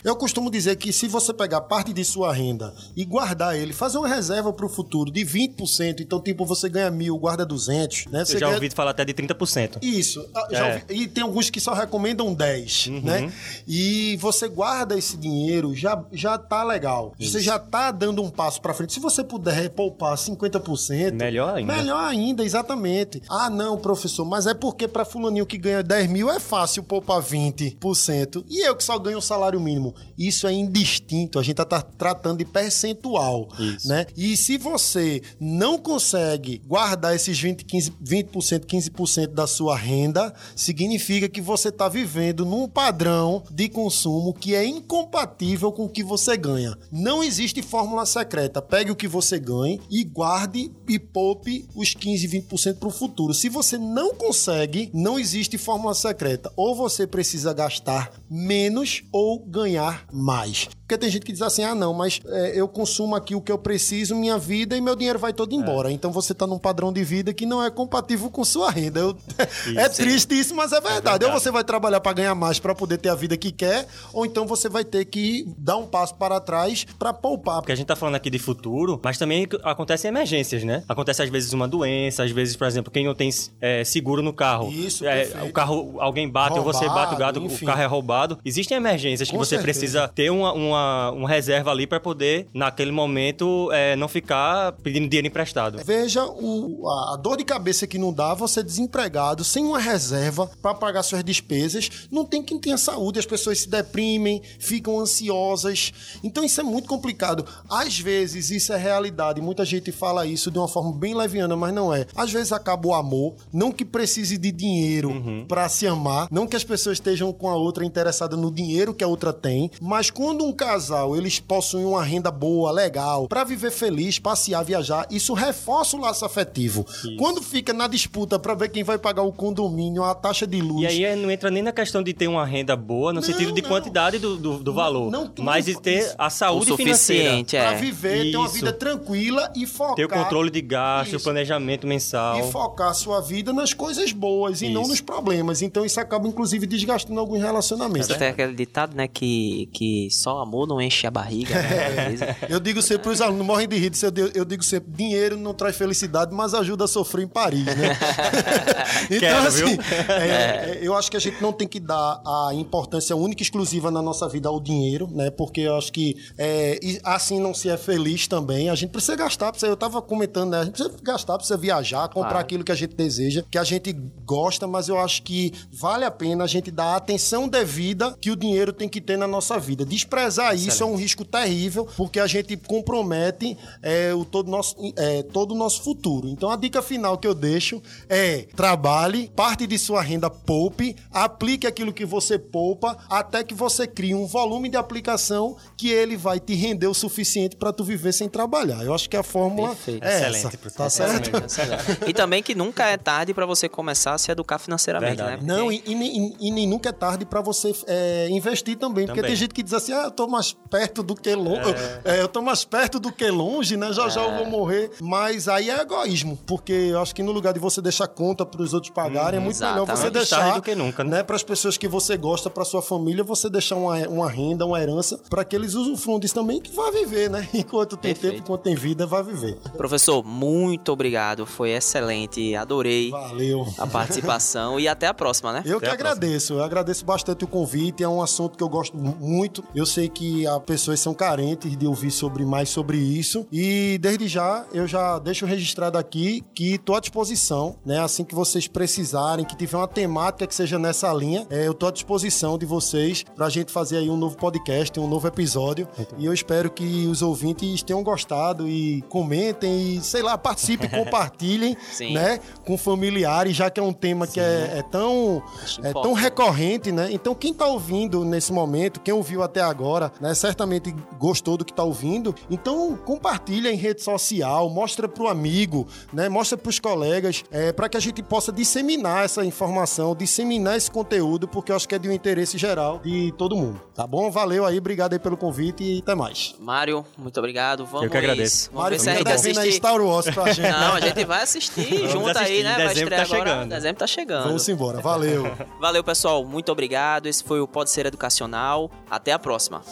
Eu 0.06 0.14
costumo 0.14 0.52
dizer 0.52 0.76
que 0.76 0.92
se 0.92 1.08
você 1.08 1.34
pegar 1.34 1.62
parte 1.62 1.92
de 1.92 2.04
sua 2.04 2.32
renda 2.32 2.72
e 2.96 3.04
guardar 3.04 3.56
ele, 3.58 3.72
fazer 3.72 3.98
uma 3.98 4.06
reserva 4.06 4.52
para 4.52 4.64
o 4.64 4.68
futuro 4.68 5.10
de 5.10 5.22
20%, 5.22 5.98
então 5.98 6.20
tipo 6.20 6.44
você 6.46 6.68
ganha 6.68 6.88
mil, 6.92 7.18
guarda 7.18 7.44
200, 7.44 8.06
né? 8.06 8.24
Você 8.24 8.36
Eu 8.36 8.38
já 8.38 8.46
ganha... 8.46 8.54
ouvi 8.58 8.70
falar 8.70 8.92
até 8.92 9.04
de 9.04 9.12
30%. 9.12 9.78
Isso. 9.82 10.24
Ah, 10.32 10.46
É. 10.52 10.74
ouvi- 10.74 10.84
E 11.02 11.08
tem 11.08 11.24
alguns 11.24 11.50
que 11.50 11.58
só 11.58 11.74
recomendam 11.74 12.32
10, 12.32 12.86
Uhum. 12.86 13.00
né? 13.00 13.32
E 13.66 14.16
você 14.18 14.46
guarda 14.46 14.96
esse 14.96 15.16
dinheiro, 15.16 15.74
já, 15.74 16.00
já 16.12 16.38
tá 16.38 16.62
legal. 16.62 17.12
Você 17.18 17.40
já 17.40 17.58
tá 17.58 17.90
dando 17.90 18.22
um 18.22 18.30
passo 18.30 18.62
para 18.62 18.72
frente. 18.72 18.92
Se 18.92 19.00
você 19.00 19.24
puder 19.24 19.70
poupar 19.70 20.16
50%, 20.16 21.14
Melhor 21.16 21.56
ainda. 21.56 21.72
Melhor 21.74 22.04
ainda, 22.04 22.44
exatamente. 22.44 23.20
Ah, 23.28 23.50
não, 23.50 23.76
professor, 23.76 24.24
mas 24.24 24.46
é 24.46 24.54
porque 24.54 24.86
para 24.86 25.04
fulaninho 25.04 25.44
que 25.44 25.58
ganha 25.58 25.82
10 25.82 26.08
mil 26.08 26.30
é 26.30 26.38
fácil 26.38 26.84
poupar 26.84 27.20
20%. 27.20 28.44
E 28.48 28.64
eu 28.64 28.76
que 28.76 28.84
só 28.84 28.96
ganho 29.00 29.18
um 29.18 29.20
salário 29.20 29.60
mínimo. 29.60 29.95
Isso 30.18 30.46
é 30.46 30.52
indistinto. 30.52 31.38
A 31.38 31.42
gente 31.42 31.60
está 31.60 31.82
tratando 31.82 32.38
de 32.38 32.44
percentual, 32.44 33.48
Isso. 33.58 33.88
né? 33.88 34.06
E 34.16 34.36
se 34.36 34.56
você 34.56 35.22
não 35.38 35.78
consegue 35.78 36.62
guardar 36.66 37.14
esses 37.14 37.38
20, 37.38 37.64
15, 37.64 37.90
20%, 38.02 38.64
15% 38.64 39.26
da 39.28 39.46
sua 39.46 39.76
renda, 39.76 40.32
significa 40.54 41.28
que 41.28 41.40
você 41.40 41.68
está 41.68 41.88
vivendo 41.88 42.44
num 42.44 42.68
padrão 42.68 43.42
de 43.50 43.68
consumo 43.68 44.32
que 44.32 44.54
é 44.54 44.64
incompatível 44.64 45.70
com 45.72 45.84
o 45.84 45.88
que 45.88 46.02
você 46.02 46.36
ganha. 46.36 46.76
Não 46.90 47.22
existe 47.22 47.62
fórmula 47.62 48.06
secreta. 48.06 48.62
Pegue 48.62 48.90
o 48.90 48.96
que 48.96 49.08
você 49.08 49.38
ganhe 49.38 49.80
e 49.90 50.02
guarde 50.04 50.72
e 50.88 50.98
poupe 50.98 51.66
os 51.74 51.94
15, 51.94 52.28
20% 52.28 52.78
para 52.78 52.88
o 52.88 52.92
futuro. 52.92 53.34
Se 53.34 53.48
você 53.48 53.76
não 53.76 54.14
consegue, 54.14 54.90
não 54.92 55.18
existe 55.18 55.58
fórmula 55.58 55.94
secreta. 55.94 56.50
Ou 56.56 56.74
você 56.74 57.06
precisa 57.06 57.52
gastar 57.52 58.12
menos 58.30 59.02
ou 59.12 59.38
ganhar 59.38 59.85
mais. 60.12 60.68
Porque 60.86 60.96
tem 60.96 61.10
gente 61.10 61.24
que 61.26 61.32
diz 61.32 61.42
assim: 61.42 61.64
ah, 61.64 61.74
não, 61.74 61.92
mas 61.92 62.20
é, 62.26 62.52
eu 62.54 62.68
consumo 62.68 63.16
aqui 63.16 63.34
o 63.34 63.40
que 63.40 63.50
eu 63.50 63.58
preciso, 63.58 64.14
minha 64.14 64.38
vida, 64.38 64.76
e 64.76 64.80
meu 64.80 64.94
dinheiro 64.94 65.18
vai 65.18 65.32
todo 65.32 65.52
embora. 65.52 65.90
Então 65.90 66.12
você 66.12 66.32
tá 66.32 66.46
num 66.46 66.58
padrão 66.58 66.92
de 66.92 67.02
vida 67.02 67.34
que 67.34 67.44
não 67.44 67.60
é 67.62 67.68
compatível 67.70 68.30
com 68.30 68.44
sua 68.44 68.70
renda. 68.70 69.00
Eu- 69.00 69.16
é 69.76 69.88
triste 69.88 70.38
isso, 70.38 70.54
mas 70.54 70.70
é 70.72 70.80
verdade. 70.80 70.94
verdade. 71.02 71.24
Ou 71.24 71.32
você 71.32 71.50
vai 71.50 71.64
trabalhar 71.64 72.00
para 72.00 72.12
ganhar 72.12 72.34
mais 72.36 72.60
para 72.60 72.72
poder 72.72 72.98
ter 72.98 73.08
a 73.08 73.16
vida 73.16 73.36
que 73.36 73.50
quer, 73.50 73.88
ou 74.12 74.24
então 74.24 74.46
você 74.46 74.68
vai 74.68 74.84
ter 74.84 75.04
que 75.06 75.44
dar 75.58 75.76
um 75.76 75.86
passo 75.86 76.14
para 76.14 76.38
trás 76.38 76.86
para 76.96 77.12
poupar. 77.12 77.56
Porque 77.60 77.72
a 77.72 77.74
gente 77.74 77.86
tá 77.88 77.96
falando 77.96 78.14
aqui 78.14 78.30
de 78.30 78.38
futuro, 78.38 79.00
mas 79.02 79.18
também 79.18 79.48
acontecem 79.64 80.08
emergências, 80.08 80.62
né? 80.62 80.84
Acontece 80.88 81.20
às 81.20 81.28
vezes 81.28 81.52
uma 81.52 81.66
doença, 81.66 82.22
às 82.22 82.30
vezes, 82.30 82.54
por 82.54 82.66
exemplo, 82.66 82.92
quem 82.92 83.04
não 83.04 83.14
tem 83.14 83.30
é, 83.60 83.82
seguro 83.82 84.22
no 84.22 84.32
carro. 84.32 84.70
Isso, 84.70 85.04
é, 85.04 85.28
o 85.42 85.52
carro, 85.52 85.96
alguém 85.98 86.28
bate 86.28 86.56
ou 86.56 86.64
você 86.64 86.86
Roubado, 86.86 87.00
bate 87.00 87.14
o 87.14 87.18
gato, 87.18 87.40
enfim. 87.40 87.64
o 87.64 87.66
carro 87.66 87.82
é 87.82 87.86
roubado. 87.86 88.38
Existem 88.44 88.76
emergências 88.76 89.28
que 89.28 89.34
Com 89.36 89.42
você 89.42 89.56
certeza. 89.56 89.62
precisa 89.80 90.08
ter 90.08 90.30
uma, 90.30 90.52
uma, 90.52 90.75
uma 91.12 91.28
reserva 91.28 91.70
ali 91.70 91.86
pra 91.86 91.98
poder, 92.00 92.48
naquele 92.54 92.90
momento, 92.92 93.70
é, 93.72 93.96
não 93.96 94.08
ficar 94.08 94.72
pedindo 94.82 95.08
dinheiro 95.08 95.26
emprestado. 95.28 95.78
Veja 95.84 96.24
o- 96.24 96.88
a, 96.88 97.16
dor 97.16 97.36
de 97.36 97.44
cabeça 97.44 97.86
que 97.86 97.98
não 97.98 98.12
dá 98.12 98.34
você 98.34 98.62
desempregado, 98.62 99.44
sem 99.44 99.64
uma 99.64 99.78
reserva 99.78 100.50
para 100.60 100.74
pagar 100.74 101.02
suas 101.02 101.22
despesas. 101.24 102.06
Não 102.10 102.24
tem 102.24 102.42
quem 102.42 102.58
tenha 102.58 102.76
saúde, 102.78 103.18
as 103.18 103.26
pessoas 103.26 103.60
se 103.60 103.68
deprimem, 103.68 104.42
ficam 104.58 104.98
ansiosas. 105.00 105.92
Então 106.22 106.44
isso 106.44 106.60
é 106.60 106.64
muito 106.64 106.88
complicado. 106.88 107.44
Às 107.68 107.98
vezes 107.98 108.50
isso 108.50 108.72
é 108.72 108.76
realidade. 108.76 109.40
Muita 109.40 109.64
gente 109.64 109.90
fala 109.92 110.26
isso 110.26 110.50
de 110.50 110.58
uma 110.58 110.68
forma 110.68 110.92
bem 110.92 111.14
leviana, 111.14 111.56
mas 111.56 111.74
não 111.74 111.92
é. 111.92 112.06
Às 112.14 112.30
vezes 112.32 112.52
acaba 112.52 112.88
o 112.88 112.94
amor, 112.94 113.34
não 113.52 113.72
que 113.72 113.84
precise 113.84 114.36
de 114.38 114.50
dinheiro 114.52 115.44
para 115.48 115.68
se 115.68 115.86
amar, 115.86 116.28
não 116.30 116.46
que 116.46 116.56
as 116.56 116.64
pessoas 116.64 116.96
estejam 116.98 117.32
com 117.32 117.48
a 117.48 117.56
outra 117.56 117.84
interessada 117.84 118.36
no 118.36 118.50
dinheiro 118.50 118.94
que 118.94 119.04
a 119.04 119.08
outra 119.08 119.32
tem, 119.32 119.70
mas 119.80 120.10
quando 120.10 120.44
um 120.44 120.52
casal 120.70 121.16
eles 121.16 121.38
possuem 121.38 121.84
uma 121.84 122.02
renda 122.02 122.30
boa, 122.30 122.72
legal, 122.72 123.28
para 123.28 123.44
viver 123.44 123.70
feliz, 123.70 124.18
passear, 124.18 124.64
viajar, 124.64 125.06
isso 125.10 125.32
reforça 125.32 125.96
o 125.96 126.00
laço 126.00 126.24
afetivo. 126.24 126.84
Quando 127.18 127.40
fica 127.40 127.72
na 127.72 127.86
disputa 127.86 128.36
para 128.38 128.54
ver 128.54 128.68
quem 128.70 128.82
vai 128.82 128.98
pagar 128.98 129.22
o 129.22 129.32
condomínio, 129.32 130.02
a 130.02 130.14
taxa 130.14 130.46
de 130.46 130.60
luz, 130.60 130.82
E 130.82 130.86
aí 130.86 131.04
é, 131.04 131.14
não 131.14 131.30
entra 131.30 131.50
nem 131.50 131.62
na 131.62 131.70
questão 131.72 132.02
de 132.02 132.12
ter 132.12 132.26
uma 132.26 132.44
renda 132.44 132.74
boa, 132.74 133.12
no 133.12 133.20
Não, 133.20 133.26
sentido 133.26 133.52
de 133.52 133.62
não. 133.62 133.68
quantidade 133.68 134.18
do, 134.18 134.36
do, 134.36 134.58
do 134.58 134.72
valor, 134.72 135.10
não, 135.10 135.28
tu 135.28 135.42
mas 135.42 135.66
não- 135.66 135.74
de 135.74 135.80
ter 135.80 135.98
isso. 136.00 136.14
a 136.18 136.28
saúde 136.30 136.72
o 136.72 136.76
financeira. 136.76 137.22
suficiente, 137.30 137.56
para 137.56 137.72
é. 137.72 137.76
viver, 137.76 138.30
ter 138.32 138.36
uma 138.36 138.46
Isso. 138.46 138.54
vida 138.54 138.72
tranquila 138.72 139.52
e 139.54 139.66
focar 139.66 139.94
Ter 139.94 140.04
o 140.04 140.08
controle 140.08 140.50
de 140.50 140.60
gasto, 140.60 141.12
o 141.12 141.16
Isso. 141.16 141.24
planejamento 141.24 141.86
mensal. 141.86 142.40
e 142.40 142.50
focar 142.50 142.88
a 142.90 142.94
sua 142.94 143.20
vida 143.20 143.52
nas 143.52 143.72
coisas 143.72 144.10
boas 144.12 144.62
e 144.62 144.68
não 144.68 144.82
Isso. 144.82 144.90
nos 144.90 145.00
problemas. 145.00 145.62
Então 145.62 145.84
isso 145.84 146.00
acaba 146.00 146.26
inclusive 146.26 146.66
desgastando 146.66 147.20
alguns 147.20 147.40
relacionamentos. 147.40 148.08
Tem 148.16 148.28
aquele 148.28 148.54
ditado, 148.54 148.96
né, 148.96 149.06
que, 149.06 149.68
que 149.72 150.08
só 150.10 150.38
amor 150.40 150.55
não 150.64 150.80
enche 150.80 151.08
a 151.08 151.10
barriga, 151.10 151.54
né? 151.60 152.36
Eu 152.48 152.60
digo 152.60 152.80
sempre 152.80 153.02
para 153.04 153.12
os 153.12 153.20
alunos, 153.20 153.44
morrem 153.44 153.66
de 153.66 153.76
rir, 153.76 153.90
eu 154.00 154.10
digo- 154.12 154.30
eu 154.32 154.44
digo 154.44 154.62
sempre, 154.62 154.92
dinheiro 154.92 155.36
não 155.36 155.52
traz 155.52 155.76
felicidade, 155.76 156.32
mas 156.32 156.54
ajuda 156.54 156.84
a 156.84 156.86
sofrer 156.88 157.24
em 157.24 157.28
Paris, 157.28 157.64
né? 157.66 157.98
então, 159.10 159.18
Quero, 159.18 159.38
assim, 159.48 159.64
viu? 159.64 159.78
é, 160.08 160.28
é, 160.28 160.78
eu 160.82 160.94
acho 160.94 161.10
que 161.10 161.16
a 161.16 161.20
gente 161.20 161.40
não 161.42 161.52
tem 161.52 161.66
que 161.66 161.80
dar 161.80 162.20
a 162.24 162.50
importância 162.54 163.14
única 163.16 163.42
e 163.42 163.44
exclusiva 163.44 163.90
na 163.90 164.00
nossa 164.00 164.28
vida 164.28 164.48
ao 164.48 164.60
dinheiro, 164.60 165.08
né? 165.10 165.30
Porque 165.30 165.62
eu 165.62 165.76
acho 165.76 165.92
que 165.92 166.16
é, 166.38 166.78
assim 167.04 167.40
não 167.40 167.52
se 167.54 167.68
é 167.68 167.76
feliz 167.76 168.26
também. 168.26 168.70
A 168.70 168.74
gente 168.74 168.90
precisa 168.90 169.16
gastar, 169.16 169.50
precisa, 169.50 169.70
eu 169.72 169.76
tava 169.76 170.00
comentando, 170.02 170.50
né? 170.50 170.60
A 170.60 170.64
gente 170.64 170.74
precisa 170.74 170.96
gastar, 171.02 171.36
precisa 171.38 171.56
viajar, 171.56 172.08
comprar 172.08 172.26
Claro. 172.36 172.38
aquilo 172.44 172.64
que 172.64 172.72
a 172.72 172.74
gente 172.76 172.94
deseja, 172.94 173.42
que 173.50 173.56
a 173.58 173.64
gente 173.64 173.92
gosta, 174.24 174.66
mas 174.66 174.88
eu 174.88 174.98
acho 174.98 175.22
que 175.22 175.52
vale 175.72 176.04
a 176.04 176.10
pena 176.10 176.44
a 176.44 176.46
gente 176.46 176.70
dar 176.70 176.86
a 176.94 176.96
atenção 176.96 177.48
devida 177.48 178.16
que 178.20 178.30
o 178.30 178.36
dinheiro 178.36 178.72
tem 178.72 178.88
que 178.88 179.00
ter 179.00 179.16
na 179.16 179.26
nossa 179.26 179.58
vida. 179.58 179.84
Desprezar 179.84 180.45
isso 180.54 180.82
é 180.82 180.86
um 180.86 180.96
risco 180.96 181.24
terrível, 181.24 181.86
porque 181.96 182.20
a 182.20 182.26
gente 182.26 182.56
compromete 182.56 183.56
é, 183.82 184.12
o 184.14 184.24
todo, 184.24 184.50
nosso, 184.50 184.76
é, 184.96 185.22
todo 185.22 185.52
o 185.52 185.54
nosso 185.56 185.82
futuro. 185.82 186.28
Então 186.28 186.50
a 186.50 186.56
dica 186.56 186.80
final 186.82 187.18
que 187.18 187.26
eu 187.26 187.34
deixo 187.34 187.82
é 188.08 188.46
trabalhe, 188.56 189.30
parte 189.34 189.66
de 189.66 189.78
sua 189.78 190.02
renda 190.02 190.30
poupe, 190.30 190.96
aplique 191.12 191.66
aquilo 191.66 191.92
que 191.92 192.04
você 192.04 192.38
poupa, 192.38 192.96
até 193.08 193.42
que 193.44 193.54
você 193.54 193.86
crie 193.86 194.14
um 194.14 194.26
volume 194.26 194.68
de 194.68 194.76
aplicação 194.76 195.56
que 195.76 195.90
ele 195.90 196.16
vai 196.16 196.38
te 196.40 196.54
render 196.54 196.86
o 196.86 196.94
suficiente 196.94 197.56
para 197.56 197.72
tu 197.72 197.84
viver 197.84 198.12
sem 198.12 198.28
trabalhar. 198.28 198.84
Eu 198.84 198.94
acho 198.94 199.08
que 199.08 199.16
a 199.16 199.22
fórmula 199.22 199.68
Perfeito. 199.70 200.04
é 200.04 200.16
Excelente, 200.30 200.58
essa. 200.66 200.70
Tá 200.76 200.90
certo? 200.90 201.36
Excelente. 201.44 201.82
E 202.08 202.12
também 202.12 202.42
que 202.42 202.54
nunca 202.54 202.84
é 202.86 202.96
tarde 202.96 203.34
pra 203.34 203.46
você 203.46 203.68
começar 203.68 204.14
a 204.14 204.18
se 204.18 204.30
educar 204.30 204.58
financeiramente, 204.58 205.16
Verdade. 205.16 205.44
né? 205.44 205.56
Não, 205.56 205.70
e, 205.70 205.82
e 205.86 205.94
nem- 205.94 206.36
e 206.40 206.50
nem 206.50 206.66
nunca 206.66 206.88
é 206.90 206.92
tarde 206.92 207.24
para 207.24 207.40
você 207.40 207.72
é, 207.86 208.28
investir 208.30 208.76
também, 208.76 209.06
porque 209.06 209.20
Também. 209.20 209.30
tem 209.30 209.36
gente 209.36 209.54
que 209.54 209.62
diz 209.62 209.72
assim: 209.72 209.92
ah, 209.92 210.04
eu 210.04 210.10
tô 210.10 210.26
mais 210.36 210.52
perto 210.70 211.02
do 211.02 211.14
que 211.14 211.34
longe, 211.34 211.74
eu 212.04 212.28
tô 212.28 212.40
mais 212.42 212.64
perto 212.64 212.98
do 213.00 213.10
que 213.12 213.28
longe, 213.30 213.76
né? 213.76 213.92
Já 213.92 214.08
já 214.08 214.22
eu 214.22 214.36
vou 214.36 214.46
morrer. 214.46 214.90
Mas 215.00 215.48
aí 215.48 215.70
é 215.70 215.80
egoísmo, 215.80 216.38
porque 216.46 216.72
eu 216.72 217.00
acho 217.00 217.14
que 217.14 217.22
no 217.22 217.32
lugar 217.32 217.52
de 217.52 217.60
você 217.60 217.80
deixar 217.82 218.06
conta 218.08 218.44
para 218.46 218.62
os 218.62 218.72
outros 218.74 218.92
pagarem, 218.92 219.40
é 219.40 219.42
muito 219.42 219.58
melhor 219.58 219.84
exatamente. 219.84 219.96
você 219.98 220.10
Mais 220.10 220.28
tarde 220.28 220.44
deixar 220.44 220.54
do 220.56 220.62
que 220.62 220.74
nunca, 220.74 221.04
né? 221.04 221.16
né, 221.16 221.22
para 221.22 221.36
as 221.36 221.42
pessoas 221.42 221.76
que 221.78 221.88
você 221.88 222.16
gosta, 222.16 222.50
para 222.50 222.64
sua 222.64 222.82
família, 222.82 223.24
você 223.24 223.48
deixar 223.48 223.76
uma, 223.76 223.96
uma 224.08 224.28
renda, 224.30 224.66
uma 224.66 224.80
herança, 224.80 225.18
para 225.30 225.44
que 225.44 225.56
eles 225.56 225.74
usufruam 225.74 226.18
disso 226.20 226.34
também, 226.34 226.60
que 226.60 226.70
vai 226.72 226.90
viver, 226.92 227.30
né? 227.30 227.48
Enquanto 227.54 227.96
tem 227.96 228.12
Perfeito. 228.12 228.34
tempo, 228.34 228.44
enquanto 228.44 228.62
tem 228.62 228.74
vida, 228.74 229.06
vai 229.06 229.22
viver. 229.22 229.56
Professor, 229.76 230.22
muito 230.24 230.92
obrigado. 230.92 231.46
Foi 231.46 231.70
excelente. 231.70 232.54
Adorei 232.54 233.10
Valeu. 233.10 233.66
a 233.78 233.86
participação 233.86 234.78
e 234.80 234.88
até 234.88 235.06
a 235.06 235.14
próxima, 235.14 235.52
né? 235.52 235.62
Eu 235.64 235.78
que 235.80 235.86
Até 235.86 235.96
próxima. 235.96 236.10
agradeço, 236.12 236.52
eu 236.54 236.62
agradeço 236.62 237.04
bastante 237.04 237.44
o 237.44 237.48
convite, 237.48 238.02
é 238.02 238.08
um 238.08 238.20
assunto 238.22 238.56
que 238.56 238.62
eu 238.62 238.68
gosto 238.68 238.96
mu- 238.96 239.16
muito. 239.18 239.62
Eu 239.74 239.86
sei 239.86 240.08
que 240.08 240.25
as 240.46 240.62
pessoas 240.64 241.00
são 241.00 241.14
carentes 241.14 241.76
de 241.76 241.86
ouvir 241.86 242.10
sobre 242.10 242.44
mais 242.44 242.68
sobre 242.68 242.98
isso 242.98 243.46
e 243.52 243.98
desde 244.00 244.28
já 244.28 244.64
eu 244.72 244.86
já 244.86 245.18
deixo 245.18 245.46
registrado 245.46 245.98
aqui 245.98 246.44
que 246.54 246.74
estou 246.74 246.96
à 246.96 247.00
disposição, 247.00 247.76
né? 247.84 248.00
Assim 248.00 248.24
que 248.24 248.34
vocês 248.34 248.66
precisarem, 248.66 249.44
que 249.44 249.56
tiver 249.56 249.76
uma 249.76 249.88
temática 249.88 250.46
que 250.46 250.54
seja 250.54 250.78
nessa 250.78 251.12
linha, 251.12 251.46
é, 251.50 251.66
eu 251.66 251.72
estou 251.72 251.88
à 251.88 251.92
disposição 251.92 252.58
de 252.58 252.66
vocês 252.66 253.24
para 253.34 253.46
a 253.46 253.50
gente 253.50 253.72
fazer 253.72 253.98
aí 253.98 254.10
um 254.10 254.16
novo 254.16 254.36
podcast, 254.36 254.98
um 254.98 255.08
novo 255.08 255.26
episódio. 255.26 255.88
E 256.18 256.24
eu 256.24 256.32
espero 256.32 256.70
que 256.70 257.06
os 257.06 257.22
ouvintes 257.22 257.82
tenham 257.82 258.02
gostado 258.02 258.68
e 258.68 259.02
comentem 259.02 259.96
e 259.96 260.00
sei 260.00 260.22
lá 260.22 260.36
participem, 260.36 260.88
compartilhem, 260.90 261.76
Sim. 261.92 262.14
né? 262.14 262.40
Com 262.64 262.76
familiares, 262.76 263.56
já 263.56 263.70
que 263.70 263.80
é 263.80 263.82
um 263.82 263.92
tema 263.92 264.26
que 264.26 264.40
é, 264.40 264.78
é 264.78 264.82
tão 264.82 265.42
é 265.82 265.92
tão 265.92 266.12
recorrente, 266.12 266.92
né? 266.92 267.08
Então 267.10 267.34
quem 267.34 267.52
tá 267.52 267.66
ouvindo 267.66 268.24
nesse 268.24 268.52
momento, 268.52 269.00
quem 269.00 269.14
ouviu 269.14 269.42
até 269.42 269.60
agora, 269.60 270.12
né, 270.20 270.34
certamente 270.34 270.94
gostou 271.18 271.56
do 271.56 271.64
que 271.64 271.72
tá 271.72 271.82
ouvindo. 271.82 272.34
Então 272.50 272.96
compartilha 273.04 273.70
em 273.70 273.76
rede 273.76 274.02
social, 274.02 274.68
mostra 274.70 275.08
pro 275.08 275.28
amigo, 275.28 275.86
né? 276.12 276.28
Mostra 276.28 276.56
pros 276.58 276.78
colegas, 276.78 277.44
é, 277.50 277.72
para 277.72 277.88
que 277.88 277.96
a 277.96 278.00
gente 278.00 278.22
possa 278.22 278.52
disseminar 278.52 279.24
essa 279.24 279.44
informação, 279.44 280.14
disseminar 280.14 280.76
esse 280.76 280.90
conteúdo, 280.90 281.46
porque 281.48 281.72
eu 281.72 281.76
acho 281.76 281.88
que 281.88 281.94
é 281.94 281.98
de 281.98 282.08
um 282.08 282.12
interesse 282.12 282.58
geral 282.58 283.00
de 283.02 283.32
todo 283.36 283.56
mundo. 283.56 283.80
Tá 283.94 284.06
bom? 284.06 284.30
Valeu 284.30 284.64
aí, 284.64 284.78
obrigado 284.78 285.12
aí 285.12 285.18
pelo 285.18 285.36
convite 285.36 285.82
e 285.82 285.98
até 285.98 286.14
mais. 286.14 286.54
Mário, 286.58 287.04
muito 287.16 287.38
obrigado. 287.38 287.84
Vamos 287.86 288.04
Eu 288.04 288.10
que 288.10 288.16
agradeço. 288.16 288.70
Vamos 288.70 288.82
Mário 288.82 288.98
ver 288.98 289.02
se 289.04 289.10
a 289.10 289.52
gente 289.52 289.58
aí. 289.58 289.72
Star 289.72 290.00
Wars 290.00 290.26
pra 290.30 290.52
gente. 290.52 290.70
Não, 290.70 290.94
a 290.94 291.00
gente 291.00 291.24
vai 291.24 291.42
assistir 291.42 291.94
Vamos 291.94 292.10
junto 292.12 292.28
aí, 292.38 292.44
assistir. 292.44 292.62
né? 292.64 292.76
Vai 292.76 292.88
Dezembro 292.88 293.14
estrear 293.14 293.28
tá 293.28 293.34
agora. 293.34 293.50
chegando. 293.50 293.68
Dezembro 293.70 293.98
tá 293.98 294.06
chegando. 294.06 294.44
Vamos 294.44 294.68
embora. 294.68 295.00
Valeu. 295.00 295.44
Valeu, 295.80 296.04
pessoal. 296.04 296.44
Muito 296.44 296.70
obrigado. 296.72 297.26
Esse 297.26 297.42
foi 297.42 297.60
o 297.60 297.68
Pode 297.68 297.90
Ser 297.90 298.06
Educacional. 298.06 298.90
Até 299.10 299.32
a 299.32 299.38
próxima. 299.38 299.82